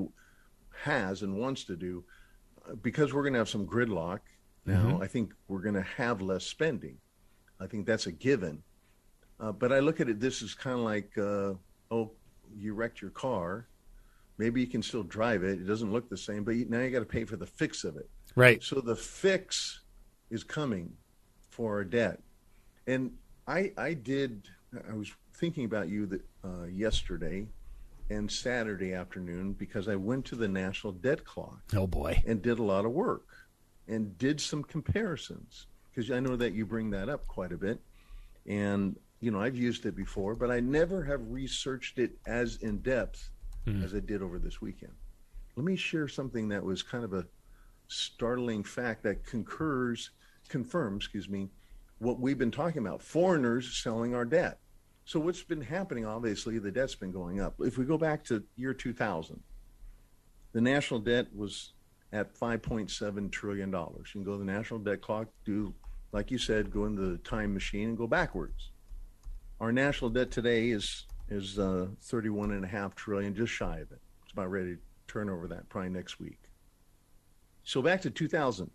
has 0.83 1.21
and 1.23 1.35
wants 1.35 1.63
to 1.65 1.75
do, 1.75 2.03
uh, 2.67 2.75
because 2.75 3.13
we're 3.13 3.23
going 3.23 3.33
to 3.33 3.39
have 3.39 3.49
some 3.49 3.65
gridlock 3.65 4.19
now. 4.65 4.99
I 5.01 5.07
think 5.07 5.33
we're 5.47 5.61
going 5.61 5.75
to 5.75 5.81
have 5.97 6.21
less 6.21 6.45
spending. 6.45 6.97
I 7.59 7.67
think 7.67 7.85
that's 7.85 8.07
a 8.07 8.11
given. 8.11 8.61
Uh, 9.39 9.51
but 9.51 9.71
I 9.71 9.79
look 9.79 9.99
at 9.99 10.09
it, 10.09 10.19
this 10.19 10.41
is 10.41 10.53
kind 10.53 10.77
of 10.77 10.83
like, 10.83 11.17
uh, 11.17 11.53
oh, 11.91 12.11
you 12.57 12.73
wrecked 12.73 13.01
your 13.01 13.11
car. 13.11 13.67
Maybe 14.37 14.61
you 14.61 14.67
can 14.67 14.81
still 14.81 15.03
drive 15.03 15.43
it. 15.43 15.59
It 15.59 15.67
doesn't 15.67 15.91
look 15.91 16.09
the 16.09 16.17
same, 16.17 16.43
but 16.43 16.55
you, 16.55 16.65
now 16.69 16.81
you 16.81 16.91
got 16.91 16.99
to 16.99 17.05
pay 17.05 17.25
for 17.25 17.35
the 17.35 17.45
fix 17.45 17.83
of 17.83 17.97
it. 17.97 18.09
Right. 18.35 18.63
So 18.63 18.79
the 18.79 18.95
fix 18.95 19.81
is 20.29 20.43
coming 20.43 20.93
for 21.49 21.75
our 21.75 21.83
debt. 21.83 22.21
And 22.87 23.11
I, 23.47 23.71
I 23.77 23.93
did, 23.93 24.47
I 24.89 24.93
was 24.93 25.11
thinking 25.35 25.65
about 25.65 25.89
you 25.89 26.05
that, 26.07 26.21
uh, 26.43 26.65
yesterday 26.65 27.47
and 28.09 28.31
Saturday 28.31 28.93
afternoon 28.93 29.53
because 29.53 29.87
I 29.87 29.95
went 29.95 30.25
to 30.25 30.35
the 30.35 30.47
National 30.47 30.93
Debt 30.93 31.23
Clock 31.25 31.61
Oh, 31.75 31.87
boy. 31.87 32.21
and 32.25 32.41
did 32.41 32.59
a 32.59 32.63
lot 32.63 32.85
of 32.85 32.91
work 32.91 33.27
and 33.87 34.17
did 34.17 34.39
some 34.41 34.63
comparisons 34.63 35.67
because 35.89 36.11
I 36.11 36.19
know 36.19 36.35
that 36.35 36.53
you 36.53 36.65
bring 36.65 36.89
that 36.91 37.09
up 37.09 37.27
quite 37.27 37.51
a 37.51 37.57
bit. 37.57 37.79
And, 38.47 38.95
you 39.19 39.31
know, 39.31 39.41
I've 39.41 39.55
used 39.57 39.85
it 39.85 39.95
before, 39.95 40.35
but 40.35 40.49
I 40.49 40.59
never 40.59 41.03
have 41.03 41.21
researched 41.29 41.99
it 41.99 42.11
as 42.25 42.57
in 42.57 42.79
depth 42.79 43.29
mm-hmm. 43.67 43.83
as 43.83 43.93
I 43.93 43.99
did 43.99 44.21
over 44.21 44.39
this 44.39 44.61
weekend. 44.61 44.93
Let 45.55 45.65
me 45.65 45.75
share 45.75 46.07
something 46.07 46.47
that 46.49 46.63
was 46.63 46.81
kind 46.81 47.03
of 47.03 47.13
a 47.13 47.25
startling 47.87 48.63
fact 48.63 49.03
that 49.03 49.25
concurs, 49.25 50.11
confirms, 50.47 51.05
excuse 51.05 51.27
me, 51.27 51.49
what 51.97 52.19
we've 52.19 52.37
been 52.37 52.51
talking 52.51 52.79
about 52.79 53.01
foreigners 53.01 53.75
selling 53.75 54.15
our 54.15 54.25
debt. 54.25 54.59
So, 55.09 55.19
what's 55.19 55.41
been 55.41 55.61
happening? 55.61 56.05
Obviously, 56.05 56.59
the 56.59 56.69
debt's 56.69 56.93
been 56.93 57.11
going 57.11 57.41
up. 57.41 57.55
If 57.61 57.79
we 57.79 57.85
go 57.85 57.97
back 57.97 58.23
to 58.25 58.43
year 58.57 58.75
2000, 58.75 59.41
the 60.51 60.61
national 60.61 60.99
debt 60.99 61.35
was 61.35 61.73
at 62.13 62.35
5.7 62.35 63.31
trillion 63.31 63.71
dollars. 63.71 64.11
You 64.13 64.21
can 64.21 64.23
go 64.23 64.33
to 64.33 64.37
the 64.37 64.45
national 64.45 64.81
debt 64.81 65.01
clock, 65.01 65.27
do 65.45 65.73
like 66.11 66.29
you 66.29 66.37
said, 66.37 66.69
go 66.69 66.85
into 66.85 67.01
the 67.01 67.17
time 67.17 67.55
machine 67.55 67.89
and 67.89 67.97
go 67.97 68.05
backwards. 68.05 68.69
Our 69.59 69.71
national 69.71 70.11
debt 70.11 70.29
today 70.29 70.69
is 70.69 71.07
is 71.27 71.57
uh, 71.57 71.87
31 72.03 72.51
and 72.51 72.63
a 72.63 72.67
half 72.67 72.93
trillion, 72.93 73.33
just 73.33 73.51
shy 73.51 73.79
of 73.79 73.91
it. 73.91 74.01
It's 74.21 74.33
about 74.33 74.51
ready 74.51 74.75
to 74.75 74.81
turn 75.07 75.27
over 75.27 75.47
that 75.47 75.67
probably 75.69 75.89
next 75.89 76.19
week. 76.19 76.51
So 77.63 77.81
back 77.81 78.03
to 78.03 78.11
2000, 78.11 78.69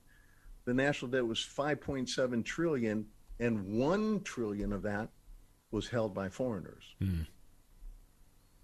the 0.64 0.74
national 0.74 1.12
debt 1.12 1.28
was 1.28 1.38
5.7 1.38 2.44
trillion, 2.44 3.06
and 3.38 3.64
one 3.78 4.20
trillion 4.24 4.72
of 4.72 4.82
that 4.82 5.10
was 5.74 5.88
held 5.88 6.14
by 6.14 6.30
foreigners. 6.30 6.94
Mm. 7.02 7.26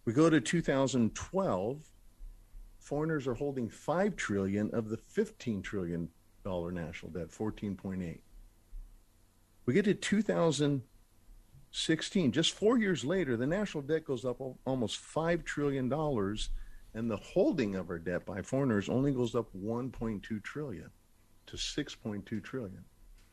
We 0.06 0.14
go 0.14 0.30
to 0.30 0.40
2012 0.40 1.90
foreigners 2.78 3.26
are 3.26 3.34
holding 3.34 3.68
5 3.68 4.16
trillion 4.16 4.70
of 4.70 4.88
the 4.88 4.96
15 4.96 5.60
trillion 5.60 6.08
dollar 6.42 6.72
national 6.72 7.12
debt 7.12 7.28
14.8 7.28 8.20
we 9.66 9.74
get 9.74 9.84
to 9.84 9.92
2016 9.92 12.32
just 12.32 12.52
4 12.52 12.78
years 12.78 13.04
later 13.04 13.36
the 13.36 13.46
national 13.46 13.82
debt 13.82 14.06
goes 14.06 14.24
up 14.24 14.40
almost 14.64 14.96
5 14.96 15.44
trillion 15.44 15.90
dollars 15.90 16.48
and 16.94 17.10
the 17.10 17.18
holding 17.18 17.74
of 17.74 17.90
our 17.90 17.98
debt 17.98 18.24
by 18.24 18.40
foreigners 18.40 18.88
only 18.88 19.12
goes 19.12 19.34
up 19.34 19.50
1.2 19.54 20.42
trillion 20.42 20.88
to 21.46 21.58
6.2 21.58 22.42
trillion 22.42 22.82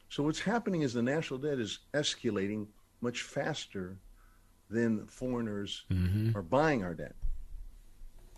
so 0.09 0.23
what's 0.23 0.41
happening 0.41 0.81
is 0.81 0.93
the 0.93 1.01
national 1.01 1.39
debt 1.39 1.59
is 1.59 1.79
escalating 1.93 2.67
much 3.01 3.21
faster 3.23 3.97
than 4.69 5.07
foreigners 5.07 5.85
mm-hmm. 5.91 6.37
are 6.37 6.41
buying 6.41 6.83
our 6.83 6.93
debt 6.93 7.15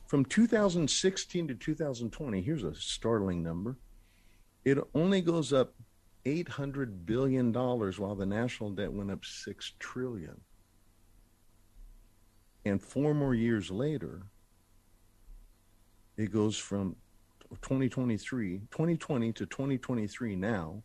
from 0.09 0.25
2016 0.25 1.49
to 1.49 1.53
2020, 1.53 2.41
here's 2.41 2.63
a 2.63 2.73
startling 2.73 3.43
number. 3.43 3.77
It 4.65 4.79
only 4.95 5.21
goes 5.21 5.53
up 5.53 5.75
800 6.25 7.05
billion 7.05 7.51
dollars 7.51 7.99
while 7.99 8.15
the 8.15 8.25
national 8.25 8.71
debt 8.71 8.91
went 8.91 9.11
up 9.11 9.23
6 9.23 9.73
trillion. 9.77 10.41
And 12.65 12.81
four 12.81 13.13
more 13.13 13.35
years 13.35 13.69
later, 13.69 14.23
it 16.17 16.31
goes 16.33 16.57
from 16.57 16.95
2023, 17.61 18.61
2020 18.71 19.31
to 19.33 19.45
2023 19.45 20.35
now, 20.35 20.81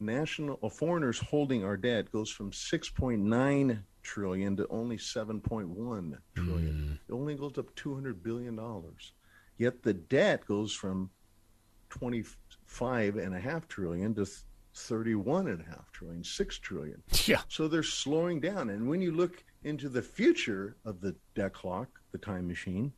national 0.00 0.58
uh, 0.62 0.68
foreigners 0.68 1.18
holding 1.18 1.64
our 1.64 1.76
debt 1.76 2.10
goes 2.12 2.30
from 2.30 2.50
6.9 2.50 3.82
trillion 4.02 4.56
to 4.56 4.66
only 4.68 4.96
7.1 4.96 6.18
trillion. 6.34 6.74
Mm. 6.74 6.98
It 7.08 7.12
only 7.12 7.34
goes 7.34 7.58
up 7.58 7.74
200 7.74 8.22
billion 8.22 8.56
dollars. 8.56 9.12
Yet 9.58 9.82
the 9.82 9.94
debt 9.94 10.46
goes 10.46 10.72
from 10.72 11.10
25 11.90 13.16
and 13.16 13.34
a 13.34 13.40
half 13.40 13.68
trillion 13.68 14.14
to 14.14 14.26
31 14.74 15.48
and 15.48 15.60
a 15.60 15.64
half 15.64 15.90
trillion, 15.92 16.24
6 16.24 16.58
trillion. 16.58 17.02
Yeah. 17.26 17.40
So 17.48 17.68
they're 17.68 17.82
slowing 17.82 18.40
down. 18.40 18.70
And 18.70 18.88
when 18.88 19.00
you 19.00 19.12
look 19.12 19.44
into 19.62 19.88
the 19.88 20.02
future 20.02 20.76
of 20.84 21.00
the 21.00 21.14
debt 21.34 21.54
clock, 21.54 22.00
the 22.12 22.18
time 22.18 22.48
machine, 22.48 22.92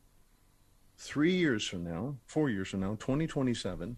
three 0.97 1.33
years 1.33 1.65
from 1.67 1.83
now, 1.83 2.15
four 2.25 2.49
years 2.49 2.69
from 2.69 2.79
now, 2.81 2.95
2027, 2.95 3.95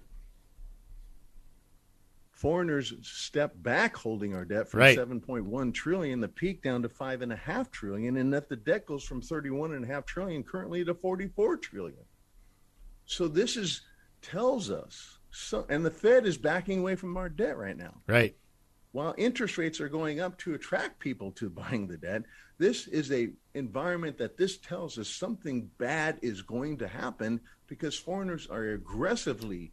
foreigners 2.40 2.94
step 3.02 3.54
back 3.58 3.96
holding 3.96 4.34
our 4.34 4.46
debt 4.46 4.70
from 4.70 4.80
right. 4.80 4.98
7.1 4.98 5.74
trillion 5.74 6.22
the 6.22 6.28
peak 6.28 6.64
down 6.64 6.82
to 6.82 6.90
five 6.90 7.22
and 7.22 7.34
a 7.34 7.36
half 7.36 7.70
trillion 7.70 8.16
and 8.18 8.34
that 8.34 8.48
the 8.48 8.56
debt 8.56 8.86
goes 8.86 9.04
from 9.04 9.22
31 9.22 9.74
and 9.74 9.84
a 9.84 9.88
half 9.88 10.06
trillion 10.06 10.42
currently 10.42 10.86
to 10.86 10.94
44 10.94 11.58
trillion. 11.58 12.06
So 13.06 13.28
this 13.28 13.58
is 13.58 13.82
tells 14.22 14.72
us 14.72 15.20
so, 15.32 15.66
and 15.70 15.86
the 15.86 15.92
fed 15.92 16.26
is 16.26 16.38
backing 16.38 16.80
away 16.80 16.96
from 16.96 17.16
our 17.18 17.30
debt 17.30 17.58
right 17.58 17.78
now. 17.78 17.96
Right. 18.08 18.36
While 18.92 19.14
interest 19.18 19.58
rates 19.58 19.80
are 19.80 19.90
going 19.90 20.20
up 20.20 20.38
to 20.40 20.56
attract 20.56 21.00
people 21.00 21.32
to 21.34 21.50
buying 21.50 21.88
the 21.88 21.98
debt 21.98 22.24
this 22.60 22.88
is 22.88 23.12
a 23.12 23.30
environment 23.54 24.18
that 24.18 24.38
this 24.38 24.58
tells 24.58 25.00
us 25.00 25.08
something 25.08 25.72
bad 25.78 26.20
is 26.22 26.42
going 26.42 26.78
to 26.78 26.88
happen 26.88 27.40
because 27.68 27.98
foreigners 27.98 28.48
are 28.48 28.74
aggressively 28.74 29.72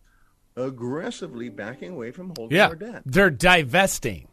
aggressively 0.57 1.49
backing 1.49 1.92
away 1.92 2.11
from 2.11 2.33
holding 2.37 2.57
yeah, 2.57 2.69
our 2.69 2.75
debt. 2.75 3.03
They're 3.05 3.31
divesting. 3.31 4.29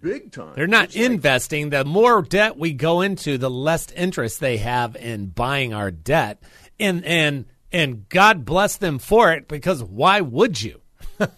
Big 0.00 0.30
time. 0.30 0.52
They're 0.54 0.68
not 0.68 0.86
it's 0.86 0.96
investing. 0.96 1.70
Like, 1.70 1.70
the 1.70 1.84
more 1.84 2.22
debt 2.22 2.56
we 2.56 2.72
go 2.72 3.00
into, 3.00 3.36
the 3.36 3.50
less 3.50 3.90
interest 3.92 4.38
they 4.38 4.58
have 4.58 4.94
in 4.94 5.26
buying 5.26 5.74
our 5.74 5.90
debt. 5.90 6.40
And 6.78 7.04
and 7.04 7.46
and 7.72 8.08
God 8.08 8.44
bless 8.44 8.76
them 8.76 8.98
for 9.00 9.32
it 9.32 9.48
because 9.48 9.82
why 9.82 10.20
would 10.20 10.62
you? 10.62 10.80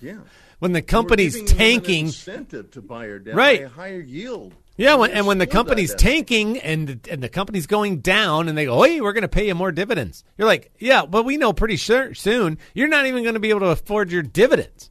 Yeah. 0.03 0.19
when 0.59 0.73
the 0.73 0.83
company's 0.83 1.43
tanking 1.45 2.07
incentive 2.07 2.71
to 2.73 2.83
buy 2.83 3.09
our 3.09 3.19
debt 3.19 3.35
right. 3.35 3.67
higher 3.67 4.01
yield. 4.01 4.55
Yeah, 4.81 4.95
when, 4.95 5.11
and 5.11 5.27
when 5.27 5.37
the 5.37 5.47
company's 5.47 5.95
tanking 5.95 6.57
and 6.59 7.07
and 7.11 7.23
the 7.23 7.29
company's 7.29 7.67
going 7.67 8.01
down, 8.01 8.49
and 8.49 8.57
they 8.57 8.65
go, 8.65 8.83
"Hey, 8.83 9.03
we're 9.03 9.13
going 9.13 9.21
to 9.21 9.29
pay 9.29 9.47
you 9.47 9.55
more 9.55 9.73
dividends," 9.73 10.25
you're 10.39 10.49
like, 10.49 10.73
"Yeah, 10.79 11.05
but 11.05 11.27
we 11.27 11.37
know 11.37 11.53
pretty 11.53 11.77
sure 11.77 12.15
soon 12.15 12.57
you're 12.73 12.89
not 12.89 13.05
even 13.05 13.23
going 13.23 13.35
to 13.35 13.41
be 13.41 13.51
able 13.51 13.61
to 13.61 13.67
afford 13.67 14.11
your 14.11 14.23
dividends. 14.23 14.89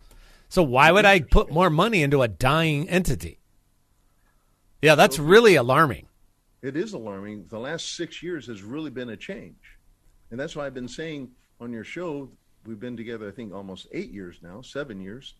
So 0.47 0.61
why 0.61 0.91
would 0.91 1.05
I 1.05 1.21
put 1.21 1.51
more 1.51 1.71
money 1.71 2.03
into 2.03 2.21
a 2.21 2.27
dying 2.27 2.87
entity?" 2.87 3.39
Yeah, 4.79 4.93
that's 4.93 5.17
really 5.17 5.55
alarming. 5.55 6.05
It 6.61 6.77
is 6.77 6.93
alarming. 6.93 7.47
The 7.47 7.59
last 7.59 7.95
six 7.95 8.21
years 8.21 8.45
has 8.45 8.61
really 8.61 8.91
been 8.91 9.09
a 9.09 9.17
change, 9.17 9.79
and 10.29 10.39
that's 10.39 10.55
why 10.55 10.67
I've 10.67 10.75
been 10.75 10.87
saying 10.87 11.31
on 11.59 11.73
your 11.73 11.83
show. 11.83 12.29
We've 12.63 12.79
been 12.79 12.95
together, 12.95 13.27
I 13.27 13.31
think, 13.31 13.55
almost 13.55 13.87
eight 13.91 14.11
years 14.11 14.37
now, 14.43 14.61
seven 14.61 15.01
years 15.01 15.33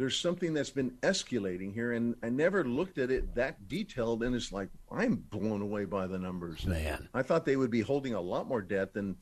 there's 0.00 0.18
something 0.18 0.54
that's 0.54 0.70
been 0.70 0.92
escalating 1.02 1.74
here 1.74 1.92
and 1.92 2.16
i 2.22 2.30
never 2.30 2.64
looked 2.64 2.96
at 2.96 3.10
it 3.10 3.34
that 3.34 3.68
detailed 3.68 4.22
and 4.22 4.34
it's 4.34 4.50
like 4.50 4.70
i'm 4.90 5.14
blown 5.14 5.60
away 5.60 5.84
by 5.84 6.06
the 6.06 6.18
numbers. 6.18 6.64
Man. 6.64 7.06
I 7.12 7.20
thought 7.20 7.44
they 7.44 7.56
would 7.56 7.70
be 7.70 7.82
holding 7.82 8.14
a 8.14 8.20
lot 8.20 8.48
more 8.48 8.62
debt 8.62 8.94
than 8.94 9.16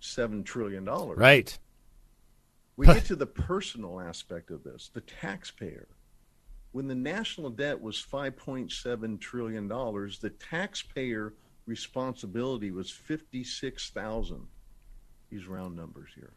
seven 0.00 0.42
trillion 0.42 0.84
dollars. 0.84 1.18
Right. 1.18 1.56
We 2.76 2.86
get 2.86 3.04
to 3.06 3.16
the 3.16 3.26
personal 3.26 4.00
aspect 4.00 4.50
of 4.50 4.64
this. 4.64 4.90
The 4.92 5.02
taxpayer. 5.02 5.86
When 6.72 6.88
the 6.88 6.94
national 6.96 7.50
debt 7.50 7.80
was 7.80 8.04
5.7 8.04 9.20
trillion 9.20 9.68
dollars 9.68 10.18
the 10.18 10.30
taxpayer 10.30 11.34
responsibility 11.64 12.72
was 12.72 12.90
56,000 12.90 14.48
these 15.30 15.46
round 15.46 15.76
numbers 15.76 16.10
here 16.16 16.32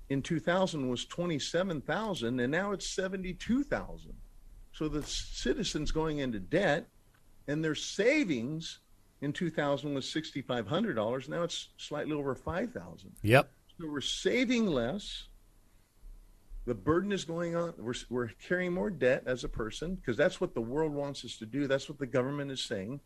in 0.09 0.21
2000 0.21 0.89
was 0.89 1.05
27,000 1.05 2.39
and 2.39 2.51
now 2.51 2.71
it's 2.71 2.87
72,000. 2.89 4.13
So 4.71 4.87
the 4.87 5.03
citizens 5.03 5.91
going 5.91 6.19
into 6.19 6.39
debt 6.39 6.87
and 7.47 7.63
their 7.63 7.75
savings 7.75 8.79
in 9.21 9.33
2000 9.33 9.93
was 9.93 10.05
$6,500. 10.05 11.29
Now 11.29 11.43
it's 11.43 11.69
slightly 11.77 12.13
over 12.13 12.35
5,000. 12.35 13.11
Yep. 13.23 13.51
So 13.79 13.87
we're 13.87 14.01
saving 14.01 14.67
less. 14.67 15.27
The 16.65 16.75
burden 16.75 17.11
is 17.11 17.23
going 17.23 17.55
on. 17.55 17.73
We're, 17.77 17.93
we're 18.09 18.29
carrying 18.47 18.73
more 18.73 18.89
debt 18.89 19.23
as 19.25 19.43
a 19.43 19.49
person 19.49 19.95
because 19.95 20.17
that's 20.17 20.41
what 20.41 20.53
the 20.53 20.61
world 20.61 20.93
wants 20.93 21.23
us 21.23 21.37
to 21.37 21.45
do. 21.45 21.67
That's 21.67 21.89
what 21.89 21.97
the 21.97 22.05
government 22.05 22.51
is 22.51 22.63
saying. 22.63 22.99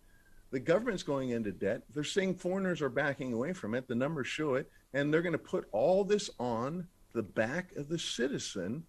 The 0.52 0.60
government's 0.60 1.04
going 1.04 1.30
into 1.30 1.52
debt. 1.52 1.84
They're 1.94 2.04
saying 2.04 2.36
foreigners 2.36 2.82
are 2.82 2.90
backing 2.90 3.34
away 3.34 3.54
from 3.54 3.74
it. 3.74 3.88
The 3.88 3.96
numbers 3.96 4.28
show 4.28 4.56
it 4.56 4.70
and 4.94 5.14
they're 5.14 5.22
going 5.22 5.32
to 5.34 5.40
put 5.40 5.68
all 5.72 6.04
this 6.04 6.30
on 6.40 6.88
the 7.14 7.24
back 7.24 7.76
of 7.76 7.90
the 7.90 8.00
citizen. 8.00 8.84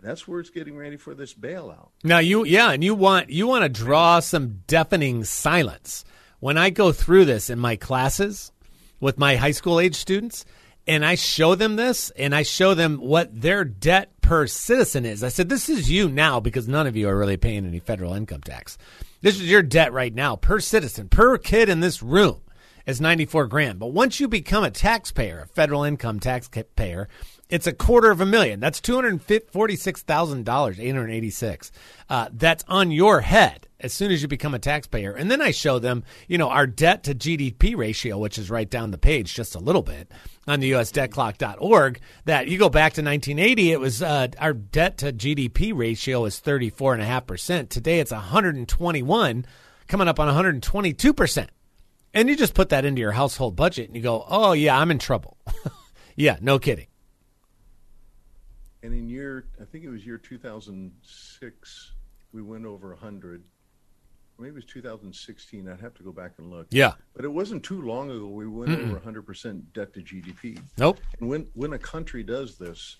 That's 0.00 0.28
where 0.28 0.40
it's 0.40 0.50
getting 0.50 0.76
ready 0.76 0.96
for 0.96 1.14
this 1.14 1.34
bailout. 1.34 1.88
Now 2.04 2.18
you 2.18 2.44
yeah, 2.44 2.70
and 2.70 2.84
you 2.84 2.94
want 2.94 3.30
you 3.30 3.46
want 3.46 3.62
to 3.62 3.68
draw 3.68 4.20
some 4.20 4.62
deafening 4.66 5.24
silence. 5.24 6.04
When 6.38 6.58
I 6.58 6.70
go 6.70 6.92
through 6.92 7.24
this 7.24 7.48
in 7.48 7.58
my 7.58 7.76
classes 7.76 8.52
with 9.00 9.18
my 9.18 9.36
high 9.36 9.52
school 9.52 9.80
age 9.80 9.96
students, 9.96 10.44
and 10.86 11.04
I 11.04 11.14
show 11.14 11.54
them 11.54 11.76
this 11.76 12.10
and 12.10 12.34
I 12.34 12.42
show 12.42 12.74
them 12.74 12.98
what 12.98 13.40
their 13.40 13.64
debt 13.64 14.20
per 14.20 14.46
citizen 14.46 15.04
is. 15.04 15.22
I 15.22 15.28
said, 15.28 15.48
This 15.48 15.68
is 15.68 15.90
you 15.90 16.08
now 16.08 16.40
because 16.40 16.68
none 16.68 16.86
of 16.86 16.96
you 16.96 17.08
are 17.08 17.18
really 17.18 17.36
paying 17.36 17.66
any 17.66 17.78
federal 17.78 18.14
income 18.14 18.42
tax. 18.42 18.78
This 19.22 19.36
is 19.36 19.50
your 19.50 19.62
debt 19.62 19.92
right 19.92 20.14
now 20.14 20.36
per 20.36 20.60
citizen, 20.60 21.08
per 21.08 21.38
kid 21.38 21.68
in 21.68 21.80
this 21.80 22.02
room 22.02 22.40
is 22.86 23.00
94 23.00 23.48
grand. 23.48 23.78
But 23.78 23.88
once 23.88 24.20
you 24.20 24.28
become 24.28 24.64
a 24.64 24.70
taxpayer, 24.70 25.40
a 25.40 25.46
federal 25.46 25.82
income 25.82 26.20
taxpayer, 26.20 27.08
it's 27.48 27.66
a 27.66 27.72
quarter 27.72 28.10
of 28.10 28.20
a 28.20 28.26
million. 28.26 28.60
That's 28.60 28.80
two 28.80 28.94
hundred 28.94 29.22
forty-six 29.50 30.02
thousand 30.02 30.44
dollars, 30.44 30.80
eight 30.80 30.94
hundred 30.94 31.10
eighty-six. 31.10 31.70
Uh, 32.08 32.28
that's 32.32 32.64
on 32.68 32.90
your 32.90 33.20
head 33.20 33.66
as 33.78 33.92
soon 33.92 34.10
as 34.10 34.22
you 34.22 34.28
become 34.28 34.54
a 34.54 34.58
taxpayer. 34.58 35.12
And 35.12 35.30
then 35.30 35.42
I 35.42 35.50
show 35.50 35.78
them, 35.78 36.02
you 36.28 36.38
know, 36.38 36.48
our 36.48 36.66
debt 36.66 37.04
to 37.04 37.14
GDP 37.14 37.76
ratio, 37.76 38.18
which 38.18 38.38
is 38.38 38.50
right 38.50 38.68
down 38.68 38.90
the 38.90 38.98
page 38.98 39.34
just 39.34 39.54
a 39.54 39.60
little 39.60 39.82
bit 39.82 40.10
on 40.46 40.60
the 40.60 40.72
USDebtClock.org. 40.72 42.00
That 42.24 42.48
you 42.48 42.58
go 42.58 42.68
back 42.68 42.94
to 42.94 43.02
1980, 43.02 43.72
it 43.72 43.80
was 43.80 44.02
uh, 44.02 44.28
our 44.38 44.52
debt 44.54 44.98
to 44.98 45.12
GDP 45.12 45.72
ratio 45.74 46.24
is 46.24 46.38
34 46.38 46.94
and 46.94 47.02
a 47.02 47.06
half 47.06 47.26
percent. 47.26 47.70
Today 47.70 48.00
it's 48.00 48.12
121, 48.12 49.46
coming 49.88 50.08
up 50.08 50.18
on 50.18 50.26
122 50.26 51.12
percent. 51.14 51.50
And 52.14 52.30
you 52.30 52.36
just 52.36 52.54
put 52.54 52.70
that 52.70 52.86
into 52.86 53.00
your 53.00 53.12
household 53.12 53.56
budget 53.56 53.88
and 53.88 53.96
you 53.96 54.02
go, 54.02 54.24
oh 54.26 54.52
yeah, 54.52 54.78
I'm 54.78 54.90
in 54.90 54.98
trouble. 54.98 55.36
yeah, 56.16 56.38
no 56.40 56.58
kidding. 56.58 56.86
And 58.86 58.94
in 58.94 59.08
year, 59.08 59.48
I 59.60 59.64
think 59.64 59.82
it 59.82 59.88
was 59.88 60.06
year 60.06 60.16
2006, 60.16 61.92
we 62.30 62.40
went 62.40 62.64
over 62.64 62.90
100. 62.90 63.42
Maybe 64.38 64.50
it 64.50 64.54
was 64.54 64.64
2016. 64.66 65.68
I'd 65.68 65.80
have 65.80 65.94
to 65.94 66.04
go 66.04 66.12
back 66.12 66.34
and 66.38 66.52
look. 66.52 66.68
Yeah. 66.70 66.92
But 67.16 67.24
it 67.24 67.32
wasn't 67.32 67.64
too 67.64 67.82
long 67.82 68.12
ago 68.12 68.28
we 68.28 68.46
went 68.46 68.70
Mm-mm. 68.70 68.94
over 68.94 69.00
100% 69.00 69.60
debt 69.74 69.92
to 69.94 70.00
GDP. 70.02 70.60
Nope. 70.78 71.00
And 71.18 71.28
when, 71.28 71.48
when 71.54 71.72
a 71.72 71.78
country 71.80 72.22
does 72.22 72.58
this, 72.58 72.96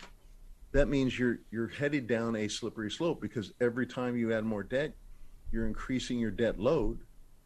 that 0.72 0.88
means 0.88 1.16
you're 1.16 1.38
you're 1.52 1.68
headed 1.68 2.08
down 2.08 2.34
a 2.34 2.48
slippery 2.48 2.90
slope 2.90 3.20
because 3.20 3.52
every 3.60 3.86
time 3.86 4.16
you 4.16 4.34
add 4.34 4.44
more 4.44 4.64
debt, 4.64 4.92
you're 5.52 5.68
increasing 5.68 6.18
your 6.18 6.32
debt 6.32 6.58
load 6.58 6.98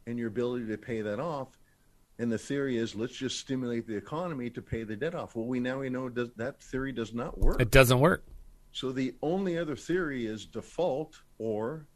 and 0.06 0.18
your 0.18 0.28
ability 0.28 0.66
to 0.68 0.78
pay 0.78 1.02
that 1.02 1.20
off. 1.20 1.48
And 2.20 2.30
the 2.30 2.36
theory 2.36 2.76
is 2.76 2.94
let's 2.94 3.16
just 3.16 3.38
stimulate 3.38 3.86
the 3.86 3.96
economy 3.96 4.50
to 4.50 4.60
pay 4.60 4.82
the 4.82 4.94
debt 4.94 5.14
off. 5.14 5.34
Well, 5.34 5.46
we 5.46 5.58
now 5.58 5.78
we 5.78 5.88
know 5.88 6.10
does, 6.10 6.28
that 6.36 6.62
theory 6.62 6.92
does 6.92 7.14
not 7.14 7.38
work. 7.38 7.62
It 7.62 7.70
doesn't 7.70 7.98
work. 7.98 8.26
So 8.72 8.92
the 8.92 9.14
only 9.22 9.56
other 9.56 9.74
theory 9.74 10.26
is 10.26 10.44
default 10.44 11.18
or 11.38 11.86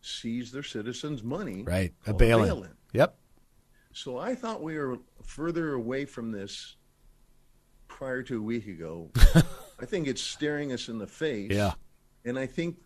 seize 0.00 0.50
their 0.50 0.64
citizens' 0.64 1.22
money. 1.22 1.62
Right, 1.62 1.94
a 2.04 2.12
bail-in. 2.12 2.46
bail-in. 2.46 2.70
Yep. 2.94 3.16
So 3.92 4.18
I 4.18 4.34
thought 4.34 4.60
we 4.60 4.76
were 4.76 4.98
further 5.22 5.74
away 5.74 6.04
from 6.04 6.32
this 6.32 6.74
prior 7.86 8.24
to 8.24 8.38
a 8.38 8.42
week 8.42 8.66
ago. 8.66 9.08
I 9.80 9.84
think 9.86 10.08
it's 10.08 10.20
staring 10.20 10.72
us 10.72 10.88
in 10.88 10.98
the 10.98 11.06
face. 11.06 11.52
Yeah. 11.52 11.74
And 12.24 12.36
I 12.40 12.46
think 12.46 12.78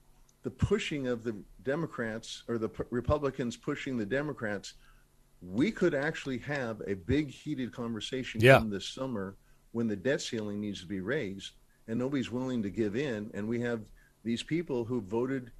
the 0.42 0.50
pushing 0.50 1.06
of 1.06 1.24
the 1.24 1.34
Democrats 1.62 2.44
or 2.46 2.58
the 2.58 2.68
Republicans 2.90 3.56
pushing 3.56 3.96
the 3.96 4.06
Democrats 4.06 4.74
we 5.40 5.70
could 5.70 5.94
actually 5.94 6.38
have 6.38 6.82
a 6.86 6.94
big 6.94 7.30
heated 7.30 7.72
conversation 7.72 8.40
yeah. 8.40 8.60
this 8.64 8.86
summer 8.86 9.36
when 9.72 9.86
the 9.86 9.96
debt 9.96 10.20
ceiling 10.20 10.60
needs 10.60 10.80
to 10.80 10.86
be 10.86 11.00
raised 11.00 11.52
and 11.86 11.98
nobody's 11.98 12.30
willing 12.30 12.62
to 12.62 12.70
give 12.70 12.96
in 12.96 13.30
and 13.34 13.46
we 13.46 13.60
have 13.60 13.82
these 14.24 14.42
people 14.42 14.84
who 14.84 15.00
voted 15.00 15.50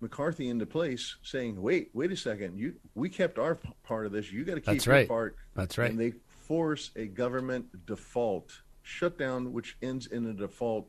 McCarthy 0.00 0.48
into 0.48 0.66
place 0.66 1.16
saying 1.22 1.60
wait 1.60 1.90
wait 1.92 2.10
a 2.10 2.16
second 2.16 2.58
you 2.58 2.74
we 2.94 3.08
kept 3.08 3.38
our 3.38 3.58
part 3.84 4.06
of 4.06 4.12
this 4.12 4.32
you 4.32 4.44
got 4.44 4.54
to 4.54 4.60
keep 4.60 4.74
That's 4.74 4.86
your 4.86 4.94
right. 4.94 5.08
part 5.08 5.36
That's 5.54 5.78
right 5.78 5.90
and 5.90 5.98
they 5.98 6.12
force 6.28 6.90
a 6.96 7.06
government 7.06 7.86
default 7.86 8.62
shutdown 8.82 9.52
which 9.52 9.76
ends 9.82 10.06
in 10.06 10.26
a 10.26 10.32
default 10.32 10.88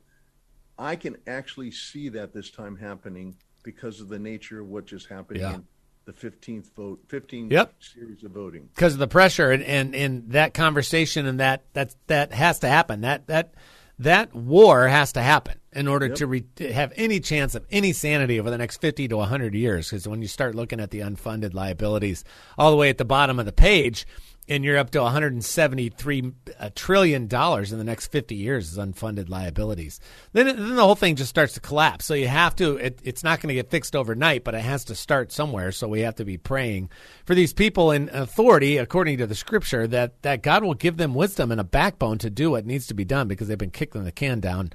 I 0.80 0.96
can 0.96 1.18
actually 1.26 1.72
see 1.72 2.10
that 2.10 2.34
this 2.34 2.52
time 2.52 2.78
happening 2.78 3.36
because 3.64 4.00
of 4.00 4.10
the 4.10 4.20
nature 4.20 4.62
of 4.62 4.68
what 4.68 4.86
just 4.86 5.08
happened 5.08 5.40
yeah. 5.40 5.56
in 5.56 5.68
the 6.08 6.14
15th 6.14 6.74
vote, 6.74 7.02
15 7.10 7.52
yep. 7.52 7.74
series 7.80 8.24
of 8.24 8.32
voting. 8.32 8.70
Because 8.74 8.94
of 8.94 9.00
the 9.00 9.10
pressure 9.10 9.52
and, 9.52 9.62
and, 9.62 9.94
and 9.94 10.32
that 10.32 10.54
conversation 10.54 11.26
and 11.26 11.42
that, 11.42 11.66
that, 11.74 11.94
that 12.08 12.32
has 12.32 12.60
to 12.60 12.70
happen. 12.70 13.02
That, 13.02 13.28
that, 13.28 13.54
that 14.00 14.34
war 14.34 14.88
has 14.88 15.12
to 15.14 15.22
happen 15.22 15.60
in 15.74 15.90
order 15.90 16.08
yep. 16.08 16.16
to, 16.16 16.28
re- 16.28 16.46
to 16.56 16.72
have 16.72 16.94
any 16.96 17.20
chance 17.20 17.56
of 17.56 17.66
any 17.70 17.92
sanity 17.92 18.40
over 18.40 18.50
the 18.50 18.58
next 18.58 18.78
50 18.78 19.10
to 19.10 19.18
100 19.18 19.54
years. 19.54 19.90
Because 19.90 20.08
when 20.08 20.22
you 20.22 20.30
start 20.30 20.56
looking 20.56 20.80
at 20.80 20.92
the 20.92 21.02
unfunded 21.02 21.54
liabilities 21.54 22.24
all 22.58 22.72
the 22.72 22.78
way 22.78 22.90
at 22.90 22.98
the 22.98 23.06
bottom 23.06 23.38
of 23.38 23.46
the 23.46 23.52
page, 23.52 24.08
and 24.50 24.64
you're 24.64 24.78
up 24.78 24.92
to 24.92 25.02
173 25.02 26.32
uh, 26.60 26.70
trillion 26.76 27.28
dollars 27.28 27.72
in 27.72 27.78
the 27.78 27.84
next 27.84 28.08
50 28.08 28.36
years 28.36 28.72
as 28.72 28.78
unfunded 28.78 29.30
liabilities. 29.30 30.00
Then, 30.34 30.48
then 30.48 30.76
the 30.76 30.84
whole 30.84 30.96
thing 30.96 31.16
just 31.16 31.30
starts 31.30 31.54
to 31.54 31.60
collapse. 31.60 32.06
So 32.06 32.14
you 32.14 32.28
have 32.28 32.56
to. 32.58 32.78
It, 32.78 33.00
it's 33.04 33.24
not 33.24 33.42
going 33.42 33.50
to 33.50 33.56
get 33.56 33.70
fixed 33.70 33.96
overnight, 33.96 34.44
but 34.44 34.56
it 34.56 34.62
has 34.62 34.86
to 34.86 34.96
start 34.96 35.32
somewhere. 35.32 35.72
So 35.72 35.88
we 35.88 36.02
have 36.02 36.16
to 36.16 36.26
be 36.26 36.38
praying 36.38 36.90
for 37.26 37.36
these 37.36 37.54
people 37.54 37.92
in 37.92 38.10
authority, 38.10 38.78
according 38.78 39.18
to 39.18 39.28
the 39.28 39.36
Scripture, 39.36 39.88
that 39.88 40.22
that 40.24 40.44
God 40.44 40.64
will 40.64 40.74
give 40.74 40.98
them 40.98 41.14
wisdom 41.14 41.52
and 41.52 41.62
a 41.62 41.66
backbone 41.66 42.18
to 42.20 42.30
do 42.30 42.52
what 42.52 42.66
needs 42.66 42.88
to 42.88 42.94
be 42.94 43.06
done 43.06 43.28
because 43.28 43.48
they've 43.48 43.58
been 43.58 43.72
kicking 43.72 44.04
the 44.04 44.12
can 44.12 44.40
down 44.40 44.72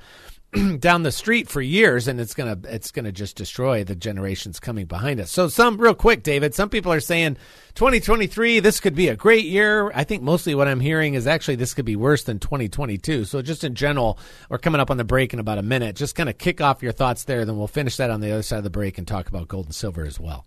down 0.80 1.02
the 1.02 1.12
street 1.12 1.48
for 1.48 1.62
years 1.62 2.08
and 2.08 2.20
it's 2.20 2.34
to 2.34 2.58
it's 2.68 2.90
to 2.90 3.10
just 3.10 3.36
destroy 3.36 3.84
the 3.84 3.94
generations 3.94 4.60
coming 4.60 4.84
behind 4.84 5.18
us. 5.18 5.30
So 5.30 5.48
some 5.48 5.78
real 5.78 5.94
quick 5.94 6.22
David, 6.22 6.54
some 6.54 6.68
people 6.68 6.92
are 6.92 7.00
saying 7.00 7.38
2023 7.74 8.60
this 8.60 8.78
could 8.78 8.94
be 8.94 9.08
a 9.08 9.16
great 9.16 9.46
year. 9.46 9.90
I 9.94 10.04
think 10.04 10.22
mostly 10.22 10.54
what 10.54 10.68
I'm 10.68 10.80
hearing 10.80 11.14
is 11.14 11.26
actually 11.26 11.56
this 11.56 11.72
could 11.72 11.86
be 11.86 11.96
worse 11.96 12.24
than 12.24 12.38
2022. 12.38 13.24
So 13.24 13.40
just 13.40 13.64
in 13.64 13.74
general, 13.74 14.18
we're 14.50 14.58
coming 14.58 14.80
up 14.80 14.90
on 14.90 14.98
the 14.98 15.04
break 15.04 15.32
in 15.32 15.38
about 15.38 15.56
a 15.56 15.62
minute. 15.62 15.96
Just 15.96 16.14
kind 16.14 16.28
of 16.28 16.36
kick 16.36 16.60
off 16.60 16.82
your 16.82 16.92
thoughts 16.92 17.24
there 17.24 17.46
then 17.46 17.56
we'll 17.56 17.66
finish 17.66 17.96
that 17.96 18.10
on 18.10 18.20
the 18.20 18.30
other 18.30 18.42
side 18.42 18.58
of 18.58 18.64
the 18.64 18.70
break 18.70 18.98
and 18.98 19.08
talk 19.08 19.28
about 19.28 19.48
gold 19.48 19.66
and 19.66 19.74
silver 19.74 20.04
as 20.04 20.20
well. 20.20 20.44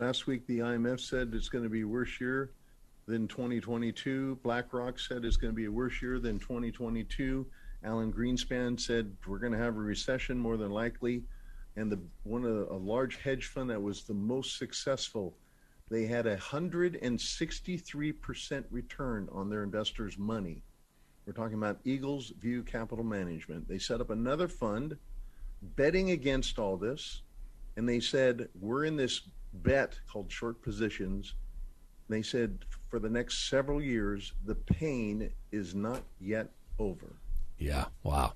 Last 0.00 0.26
week 0.26 0.48
the 0.48 0.60
IMF 0.60 0.98
said 0.98 1.30
it's 1.32 1.48
going 1.48 1.64
to 1.64 1.70
be 1.70 1.84
worse 1.84 2.20
year 2.20 2.50
than 3.06 3.28
2022. 3.28 4.40
BlackRock 4.42 4.98
said 4.98 5.24
it's 5.24 5.36
going 5.36 5.52
to 5.52 5.56
be 5.56 5.66
a 5.66 5.70
worse 5.70 6.02
year 6.02 6.18
than 6.18 6.40
2022. 6.40 7.46
Alan 7.84 8.12
Greenspan 8.12 8.78
said 8.78 9.16
we're 9.26 9.38
going 9.38 9.52
to 9.52 9.58
have 9.58 9.76
a 9.76 9.80
recession 9.80 10.38
more 10.38 10.56
than 10.56 10.70
likely, 10.70 11.22
and 11.76 11.90
the 11.92 12.00
one 12.24 12.44
of 12.44 12.70
a 12.70 12.76
large 12.76 13.16
hedge 13.16 13.46
fund 13.46 13.70
that 13.70 13.80
was 13.80 14.02
the 14.02 14.14
most 14.14 14.58
successful, 14.58 15.36
they 15.90 16.04
had 16.04 16.26
a 16.26 16.36
hundred 16.36 16.98
and 17.02 17.20
sixty-three 17.20 18.12
percent 18.12 18.66
return 18.70 19.28
on 19.32 19.48
their 19.48 19.62
investors' 19.62 20.18
money. 20.18 20.62
We're 21.24 21.32
talking 21.34 21.56
about 21.56 21.80
Eagles 21.84 22.32
View 22.40 22.62
Capital 22.62 23.04
Management. 23.04 23.68
They 23.68 23.78
set 23.78 24.00
up 24.00 24.10
another 24.10 24.48
fund, 24.48 24.96
betting 25.62 26.10
against 26.10 26.58
all 26.58 26.76
this, 26.76 27.22
and 27.76 27.88
they 27.88 28.00
said 28.00 28.48
we're 28.58 28.84
in 28.86 28.96
this 28.96 29.22
bet 29.52 29.98
called 30.10 30.32
short 30.32 30.62
positions. 30.62 31.34
They 32.08 32.22
said 32.22 32.64
for 32.88 32.98
the 32.98 33.10
next 33.10 33.48
several 33.48 33.80
years, 33.80 34.32
the 34.44 34.54
pain 34.54 35.30
is 35.52 35.74
not 35.74 36.02
yet 36.20 36.48
over. 36.78 37.16
Yeah. 37.58 37.86
Wow. 38.02 38.32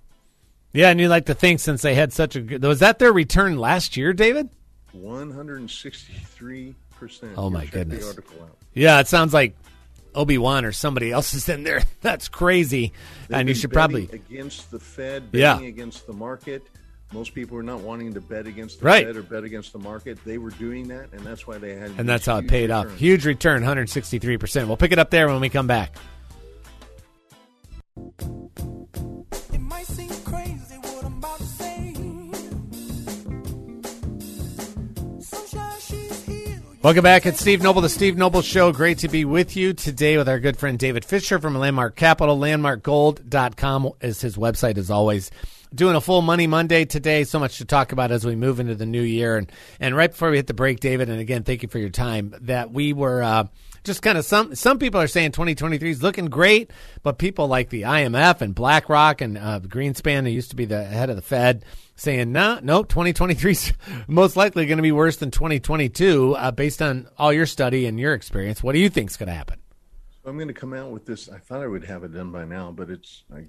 Yeah, 0.72 0.88
and 0.88 0.98
you 0.98 1.08
like 1.08 1.26
to 1.26 1.34
think 1.34 1.60
since 1.60 1.82
they 1.82 1.94
had 1.94 2.12
such 2.12 2.34
a 2.34 2.40
good 2.40 2.62
was 2.62 2.80
that 2.80 2.98
their 2.98 3.12
return 3.12 3.58
last 3.58 3.96
year, 3.96 4.12
David? 4.12 4.48
One 4.92 5.30
hundred 5.30 5.60
and 5.60 5.70
sixty-three 5.70 6.74
percent. 6.92 7.32
Oh 7.36 7.50
my 7.50 7.66
goodness. 7.66 8.16
Yeah, 8.72 9.00
it 9.00 9.08
sounds 9.08 9.34
like 9.34 9.54
Obi 10.14 10.38
Wan 10.38 10.64
or 10.64 10.72
somebody 10.72 11.10
else 11.10 11.34
is 11.34 11.48
in 11.48 11.62
there. 11.62 11.82
That's 12.00 12.28
crazy. 12.28 12.92
They've 13.28 13.38
and 13.38 13.48
you 13.48 13.54
should 13.54 13.72
probably 13.72 14.08
against 14.12 14.70
the 14.70 14.78
Fed, 14.78 15.24
yeah. 15.32 15.60
against 15.60 16.06
the 16.06 16.12
market. 16.12 16.62
Most 17.12 17.34
people 17.34 17.58
are 17.58 17.62
not 17.62 17.80
wanting 17.80 18.14
to 18.14 18.22
bet 18.22 18.46
against 18.46 18.80
the 18.80 18.86
right. 18.86 19.06
Fed 19.06 19.16
or 19.16 19.22
bet 19.22 19.44
against 19.44 19.74
the 19.74 19.78
market. 19.78 20.18
They 20.24 20.38
were 20.38 20.50
doing 20.50 20.88
that, 20.88 21.12
and 21.12 21.20
that's 21.20 21.46
why 21.46 21.58
they 21.58 21.74
had. 21.74 21.90
And 21.98 22.08
that's 22.08 22.24
how 22.24 22.38
it 22.38 22.48
paid 22.48 22.70
off. 22.70 22.90
Huge 22.96 23.26
return, 23.26 23.56
163 23.56 24.38
percent. 24.38 24.68
We'll 24.68 24.78
pick 24.78 24.92
it 24.92 24.98
up 24.98 25.10
there 25.10 25.28
when 25.28 25.40
we 25.40 25.50
come 25.50 25.66
back. 25.66 25.94
Welcome 36.82 37.04
back. 37.04 37.26
It's 37.26 37.38
Steve 37.38 37.62
Noble, 37.62 37.80
the 37.80 37.88
Steve 37.88 38.16
Noble 38.16 38.42
Show. 38.42 38.72
Great 38.72 38.98
to 38.98 39.08
be 39.08 39.24
with 39.24 39.56
you 39.56 39.72
today 39.72 40.16
with 40.16 40.28
our 40.28 40.40
good 40.40 40.56
friend 40.56 40.76
David 40.76 41.04
Fisher 41.04 41.38
from 41.38 41.54
Landmark 41.54 41.94
Capital. 41.94 42.36
LandmarkGold.com 42.36 43.92
is 44.00 44.20
his 44.20 44.36
website, 44.36 44.76
as 44.78 44.90
always. 44.90 45.30
Doing 45.72 45.94
a 45.94 46.00
full 46.00 46.22
Money 46.22 46.48
Monday 46.48 46.84
today. 46.84 47.22
So 47.22 47.38
much 47.38 47.58
to 47.58 47.64
talk 47.64 47.92
about 47.92 48.10
as 48.10 48.26
we 48.26 48.34
move 48.34 48.58
into 48.58 48.74
the 48.74 48.84
new 48.84 49.00
year. 49.00 49.36
And, 49.36 49.52
and 49.78 49.94
right 49.94 50.10
before 50.10 50.32
we 50.32 50.38
hit 50.38 50.48
the 50.48 50.54
break, 50.54 50.80
David, 50.80 51.08
and 51.08 51.20
again, 51.20 51.44
thank 51.44 51.62
you 51.62 51.68
for 51.68 51.78
your 51.78 51.88
time, 51.88 52.34
that 52.40 52.72
we 52.72 52.92
were. 52.92 53.22
Uh, 53.22 53.44
just 53.84 54.02
kind 54.02 54.18
of 54.18 54.24
some 54.24 54.54
some 54.54 54.78
people 54.78 55.00
are 55.00 55.08
saying 55.08 55.32
2023 55.32 55.90
is 55.90 56.02
looking 56.02 56.26
great, 56.26 56.70
but 57.02 57.18
people 57.18 57.48
like 57.48 57.68
the 57.68 57.82
IMF 57.82 58.40
and 58.40 58.54
BlackRock 58.54 59.20
and 59.20 59.38
uh, 59.38 59.60
Greenspan, 59.60 60.24
who 60.24 60.30
used 60.30 60.50
to 60.50 60.56
be 60.56 60.64
the 60.64 60.84
head 60.84 61.10
of 61.10 61.16
the 61.16 61.22
Fed, 61.22 61.64
saying, 61.96 62.32
no, 62.32 62.58
no, 62.62 62.82
2023 62.82 63.52
is 63.52 63.72
most 64.08 64.36
likely 64.36 64.66
going 64.66 64.78
to 64.78 64.82
be 64.82 64.92
worse 64.92 65.16
than 65.16 65.30
2022 65.30 66.34
uh, 66.36 66.50
based 66.50 66.82
on 66.82 67.08
all 67.18 67.32
your 67.32 67.46
study 67.46 67.86
and 67.86 67.98
your 68.00 68.14
experience. 68.14 68.62
What 68.62 68.72
do 68.72 68.78
you 68.78 68.88
think 68.88 69.10
is 69.10 69.16
going 69.16 69.28
to 69.28 69.34
happen? 69.34 69.58
So 70.22 70.30
I'm 70.30 70.36
going 70.36 70.48
to 70.48 70.54
come 70.54 70.72
out 70.72 70.90
with 70.90 71.04
this. 71.06 71.28
I 71.28 71.38
thought 71.38 71.62
I 71.62 71.66
would 71.66 71.84
have 71.84 72.04
it 72.04 72.14
done 72.14 72.30
by 72.30 72.44
now, 72.44 72.70
but 72.70 72.90
it's 72.90 73.24
I've 73.34 73.48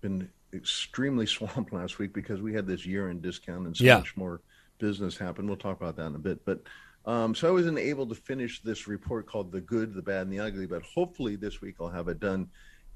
been 0.00 0.28
extremely 0.52 1.26
swamped 1.26 1.72
last 1.72 1.98
week 1.98 2.12
because 2.12 2.40
we 2.40 2.52
had 2.54 2.66
this 2.66 2.84
year-end 2.84 3.22
discount 3.22 3.66
and 3.66 3.76
so 3.76 3.84
Yeah. 3.84 3.98
much 3.98 4.16
more 4.16 4.40
business 4.78 5.16
happened. 5.16 5.48
We'll 5.48 5.56
talk 5.58 5.80
about 5.80 5.96
that 5.96 6.06
in 6.06 6.14
a 6.14 6.18
bit, 6.18 6.44
but 6.44 6.62
um, 7.06 7.34
so 7.34 7.48
I 7.48 7.50
wasn't 7.50 7.78
able 7.78 8.06
to 8.08 8.14
finish 8.14 8.60
this 8.62 8.86
report 8.86 9.26
called 9.26 9.52
"The 9.52 9.60
Good, 9.62 9.94
the 9.94 10.02
Bad, 10.02 10.22
and 10.22 10.32
the 10.32 10.40
Ugly." 10.40 10.66
But 10.66 10.82
hopefully 10.82 11.34
this 11.34 11.60
week 11.62 11.76
I'll 11.80 11.88
have 11.88 12.08
it 12.08 12.20
done. 12.20 12.48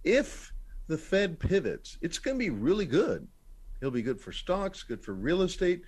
If 0.02 0.52
the 0.88 0.98
Fed 0.98 1.38
pivots, 1.38 1.96
it's 2.02 2.18
going 2.18 2.36
to 2.36 2.38
be 2.38 2.50
really 2.50 2.84
good. 2.84 3.26
It'll 3.80 3.90
be 3.92 4.02
good 4.02 4.20
for 4.20 4.32
stocks, 4.32 4.82
good 4.82 5.02
for 5.02 5.12
real 5.14 5.42
estate, 5.42 5.82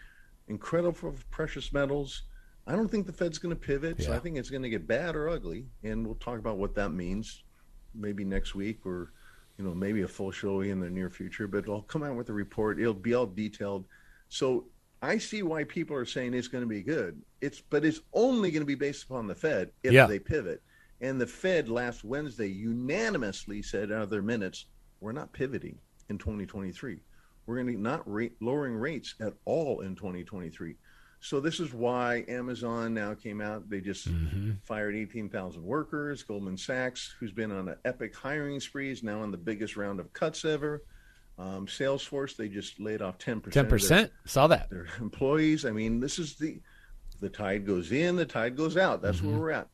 incredible 0.49 0.93
for 0.93 1.15
precious 1.31 1.73
metals. 1.73 2.23
I 2.67 2.73
don't 2.73 2.89
think 2.91 3.07
the 3.07 3.13
Fed's 3.13 3.39
going 3.39 3.55
to 3.55 3.61
pivot, 3.61 4.03
so 4.03 4.13
I 4.13 4.19
think 4.19 4.37
it's 4.37 4.51
going 4.51 4.63
to 4.63 4.69
get 4.69 4.87
bad 4.87 5.15
or 5.15 5.29
ugly, 5.29 5.67
and 5.85 6.05
we'll 6.05 6.17
talk 6.17 6.39
about 6.39 6.59
what 6.59 6.75
that 6.75 6.91
means 6.91 7.43
maybe 7.95 8.25
next 8.25 8.55
week 8.55 8.85
or 8.85 9.13
you 9.57 9.65
know 9.65 9.73
maybe 9.75 10.03
a 10.03 10.09
full 10.09 10.31
show 10.31 10.61
in 10.61 10.81
the 10.81 10.91
near 10.91 11.09
future. 11.09 11.47
But 11.49 11.69
I'll 11.69 11.83
come 11.83 12.03
out 12.03 12.17
with 12.17 12.29
a 12.29 12.33
report. 12.33 12.81
It'll 12.81 12.93
be 12.93 13.15
all 13.15 13.27
detailed. 13.27 13.87
So 14.29 14.67
I 15.01 15.19
see 15.19 15.43
why 15.43 15.65
people 15.65 15.97
are 15.97 16.05
saying 16.05 16.35
it's 16.35 16.49
going 16.49 16.63
to 16.65 16.69
be 16.69 16.83
good. 16.83 17.23
It's 17.41 17.61
but 17.61 17.85
it's 17.85 18.01
only 18.13 18.51
going 18.51 18.63
to 18.63 18.67
be 18.67 18.75
based 18.75 19.05
upon 19.05 19.27
the 19.29 19.35
Fed 19.35 19.71
if 19.83 19.93
Yeah. 19.93 20.07
they 20.07 20.19
pivot. 20.19 20.61
And 21.01 21.21
the 21.21 21.27
Fed 21.27 21.69
last 21.69 22.05
Wednesday 22.05 22.49
unanimously 22.49 23.63
said 23.63 23.93
out 23.93 24.03
of 24.03 24.11
their 24.11 24.23
minutes, 24.23 24.67
we're 25.01 25.13
not 25.13 25.33
pivoting 25.33 25.79
in 26.09 26.19
2023. 26.19 26.99
We're 27.47 27.57
going 27.63 27.75
to 27.75 27.81
not 27.81 28.03
rate, 28.13 28.37
lowering 28.41 28.75
rates 28.75 29.15
at 29.21 29.35
all 29.45 29.81
in 29.81 29.95
2023. 29.95 30.75
So 31.21 31.41
this 31.41 31.61
is 31.61 31.73
why 31.73 32.25
Amazon 32.29 32.93
now 32.95 33.15
came 33.15 33.41
out. 33.41 33.69
They 33.71 33.81
just 33.81 34.09
fired 34.65 34.95
18,000 34.95 35.63
workers. 35.63 36.23
Goldman 36.23 36.57
Sachs, 36.59 37.15
who's 37.19 37.33
been 37.33 37.51
on 37.51 37.69
an 37.69 37.77
epic 37.85 38.15
hiring 38.15 38.61
spree, 38.61 38.91
is 38.91 39.03
now 39.03 39.23
on 39.23 39.31
the 39.31 39.37
biggest 39.39 39.77
round 39.77 39.99
of 39.99 40.13
cuts 40.13 40.45
ever. 40.45 40.83
Um, 41.39 41.67
Salesforce, 41.67 42.37
they 42.37 42.49
just 42.49 42.79
laid 42.81 43.03
off 43.03 43.19
10% 43.19 43.47
of 43.47 43.53
Ten 43.53 43.65
their- 43.65 43.71
percent. 43.71 44.13
Saw 44.25 44.47
that. 44.49 44.71
their 44.71 44.87
employees. 45.01 45.65
I 45.65 45.71
mean, 45.71 46.01
this 46.01 46.19
is 46.19 46.35
the 46.37 46.61
the 47.21 47.31
tide 47.31 47.65
goes 47.67 47.93
in, 47.93 48.17
the 48.17 48.27
tide 48.27 48.57
goes 48.57 48.77
out. 48.77 49.01
That's 49.01 49.19
Mm-hmm. 49.19 49.31
where 49.31 49.39
we're 49.41 49.51
at. 49.53 49.69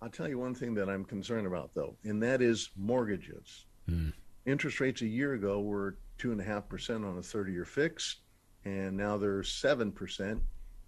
I'll 0.00 0.08
tell 0.08 0.26
you 0.28 0.38
one 0.38 0.54
thing 0.54 0.74
that 0.74 0.88
I'm 0.88 1.04
concerned 1.04 1.46
about 1.46 1.70
though, 1.74 1.96
and 2.04 2.22
that 2.22 2.42
is 2.42 2.70
mortgages. 2.76 3.66
Mm. 3.88 4.12
Interest 4.46 4.80
rates 4.80 5.02
a 5.02 5.06
year 5.06 5.34
ago 5.34 5.60
were 5.60 5.96
two 6.22 6.30
and 6.30 6.40
a 6.40 6.44
half 6.44 6.68
percent 6.68 7.04
on 7.04 7.18
a 7.18 7.22
30 7.22 7.50
year 7.50 7.64
fix, 7.64 8.18
and 8.64 8.96
now 8.96 9.18
they're 9.18 9.42
seven 9.42 9.90
percent. 9.90 10.40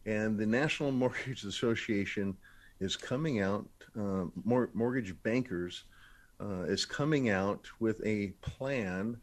And 0.07 0.39
the 0.39 0.47
National 0.47 0.93
Mortgage 1.03 1.43
Association 1.43 2.37
is 2.79 2.95
coming 2.95 3.41
out, 3.41 3.67
uh, 3.99 4.27
mor- 4.45 4.71
mortgage 4.75 5.21
bankers 5.25 5.85
uh, 6.41 6.63
is 6.63 6.85
coming 6.85 7.31
out 7.31 7.67
with 7.81 8.01
a 8.07 8.29
plan 8.43 9.17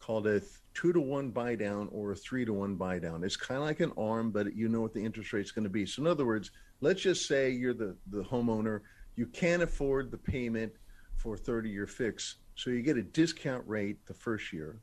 called 0.00 0.26
a 0.26 0.42
two 0.74 0.92
to 0.92 1.00
one 1.00 1.30
buy 1.30 1.54
down 1.54 1.88
or 1.92 2.12
a 2.12 2.16
three 2.16 2.44
to 2.44 2.52
one 2.52 2.74
buy 2.74 2.98
down. 2.98 3.24
It's 3.24 3.36
kind 3.36 3.58
of 3.58 3.66
like 3.66 3.80
an 3.80 3.92
arm, 3.96 4.32
but 4.32 4.54
you 4.54 4.68
know 4.68 4.82
what 4.82 4.92
the 4.92 5.02
interest 5.02 5.32
rate's 5.32 5.50
going 5.50 5.64
to 5.64 5.70
be. 5.70 5.86
So, 5.86 6.02
in 6.02 6.08
other 6.08 6.26
words, 6.26 6.50
let's 6.82 7.00
just 7.00 7.26
say 7.26 7.48
you're 7.48 7.72
the, 7.72 7.96
the 8.10 8.22
homeowner, 8.22 8.80
you 9.16 9.24
can't 9.28 9.62
afford 9.62 10.10
the 10.10 10.18
payment 10.18 10.72
for 11.16 11.38
30 11.38 11.70
year 11.70 11.86
fix. 11.86 12.36
So, 12.54 12.68
you 12.68 12.82
get 12.82 12.98
a 12.98 13.02
discount 13.02 13.66
rate 13.66 14.04
the 14.04 14.12
first 14.12 14.52
year. 14.52 14.82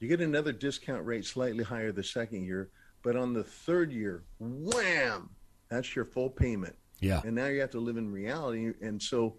You 0.00 0.08
get 0.08 0.20
another 0.20 0.52
discount 0.52 1.04
rate 1.06 1.24
slightly 1.24 1.64
higher 1.64 1.92
the 1.92 2.02
second 2.04 2.44
year. 2.44 2.70
But 3.02 3.16
on 3.16 3.32
the 3.32 3.44
third 3.44 3.92
year, 3.92 4.24
wham, 4.40 5.30
that's 5.70 5.94
your 5.94 6.04
full 6.04 6.28
payment. 6.30 6.74
Yeah. 7.00 7.20
And 7.24 7.34
now 7.34 7.46
you 7.46 7.60
have 7.60 7.70
to 7.70 7.80
live 7.80 7.96
in 7.96 8.10
reality. 8.10 8.72
And 8.80 9.00
so, 9.00 9.36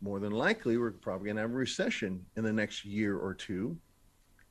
more 0.00 0.18
than 0.20 0.32
likely, 0.32 0.76
we're 0.76 0.90
probably 0.90 1.26
going 1.26 1.36
to 1.36 1.42
have 1.42 1.50
a 1.50 1.54
recession 1.54 2.24
in 2.36 2.44
the 2.44 2.52
next 2.52 2.84
year 2.84 3.16
or 3.16 3.32
two. 3.34 3.76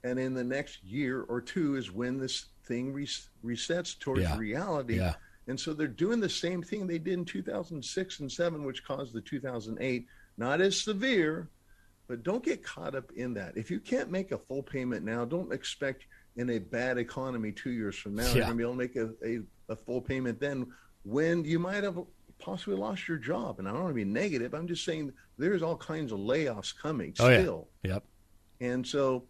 And 0.04 0.18
in 0.20 0.34
the 0.34 0.44
next 0.44 0.84
year 0.84 1.22
or 1.24 1.42
two 1.42 1.76
is 1.76 1.92
when 1.92 2.18
this 2.18 2.46
thing 2.66 2.94
res- 2.94 3.30
resets 3.44 3.98
towards 4.00 4.22
Yeah. 4.22 4.38
reality. 4.38 4.98
Yeah. 4.98 5.16
And 5.48 5.60
so 5.60 5.74
they're 5.74 5.88
doing 5.88 6.20
the 6.22 6.30
same 6.30 6.64
thing 6.64 6.88
they 6.88 6.98
did 7.00 7.14
in 7.14 7.26
2006 7.26 8.20
and 8.22 8.32
7, 8.32 8.64
which 8.64 8.84
caused 8.86 9.14
the 9.14 9.22
2008. 9.22 10.08
Not 10.38 10.62
as 10.62 10.80
severe, 10.80 11.50
but 12.08 12.24
don't 12.24 12.44
get 12.44 12.64
caught 12.64 12.96
up 12.96 13.12
in 13.16 13.34
that. 13.36 13.56
If 13.58 13.72
you 13.72 13.80
can't 13.80 14.12
make 14.12 14.32
a 14.32 14.38
full 14.38 14.64
payment 14.64 15.06
now, 15.06 15.26
don't 15.26 15.54
expect 15.54 16.06
in 16.36 16.50
a 16.52 16.60
bad 16.60 16.98
economy 16.98 17.52
two 17.52 17.72
years 17.72 17.96
from 17.96 18.16
now 18.16 18.24
Yeah. 18.28 18.34
you're 18.34 18.44
going 18.46 18.58
to 18.58 18.58
be 18.58 18.64
able 18.64 18.74
to 18.74 18.78
make 18.78 18.96
a, 18.96 19.10
a, 19.70 19.74
a 19.74 19.76
full 19.76 20.02
payment 20.02 20.40
then 20.40 20.66
when 21.04 21.44
you 21.46 21.60
might 21.60 21.84
have 21.84 22.00
possibly 22.40 22.76
lost 22.76 23.08
your 23.08 23.18
job. 23.18 23.60
And 23.60 23.68
I 23.68 23.72
don't 23.72 23.82
want 23.84 23.92
to 23.92 23.96
be 23.96 24.04
negative. 24.06 24.54
I'm 24.54 24.68
just 24.68 24.84
saying 24.84 25.14
there's 25.38 25.62
all 25.62 25.78
kinds 25.78 26.12
of 26.12 26.20
layoffs 26.20 26.74
coming 26.76 27.14
Oh, 27.20 27.30
yeah. 27.30 27.40
still. 27.42 27.68
Yep. 27.84 28.04
And 28.62 28.86
so 28.86 29.26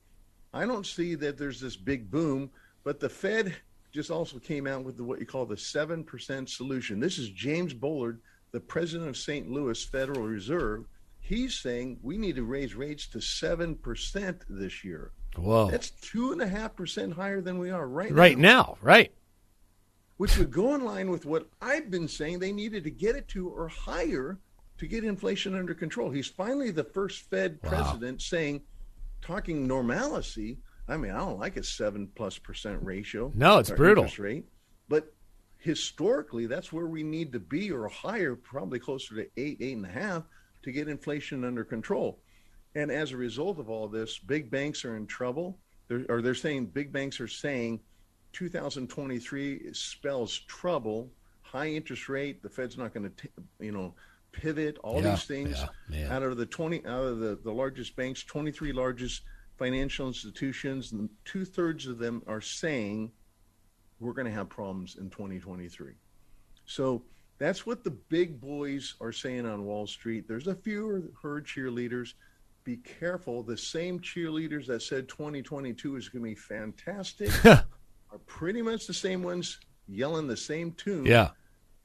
I 0.53 0.65
don't 0.65 0.85
see 0.85 1.15
that 1.15 1.37
there's 1.37 1.59
this 1.59 1.75
big 1.75 2.09
boom, 2.09 2.49
but 2.83 2.99
the 2.99 3.09
Fed 3.09 3.55
just 3.91 4.09
also 4.09 4.39
came 4.39 4.65
out 4.65 4.83
with 4.83 4.97
the, 4.97 5.03
what 5.03 5.19
you 5.19 5.25
call 5.25 5.45
the 5.45 5.55
7% 5.55 6.49
solution. 6.49 6.99
This 6.99 7.17
is 7.19 7.29
James 7.29 7.73
Bullard, 7.73 8.19
the 8.51 8.59
president 8.59 9.09
of 9.09 9.17
St. 9.17 9.49
Louis 9.49 9.83
Federal 9.83 10.21
Reserve. 10.21 10.85
He's 11.25 11.57
saying 11.57 11.99
we 12.01 12.17
need 12.17 12.35
to 12.35 12.43
raise 12.43 12.75
rates 12.75 13.07
to 13.07 13.19
7% 13.19 14.39
this 14.49 14.83
year. 14.83 15.11
Whoa. 15.37 15.71
That's 15.71 15.89
two 15.89 16.33
and 16.33 16.41
a 16.41 16.47
half 16.47 16.75
percent 16.75 17.13
higher 17.13 17.39
than 17.39 17.59
we 17.59 17.71
are 17.71 17.87
right, 17.87 18.11
now. 18.11 18.15
right 18.17 18.37
now, 18.37 18.61
now. 18.61 18.77
Right. 18.81 19.11
which 20.17 20.37
would 20.37 20.51
go 20.51 20.75
in 20.75 20.83
line 20.83 21.09
with 21.09 21.25
what 21.25 21.47
I've 21.61 21.89
been 21.89 22.07
saying 22.09 22.39
they 22.39 22.51
needed 22.51 22.83
to 22.83 22.91
get 22.91 23.15
it 23.15 23.27
to 23.29 23.47
or 23.49 23.69
higher 23.69 24.37
to 24.77 24.85
get 24.87 25.05
inflation 25.05 25.55
under 25.55 25.73
control. 25.73 26.09
He's 26.11 26.27
finally 26.27 26.71
the 26.71 26.83
first 26.83 27.29
Fed 27.29 27.57
Wow. 27.63 27.69
president 27.69 28.21
saying, 28.21 28.61
talking 29.21 29.65
normalcy. 29.65 30.59
I 30.89 30.97
mean, 30.97 31.11
I 31.11 31.19
don't 31.19 31.39
like 31.39 31.55
a 31.55 31.63
seven 31.63 32.09
plus 32.15 32.37
percent 32.37 32.79
ratio. 32.83 33.31
No, 33.33 33.59
it's 33.59 33.71
brutal. 33.71 34.07
Rate, 34.19 34.45
but 34.89 35.13
historically, 35.57 36.45
that's 36.47 36.73
where 36.73 36.87
we 36.87 37.01
need 37.01 37.31
to 37.31 37.39
be 37.39 37.71
or 37.71 37.87
higher, 37.87 38.35
probably 38.35 38.79
closer 38.79 39.15
to 39.15 39.27
eight, 39.37 39.57
eight 39.61 39.77
and 39.77 39.85
a 39.85 39.89
half, 39.89 40.23
to 40.63 40.71
get 40.71 40.87
inflation 40.87 41.43
under 41.43 41.63
control. 41.63 42.19
And 42.75 42.91
as 42.91 43.11
a 43.11 43.17
result 43.17 43.59
of 43.59 43.69
all 43.69 43.87
this, 43.87 44.17
big 44.17 44.49
banks 44.49 44.83
are 44.83 44.97
in 44.97 45.05
trouble. 45.05 45.59
They're, 45.87 46.05
or 46.09 46.21
they're 46.21 46.33
saying 46.33 46.67
big 46.67 46.91
banks 46.91 47.19
are 47.19 47.27
saying 47.27 47.81
2023 48.33 49.73
spells 49.73 50.39
trouble, 50.39 51.11
high 51.41 51.67
interest 51.67 52.09
rate. 52.09 52.41
The 52.41 52.49
Fed's 52.49 52.77
not 52.77 52.93
going 52.93 53.11
to, 53.11 53.29
you 53.59 53.71
know, 53.71 53.93
pivot. 54.31 54.77
All 54.83 55.01
Yeah, 55.01 55.11
these 55.11 55.25
things 55.25 55.59
yeah, 55.89 56.07
man. 56.07 56.11
out 56.11 56.23
of 56.23 56.37
the 56.37 56.45
20 56.45 56.85
out 56.85 57.05
of 57.05 57.19
the, 57.19 57.39
the 57.43 57.51
largest 57.51 57.95
banks, 57.95 58.23
23 58.23 58.73
largest 58.73 59.21
financial 59.57 60.07
institutions, 60.07 60.91
and 60.91 61.09
two 61.25 61.45
thirds 61.45 61.85
of 61.85 61.99
them 61.99 62.23
are 62.25 62.41
saying 62.41 63.11
we're 63.99 64.13
going 64.13 64.25
to 64.25 64.33
have 64.33 64.49
problems 64.49 64.95
in 64.99 65.09
2023. 65.09 65.93
So 66.65 67.03
that's 67.37 67.65
what 67.65 67.83
the 67.83 67.91
big 67.91 68.39
boys 68.39 68.95
are 69.01 69.11
saying 69.11 69.45
on 69.45 69.65
Wall 69.65 69.87
Street. 69.87 70.27
There's 70.27 70.47
a 70.47 70.55
few 70.55 71.11
herd 71.21 71.45
cheerleaders. 71.45 72.13
Be 72.63 72.77
careful. 72.77 73.43
The 73.43 73.57
same 73.57 73.99
cheerleaders 73.99 74.67
that 74.67 74.81
said 74.81 75.09
2022 75.09 75.95
is 75.97 76.09
going 76.09 76.23
to 76.23 76.29
be 76.29 76.35
fantastic 76.35 77.31
are 77.45 77.65
pretty 78.25 78.61
much 78.61 78.87
the 78.87 78.93
same 78.93 79.23
ones 79.23 79.59
yelling 79.87 80.27
the 80.27 80.37
same 80.37 80.71
tune. 80.73 81.05
Yeah. 81.05 81.29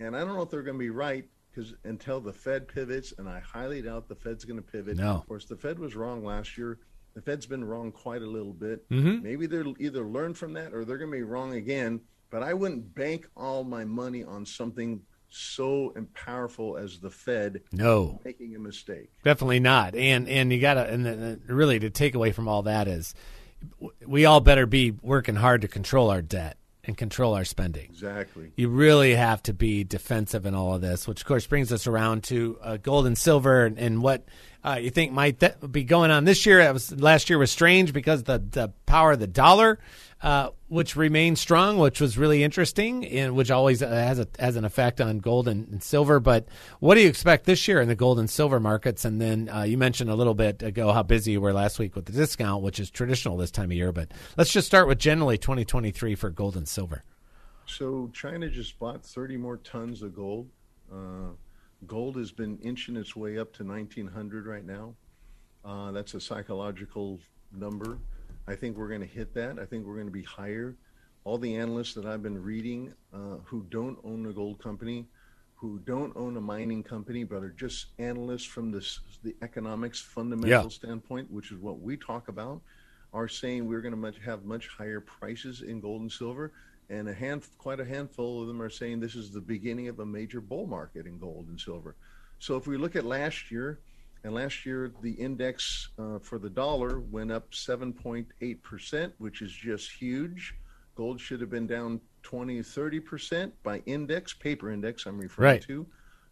And 0.01 0.17
I 0.17 0.21
don't 0.21 0.35
know 0.35 0.43
if 0.43 0.51
they're 0.51 0.63
going 0.63 0.77
to 0.77 0.79
be 0.79 0.91
right 0.91 1.25
because 1.51 1.75
until 1.85 2.21
the 2.21 2.33
Fed 2.33 2.69
pivots, 2.69 3.13
and 3.19 3.29
I 3.29 3.41
highly 3.41 3.83
doubt 3.83 4.09
the 4.09 4.15
Fed's 4.15 4.45
going 4.45 4.63
to 4.63 4.63
pivot. 4.63 4.99
No. 4.99 5.17
Of 5.17 5.27
course, 5.27 5.47
the 5.47 5.57
Fed 5.57 5.79
was 5.79 5.97
wrong 5.97 6.25
last 6.25 6.57
year. 6.57 6.79
The 7.15 7.23
Fed's 7.23 7.47
been 7.47 7.65
wrong 7.65 7.91
quite 7.91 8.23
a 8.23 8.27
little 8.27 8.53
bit. 8.53 8.89
Mhm. 8.91 9.23
Maybe 9.23 9.47
they'll 9.47 9.75
either 9.81 10.05
learn 10.05 10.35
from 10.35 10.53
that 10.53 10.73
or 10.73 10.85
they're 10.85 10.99
going 10.99 11.11
to 11.11 11.17
be 11.17 11.25
wrong 11.25 11.55
again. 11.55 12.01
But 12.31 12.45
I 12.45 12.55
wouldn't 12.55 12.95
bank 12.95 13.29
all 13.37 13.65
my 13.65 13.85
money 13.85 14.23
on 14.23 14.47
something 14.47 15.01
so 15.31 15.93
powerful 16.15 16.77
as 16.77 16.99
the 17.01 17.11
Fed 17.11 17.61
No. 17.73 18.21
making 18.25 18.55
a 18.57 18.59
mistake. 18.59 19.11
Definitely 19.25 19.61
not. 19.61 19.95
And 19.95 20.29
and 20.29 20.53
you 20.53 20.61
gotta 20.61 20.87
and 20.87 21.05
then, 21.07 21.41
uh, 21.49 21.53
really 21.53 21.79
to 21.81 21.91
take 21.91 22.15
away 22.15 22.33
from 22.33 22.49
all 22.49 22.63
that 22.63 22.89
is 22.89 23.15
we 24.07 24.25
all 24.25 24.41
better 24.41 24.67
be 24.67 24.93
working 25.03 25.37
hard 25.37 25.63
to 25.63 25.69
control 25.69 26.11
our 26.11 26.23
debt 26.23 26.57
and 26.85 26.97
control 26.97 27.35
our 27.35 27.45
spending. 27.45 27.85
Exactly. 27.91 28.53
You 28.57 28.69
really 28.69 29.15
have 29.15 29.43
to 29.45 29.53
be 29.53 29.85
defensive 29.85 30.47
in 30.47 30.55
all 30.55 30.75
of 30.75 30.81
this, 30.81 31.07
which 31.07 31.21
of 31.21 31.27
course 31.27 31.47
brings 31.47 31.73
us 31.73 31.87
around 31.87 32.25
to 32.25 32.59
uh, 32.63 32.77
gold 32.79 33.07
and 33.07 33.19
silver 33.19 33.67
and, 33.67 33.79
and 33.79 34.03
what 34.03 34.25
uh, 34.65 34.79
you 34.81 34.91
think 34.91 35.13
might 35.13 35.39
th- 35.39 35.55
be 35.71 35.85
going 35.85 36.11
on 36.11 36.25
this 36.25 36.45
year. 36.45 36.73
Was 36.73 36.93
last 36.93 37.31
year 37.31 37.39
was 37.39 37.51
strange 37.51 37.93
because 37.93 38.25
the 38.25 38.39
the 38.39 38.73
power 38.87 39.13
of 39.13 39.21
the 39.21 39.27
dollar, 39.27 39.79
uh, 40.21 40.51
which 40.67 40.97
remained 40.97 41.39
strong, 41.39 41.79
which 41.79 42.01
was 42.01 42.19
really 42.19 42.43
interesting, 42.43 43.07
and 43.07 43.37
which 43.37 43.51
always 43.53 43.83
uh, 43.83 43.89
has 43.89 44.19
a 44.19 44.27
has 44.39 44.57
an 44.57 44.65
effect 44.65 45.01
on 45.01 45.19
gold 45.19 45.47
and, 45.47 45.69
and 45.69 45.83
silver. 45.83 46.19
But 46.19 46.49
what 46.81 46.97
do 46.97 47.03
you 47.03 47.09
expect 47.09 47.45
this 47.45 47.69
year 47.69 47.81
in 47.81 47.87
the 47.87 47.95
gold 47.95 48.19
and 48.19 48.29
silver 48.29 48.59
markets? 48.59 49.05
And 49.05 49.21
then 49.21 49.49
uh, 49.49 49.63
you 49.63 49.79
mentioned 49.79 50.11
a 50.11 50.17
little 50.17 50.35
bit 50.35 50.63
ago 50.63 50.93
how 50.93 51.05
busy 51.05 51.33
you 51.33 51.41
were 51.41 51.53
last 51.53 51.79
week 51.79 51.95
with 51.95 52.07
the 52.07 52.13
discount, 52.13 52.63
which 52.63 52.81
is 52.81 52.91
traditional 52.91 53.37
this 53.37 53.53
time 53.53 53.71
of 53.71 53.77
year. 53.77 53.93
But 53.93 54.11
let's 54.37 54.53
just 54.53 54.67
start 54.67 54.89
with 54.89 54.99
generally 54.99 55.39
2023 55.39 56.17
for 56.17 56.31
gold 56.31 56.57
and 56.57 56.67
silver. 56.67 57.05
So 57.67 58.11
China 58.13 58.49
just 58.49 58.79
bought 58.79 59.05
30 59.05 59.37
more 59.37 59.59
tons 59.59 60.03
of 60.03 60.17
gold. 60.17 60.49
Gold 61.87 62.17
has 62.17 62.33
been 62.33 62.59
inching 62.59 62.97
its 62.97 63.15
way 63.15 63.39
up 63.39 63.53
to 63.55 63.65
1900 63.65 64.47
right 64.47 64.65
now. 64.65 64.95
Uh, 65.65 65.93
that's 65.93 66.15
a 66.15 66.21
psychological 66.21 67.21
number. 67.53 67.99
I 68.47 68.55
think 68.57 68.77
we're 68.77 68.89
going 68.89 69.01
to 69.01 69.07
hit 69.07 69.33
that. 69.35 69.59
I 69.59 69.65
think 69.65 69.87
we're 69.87 69.95
going 69.95 70.07
to 70.07 70.13
be 70.13 70.23
higher. 70.23 70.77
All 71.25 71.39
the 71.39 71.55
analysts 71.57 71.95
that 71.95 72.07
I've 72.07 72.23
been 72.23 72.43
reading 72.43 72.95
uh, 73.13 73.37
who 73.45 73.65
don't 73.69 73.99
own 74.03 74.27
a 74.27 74.33
gold 74.33 74.59
company, 74.63 75.07
who 75.55 75.79
don't 75.81 76.13
own 76.17 76.37
a 76.37 76.41
mining 76.41 76.83
company, 76.83 77.25
but 77.25 77.43
are 77.43 77.51
just 77.51 77.87
analysts 77.99 78.45
from 78.45 78.71
this, 78.71 79.01
the 79.23 79.37
economics 79.43 80.01
fundamental 80.01 80.65
Yeah. 80.65 80.69
standpoint, 80.69 81.31
which 81.31 81.53
is 81.53 81.59
what 81.59 81.81
we 81.81 81.97
talk 81.97 82.29
about, 82.29 82.63
are 83.13 83.29
saying 83.29 83.67
we're 83.67 83.81
going 83.83 83.93
to 83.93 83.99
much, 83.99 84.19
have 84.25 84.45
much 84.45 84.69
higher 84.69 85.01
prices 85.01 85.63
in 85.63 85.81
gold 85.81 86.01
and 86.03 86.11
silver. 86.13 86.53
And 86.91 87.09
a 87.09 87.13
hand, 87.15 87.47
quite 87.59 87.81
a 87.81 87.85
handful 87.85 88.41
of 88.41 88.49
them 88.49 88.63
are 88.63 88.71
saying 88.71 89.01
this 89.01 89.15
is 89.15 89.31
the 89.31 89.41
beginning 89.41 89.89
of 89.89 89.99
a 90.01 90.07
major 90.07 90.41
bull 90.41 90.67
market 90.67 91.07
in 91.07 91.19
gold 91.19 91.49
and 91.49 91.61
silver. 91.61 91.97
So 92.39 92.57
if 92.57 92.67
we 92.67 92.77
look 92.79 92.97
at 92.97 93.05
last 93.05 93.51
year, 93.51 93.81
and 94.25 94.35
last 94.35 94.65
year 94.67 94.93
the 95.03 95.13
index 95.13 95.89
uh, 95.99 96.19
for 96.19 96.39
the 96.39 96.49
dollar 96.51 97.01
went 97.01 97.31
up 97.31 97.51
7.8%, 97.53 99.13
which 99.19 99.43
is 99.43 99.53
just 99.53 99.91
huge. 99.93 100.55
Gold 100.95 101.21
should 101.21 101.41
have 101.41 101.51
been 101.51 101.67
down 101.67 102.01
20, 102.23 102.61
30% 102.61 103.53
by 103.63 103.79
index, 103.87 104.35
paper 104.35 104.71
index, 104.71 105.07
I'm 105.07 105.19
referring 105.19 105.47
Right. 105.53 105.63
to. 105.63 105.87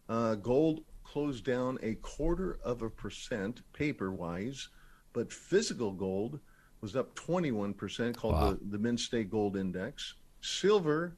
Uh, 0.09 0.35
gold 0.35 0.81
closed 1.03 1.45
down 1.45 1.77
a 1.81 1.95
quarter 1.95 2.59
of 2.63 2.81
a 2.81 2.89
percent 2.89 3.61
paper 3.73 4.11
wise, 4.11 4.69
but 5.13 5.31
physical 5.31 5.91
gold 5.91 6.39
was 6.81 6.95
up 6.95 7.15
21%, 7.15 8.15
called 8.15 8.33
Wow. 8.33 8.57
the, 8.69 8.77
the 8.77 8.97
State 8.97 9.29
Gold 9.29 9.55
Index. 9.55 10.15
Silver, 10.41 11.15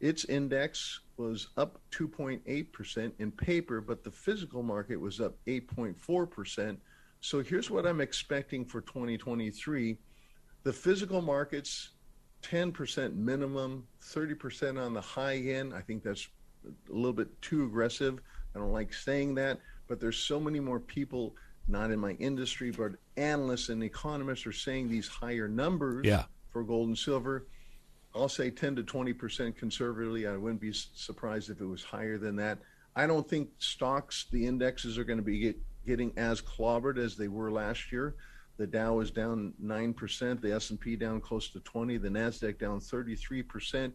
its 0.00 0.24
index 0.26 1.00
was 1.16 1.48
up 1.56 1.80
2.8% 1.90 3.12
in 3.18 3.32
paper, 3.32 3.80
but 3.80 4.04
the 4.04 4.10
physical 4.10 4.62
market 4.62 4.96
was 4.96 5.20
up 5.20 5.36
8.4%. 5.46 6.76
So 7.20 7.42
here's 7.42 7.70
what 7.70 7.86
I'm 7.86 8.00
expecting 8.00 8.64
for 8.64 8.80
2023 8.82 9.98
the 10.64 10.72
physical 10.72 11.22
markets 11.22 11.90
10% 12.42 13.14
minimum, 13.14 13.86
30% 14.02 14.78
on 14.84 14.92
the 14.92 15.00
high 15.00 15.36
end. 15.36 15.72
I 15.72 15.80
think 15.80 16.02
that's 16.02 16.28
a 16.66 16.92
little 16.92 17.12
bit 17.12 17.28
too 17.40 17.64
aggressive. 17.64 18.20
I 18.54 18.58
don't 18.58 18.72
like 18.72 18.92
saying 18.92 19.34
that, 19.36 19.60
but 19.86 19.98
there's 20.00 20.18
so 20.18 20.38
many 20.38 20.60
more 20.60 20.78
people, 20.80 21.34
not 21.68 21.90
in 21.90 21.98
my 21.98 22.12
industry, 22.12 22.70
but 22.70 22.92
analysts 23.16 23.68
and 23.70 23.82
economists 23.82 24.46
are 24.46 24.52
saying 24.52 24.88
these 24.88 25.08
higher 25.08 25.48
numbers 25.48 26.04
Yeah. 26.06 26.24
for 26.50 26.62
gold 26.64 26.88
and 26.88 26.98
silver. 26.98 27.46
I'll 28.18 28.28
say 28.28 28.50
10 28.50 28.76
to 28.76 28.82
20% 28.82 29.56
conservatively. 29.56 30.26
I 30.26 30.36
wouldn't 30.36 30.60
be 30.60 30.72
surprised 30.72 31.50
if 31.50 31.60
it 31.60 31.66
was 31.66 31.84
higher 31.84 32.18
than 32.18 32.36
that. 32.36 32.58
I 32.96 33.06
don't 33.06 33.28
think 33.28 33.50
stocks, 33.58 34.26
the 34.32 34.44
indexes 34.44 34.98
are 34.98 35.04
going 35.04 35.18
to 35.18 35.24
be 35.24 35.38
get, 35.38 35.56
getting 35.86 36.12
as 36.16 36.40
clobbered 36.42 36.98
as 36.98 37.16
they 37.16 37.28
were 37.28 37.50
last 37.50 37.92
year. 37.92 38.16
The 38.56 38.66
Dow 38.66 38.98
is 38.98 39.12
down 39.12 39.54
9%, 39.62 40.40
the 40.40 40.52
S&P 40.52 40.96
down 40.96 41.20
close 41.20 41.48
to 41.50 41.60
20, 41.60 41.96
the 41.98 42.08
Nasdaq 42.08 42.58
down 42.58 42.80
33%. 42.80 43.92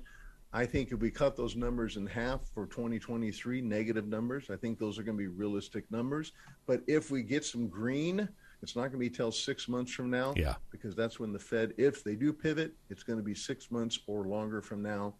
I 0.53 0.65
think 0.65 0.91
if 0.91 0.99
we 0.99 1.11
cut 1.11 1.35
those 1.35 1.55
numbers 1.55 1.97
in 1.97 2.05
half 2.05 2.45
for 2.53 2.67
2023 2.67 3.59
negative 3.59 4.07
numbers, 4.07 4.49
I 4.49 4.55
think 4.55 4.79
those 4.79 4.97
are 4.97 5.03
going 5.03 5.17
to 5.17 5.21
be 5.21 5.27
realistic 5.27 5.89
numbers. 5.91 6.31
But 6.65 6.81
if 6.87 7.11
we 7.11 7.23
get 7.23 7.43
some 7.43 7.67
green, 7.67 8.29
it's 8.63 8.75
not 8.75 8.83
going 8.83 8.93
to 8.93 8.97
be 8.97 9.09
till 9.09 9.31
6 9.31 9.67
months 9.67 9.91
from 9.91 10.09
now 10.09 10.33
Yeah. 10.37 10.55
because 10.71 10.95
that's 10.95 11.19
when 11.19 11.33
the 11.33 11.39
Fed, 11.39 11.73
if 11.77 12.03
they 12.03 12.15
do 12.15 12.31
pivot, 12.33 12.73
it's 12.89 13.03
going 13.03 13.19
to 13.19 13.23
be 13.23 13.35
six 13.35 13.69
months 13.69 13.99
or 14.07 14.25
longer 14.25 14.61
from 14.61 14.81
now. 14.81 15.15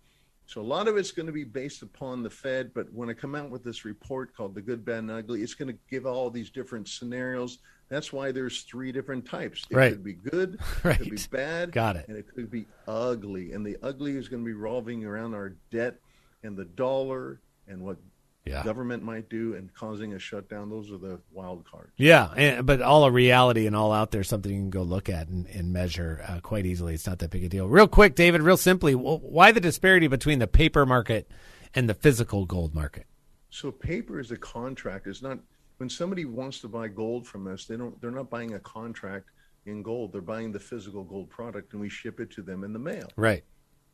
So 0.46 0.62
a 0.62 0.64
lot 0.64 0.88
of 0.88 0.98
it's 0.98 1.12
going 1.12 1.26
to 1.28 1.32
be 1.34 1.44
based 1.44 1.82
upon 1.84 2.24
the 2.24 2.30
Fed. 2.30 2.74
But 2.74 2.92
when 2.94 3.10
I 3.10 3.14
come 3.14 3.36
out 3.36 3.50
with 3.50 3.64
this 3.64 3.86
report 3.86 4.36
called 4.36 4.56
the 4.56 4.62
Good, 4.62 4.84
Bad, 4.84 5.00
and 5.00 5.12
Ugly, 5.12 5.42
it's 5.42 5.54
going 5.54 5.72
to 5.74 5.78
give 5.90 6.06
all 6.06 6.30
these 6.30 6.50
different 6.50 6.88
scenarios. 6.88 7.60
That's 7.90 8.12
why 8.12 8.32
there's 8.32 8.64
three 8.64 8.92
different 8.92 9.26
types. 9.26 9.66
It 9.70 9.76
Right. 9.76 9.92
could 9.94 10.04
be 10.04 10.14
good, 10.14 10.60
it 10.86 10.98
could 10.98 11.10
be 11.12 11.18
bad, 11.32 11.72
Got 11.72 11.96
it. 11.98 12.08
and 12.08 12.18
it 12.18 12.28
could 12.34 12.50
be 12.50 12.66
ugly. 12.88 13.52
And 13.54 13.66
the 13.66 13.78
ugly 13.84 14.16
is 14.18 14.28
going 14.30 14.42
to 14.44 14.46
be 14.46 14.54
revolving 14.54 15.06
around 15.06 15.34
our 15.34 15.56
debt 15.72 15.96
and 16.44 16.58
the 16.58 16.66
dollar 16.66 17.40
and 17.68 17.82
what 17.82 17.98
Yeah. 18.46 18.64
government 18.64 19.04
might 19.04 19.30
do 19.30 19.56
and 19.56 19.74
causing 19.74 20.14
a 20.14 20.20
shutdown. 20.20 20.70
Those 20.70 20.92
are 20.92 20.98
the 20.98 21.20
wild 21.32 21.64
cards. 21.70 21.92
Yeah, 21.96 22.30
and, 22.36 22.66
but 22.66 22.82
all 22.82 23.06
a 23.06 23.12
reality 23.12 23.68
and 23.68 23.76
all 23.76 23.94
out 23.94 24.12
there, 24.12 24.24
something 24.24 24.52
you 24.52 24.60
can 24.60 24.70
go 24.70 24.82
look 24.82 25.08
at 25.08 25.30
and, 25.30 25.48
and 25.48 25.72
measure 25.72 26.24
uh, 26.28 26.40
quite 26.42 26.66
easily. 26.66 26.94
It's 26.94 27.08
not 27.08 27.20
that 27.20 27.30
big 27.30 27.46
a 27.46 27.50
deal. 27.50 27.70
Real 27.70 27.88
quick, 27.88 28.16
David, 28.16 28.42
real 28.42 28.58
simply, 28.58 28.96
why 28.96 29.54
the 29.54 29.62
disparity 29.62 30.08
between 30.08 30.40
the 30.40 30.48
paper 30.48 30.86
market 30.86 31.32
and 31.74 31.88
the 31.90 31.94
physical 31.94 32.46
gold 32.46 32.76
market? 32.76 33.06
So 33.50 33.72
paper 33.72 34.20
is 34.20 34.32
a 34.32 34.38
contract. 34.38 35.08
It's 35.08 35.22
not 35.22 35.40
when 35.78 35.90
somebody 35.90 36.26
wants 36.26 36.60
to 36.62 36.68
buy 36.68 36.88
gold 36.88 37.28
from 37.28 37.48
us, 37.48 37.66
they 37.66 37.78
don't 37.78 38.00
they're 38.02 38.12
not 38.12 38.30
buying 38.30 38.54
a 38.54 38.60
contract 38.60 39.30
in 39.66 39.82
gold. 39.82 40.12
They're 40.12 40.22
buying 40.22 40.52
the 40.52 40.60
physical 40.60 41.04
gold 41.04 41.30
product 41.30 41.74
and 41.74 41.82
we 41.82 41.90
ship 41.90 42.20
it 42.20 42.32
to 42.32 42.42
them 42.42 42.64
in 42.64 42.74
the 42.74 42.80
mail. 42.80 43.10
Right. 43.16 43.44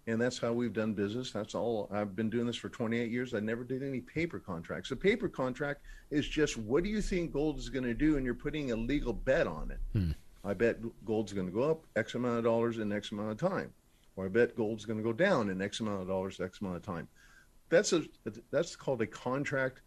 And 0.10 0.20
that's 0.20 0.40
how 0.40 0.54
we've 0.54 0.74
done 0.74 0.94
business. 0.94 1.32
That's 1.32 1.56
all 1.56 1.88
I've 1.92 2.16
been 2.16 2.30
doing 2.30 2.48
this 2.48 2.56
for 2.56 2.70
28 2.70 3.12
years. 3.12 3.34
I 3.34 3.40
never 3.40 3.64
did 3.64 3.84
any 3.84 4.02
paper 4.02 4.40
contracts. 4.40 4.92
A 4.92 4.96
paper 4.96 5.30
contract 5.30 5.82
is 6.10 6.28
just 6.28 6.58
what 6.58 6.84
do 6.84 6.90
you 6.90 7.02
think 7.02 7.32
gold 7.32 7.58
is 7.60 7.70
going 7.70 7.86
to 7.86 7.94
do 7.94 8.18
and 8.18 8.26
you're 8.26 8.34
putting 8.34 8.72
a 8.72 8.76
legal 8.76 9.14
bet 9.14 9.48
on 9.48 9.72
it. 9.72 9.80
Hmm. 9.94 10.12
I 10.44 10.54
bet 10.54 10.78
gold's 11.06 11.34
going 11.34 11.48
to 11.48 11.54
go 11.54 11.70
up 11.70 11.86
X 11.96 12.16
amount 12.16 12.40
of 12.40 12.44
dollars 12.44 12.80
in 12.80 12.92
X 12.92 13.12
amount 13.12 13.32
of 13.32 13.38
time. 13.38 13.72
Or 14.16 14.26
I 14.26 14.30
bet 14.30 14.56
gold's 14.56 14.86
going 14.86 14.98
to 14.98 15.04
go 15.04 15.14
down 15.14 15.50
in 15.50 15.62
X 15.62 15.80
amount 15.80 16.02
of 16.02 16.08
dollars 16.08 16.40
X 16.40 16.62
amount 16.62 16.78
of 16.78 16.84
time 16.84 17.08
that's 17.70 17.94
a 17.94 18.04
that's 18.52 18.76
called 18.76 19.02
a 19.02 19.08
contract 19.08 19.82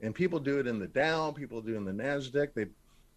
and 0.00 0.14
people 0.14 0.38
do 0.38 0.58
it 0.58 0.66
in 0.66 0.78
the 0.78 0.86
dow 0.86 1.30
people 1.30 1.60
do 1.60 1.74
it 1.74 1.78
in 1.78 1.84
the 1.84 1.92
nasdaq 1.92 2.52
they 2.54 2.66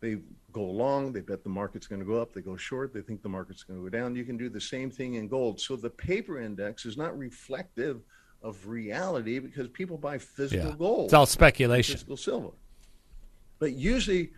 they 0.01 0.17
go 0.51 0.61
along 0.61 1.11
they 1.13 1.21
bet 1.21 1.43
the 1.43 1.49
market's 1.49 1.87
going 1.87 1.99
to 1.99 2.05
go 2.05 2.21
up 2.21 2.33
they 2.33 2.41
go 2.41 2.55
short 2.55 2.93
they 2.93 3.01
think 3.01 3.21
the 3.21 3.29
market's 3.29 3.63
going 3.63 3.79
to 3.79 3.83
go 3.83 3.89
down 3.89 4.15
you 4.15 4.23
can 4.25 4.37
do 4.37 4.49
the 4.49 4.59
same 4.61 4.89
thing 4.91 5.15
in 5.15 5.27
gold 5.27 5.59
so 5.59 5.75
the 5.75 5.89
paper 5.89 6.39
index 6.39 6.85
is 6.85 6.97
not 6.97 7.17
reflective 7.17 8.01
of 8.41 8.67
reality 8.67 9.39
because 9.39 9.67
people 9.69 9.97
buy 9.97 10.17
physical 10.17 10.69
Yeah. 10.71 10.75
gold 10.77 11.05
It's 11.05 11.13
all 11.13 11.25
speculation. 11.25 11.95
physical 11.95 12.17
silver 12.17 12.51
but 13.59 13.73
usually 13.73 14.31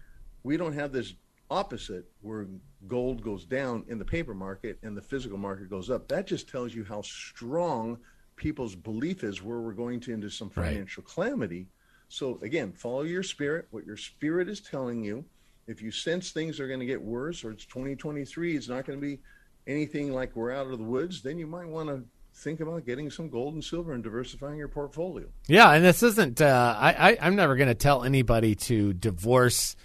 we 0.43 0.57
don't 0.57 0.73
have 0.73 0.91
this 0.91 1.13
opposite 1.49 2.05
where 2.21 2.47
gold 2.87 3.21
goes 3.23 3.45
down 3.45 3.83
in 3.87 3.97
the 3.97 4.05
paper 4.05 4.33
market 4.33 4.77
and 4.83 4.95
the 4.95 5.01
physical 5.01 5.37
market 5.37 5.69
goes 5.69 5.89
up. 5.89 6.07
That 6.09 6.27
just 6.27 6.49
tells 6.49 6.75
you 6.75 6.83
how 6.83 7.01
strong 7.01 7.97
people's 8.35 8.75
belief 8.75 9.23
is 9.23 9.41
where 9.41 9.59
we're 9.61 9.71
going 9.73 9.99
to 10.01 10.13
into 10.13 10.29
some 10.29 10.49
Right. 10.55 10.67
financial 10.71 11.03
calamity. 11.03 11.67
So 12.09 12.37
again, 12.41 12.73
follow 12.73 13.03
your 13.03 13.23
spirit, 13.23 13.67
what 13.71 13.85
your 13.85 13.97
spirit 13.97 14.49
is 14.49 14.61
telling 14.61 15.03
you. 15.03 15.25
If 15.68 15.82
you 15.82 15.91
sense 15.91 16.32
things 16.32 16.59
are 16.59 16.68
going 16.68 16.80
to 16.80 16.86
get 16.86 17.01
worse 17.01 17.43
or 17.43 17.51
it's 17.51 17.65
2023, 17.65 18.55
it's 18.55 18.70
not 18.70 18.86
going 18.86 18.99
to 18.99 19.05
be 19.05 19.20
anything 19.68 20.13
like 20.13 20.36
we're 20.36 20.51
out 20.51 20.68
of 20.68 20.78
the 20.78 20.84
woods, 20.84 21.22
then 21.22 21.38
you 21.38 21.45
might 21.45 21.68
want 21.68 21.89
to 21.89 22.03
think 22.34 22.59
about 22.59 22.86
getting 22.86 23.09
some 23.09 23.30
gold 23.30 23.53
and 23.53 23.63
silver 23.63 23.93
and 23.93 24.03
diversifying 24.03 24.57
your 24.57 24.68
portfolio. 24.68 25.28
Yeah, 25.47 25.72
and 25.72 25.84
this 25.84 26.03
isn't. 26.03 26.41
Uh, 26.41 26.76
I, 26.78 27.11
I 27.11 27.18
I'm 27.22 27.36
never 27.36 27.55
going 27.55 27.68
to 27.68 27.76
tell 27.76 28.03
anybody 28.03 28.55
to 28.55 28.93
divorce 28.93 29.76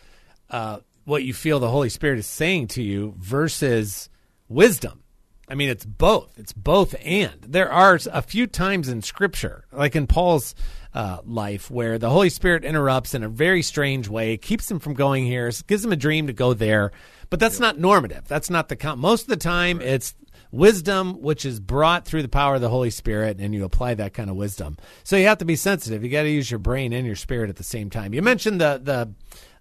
uh, 0.51 0.81
what 1.05 1.25
you 1.25 1.35
feel 1.35 1.59
the 1.59 1.71
Holy 1.71 1.89
Spirit 1.89 2.19
is 2.19 2.27
saying 2.27 2.69
to 2.69 2.83
you 2.83 3.15
versus 3.19 4.09
wisdom. 4.49 5.02
I 5.49 5.55
mean, 5.55 5.69
it's 5.69 5.85
both. 5.85 6.39
It's 6.39 6.53
both 6.53 6.95
and. 7.05 7.39
There 7.43 7.71
are 7.71 7.99
a 8.11 8.23
few 8.23 8.47
times 8.47 8.89
in 8.89 9.03
Scripture, 9.03 9.65
like 9.73 9.97
in 9.97 10.07
Paul's 10.07 10.55
uh, 10.95 11.19
life, 11.25 11.71
where 11.71 11.99
the 11.99 12.11
Holy 12.11 12.31
Spirit 12.31 12.65
interrupts 12.65 13.15
in 13.15 13.23
a 13.23 13.29
very 13.29 13.63
strange 13.63 14.09
way, 14.09 14.37
keeps 14.37 14.71
him 14.71 14.79
from 14.79 14.95
going 14.95 15.27
here, 15.27 15.51
gives 15.67 15.85
him 15.85 15.93
a 15.93 15.97
dream 15.97 16.27
to 16.29 16.33
go 16.33 16.55
there. 16.55 16.93
But 17.29 17.41
that's 17.41 17.59
not 17.59 17.79
normative. 17.79 18.29
That's 18.29 18.51
not 18.51 18.69
the 18.69 18.77
count. 18.77 19.01
Most 19.01 19.23
of 19.23 19.29
the 19.29 19.37
time, 19.37 19.81
it's 19.81 20.15
wisdom 20.53 21.23
which 21.23 21.45
is 21.45 21.59
brought 21.61 22.05
through 22.05 22.23
the 22.23 22.29
power 22.29 22.57
of 22.57 22.61
the 22.61 22.69
Holy 22.69 22.91
Spirit, 22.91 23.39
and 23.41 23.55
you 23.55 23.65
apply 23.65 23.95
that 23.95 24.15
kind 24.15 24.31
of 24.31 24.37
wisdom. 24.37 24.77
So 25.03 25.17
you 25.17 25.27
have 25.27 25.39
to 25.39 25.45
be 25.45 25.57
sensitive. 25.57 26.05
You 26.05 26.11
got 26.11 26.23
to 26.23 26.31
use 26.31 26.51
your 26.51 26.59
brain 26.59 26.93
and 26.93 27.07
your 27.07 27.17
spirit 27.17 27.51
at 27.51 27.57
the 27.57 27.65
same 27.65 27.91
time. 27.91 28.15
You 28.15 28.23
mentioned 28.23 28.61
the 28.61 28.81
the 28.83 29.15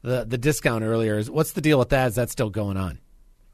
the, 0.04 0.26
the 0.26 0.38
discount 0.38 0.84
earlier. 0.84 1.18
Is 1.18 1.32
what's 1.32 1.54
the 1.54 1.62
deal 1.62 1.80
with 1.80 1.90
that? 1.90 2.10
Is 2.10 2.16
that 2.16 2.30
still 2.30 2.50
going 2.50 2.78
on? 2.78 3.00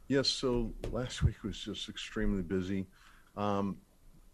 Yes, 0.08 0.28
so 0.28 0.72
last 0.90 1.22
week 1.22 1.42
was 1.44 1.58
just 1.58 1.88
extremely 1.88 2.42
busy. 2.42 2.86
Um, 3.36 3.76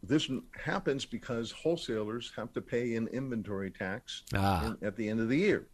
this 0.02 0.30
happens 0.62 1.04
because 1.04 1.50
wholesalers 1.50 2.32
have 2.36 2.52
to 2.52 2.60
pay 2.60 2.94
an 2.94 3.08
inventory 3.08 3.70
tax 3.70 4.22
Ah. 4.34 4.66
in- 4.80 4.86
at 4.86 4.96
the 4.96 5.08
end 5.08 5.20
of 5.20 5.28
the 5.28 5.36
year. 5.38 5.66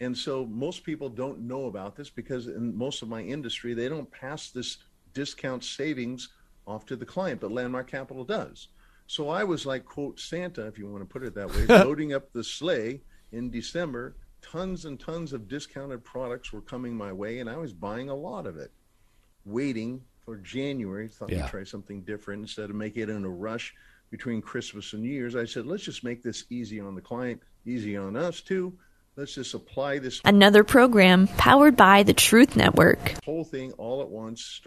And 0.00 0.16
so 0.16 0.44
most 0.46 0.84
people 0.84 1.08
don't 1.08 1.40
know 1.40 1.66
about 1.66 1.96
this 1.96 2.10
because 2.10 2.46
in 2.46 2.76
most 2.76 3.02
of 3.02 3.08
my 3.08 3.22
industry, 3.22 3.74
they 3.74 3.88
don't 3.88 4.10
pass 4.10 4.50
this 4.50 4.78
discount 5.14 5.64
savings 5.64 6.28
off 6.66 6.84
to 6.86 6.96
the 6.96 7.06
client, 7.06 7.40
but 7.40 7.52
Landmark 7.52 7.88
Capital 7.90 8.24
does. 8.24 8.68
So 9.06 9.28
I 9.28 9.44
was 9.44 9.66
like, 9.66 9.84
quote, 9.84 10.18
Santa, 10.20 10.66
if 10.66 10.78
you 10.78 10.86
want 10.88 11.02
to 11.02 11.06
put 11.12 11.22
it 11.22 11.34
that 11.34 11.48
way, 11.50 11.66
loading 11.84 12.12
up 12.12 12.32
the 12.32 12.44
sleigh 12.44 13.02
in 13.32 13.50
December. 13.50 14.16
Tons 14.42 14.84
and 14.84 15.00
tons 15.00 15.32
of 15.32 15.48
discounted 15.48 16.04
products 16.04 16.52
were 16.52 16.60
coming 16.60 16.94
my 16.94 17.12
way, 17.12 17.38
and 17.38 17.48
I 17.48 17.56
was 17.56 17.72
buying 17.72 18.10
a 18.10 18.14
lot 18.14 18.46
of 18.46 18.56
it 18.58 18.72
waiting 19.44 20.02
for 20.24 20.36
January. 20.36 21.08
Thought 21.08 21.30
Yeah. 21.30 21.42
we'd 21.42 21.50
try 21.50 21.64
something 21.64 22.02
different 22.02 22.42
instead 22.42 22.70
of 22.70 22.76
make 22.76 22.96
it 22.96 23.08
in 23.08 23.24
a 23.24 23.28
rush 23.28 23.74
between 24.10 24.40
Christmas 24.40 24.92
and 24.92 25.02
New 25.02 25.10
Year's. 25.10 25.36
I 25.36 25.44
said, 25.44 25.66
let's 25.66 25.82
just 25.82 26.04
make 26.04 26.22
this 26.22 26.44
easy 26.50 26.80
on 26.80 26.94
the 26.94 27.00
client. 27.02 27.40
easy 27.66 27.96
on 27.96 28.14
us 28.14 28.42
too. 28.42 28.74
Let's 29.16 29.34
just 29.34 29.54
apply 29.54 29.98
this 30.00 30.20
Another 30.24 30.64
program 30.64 31.28
powered 31.28 31.76
by 31.76 32.02
the 32.02 32.12
Truth 32.12 32.56
Network. 32.56 33.24
whole 33.24 33.44
thing 33.44 33.72
all 33.72 34.02
at 34.02 34.08
once. 34.10 34.60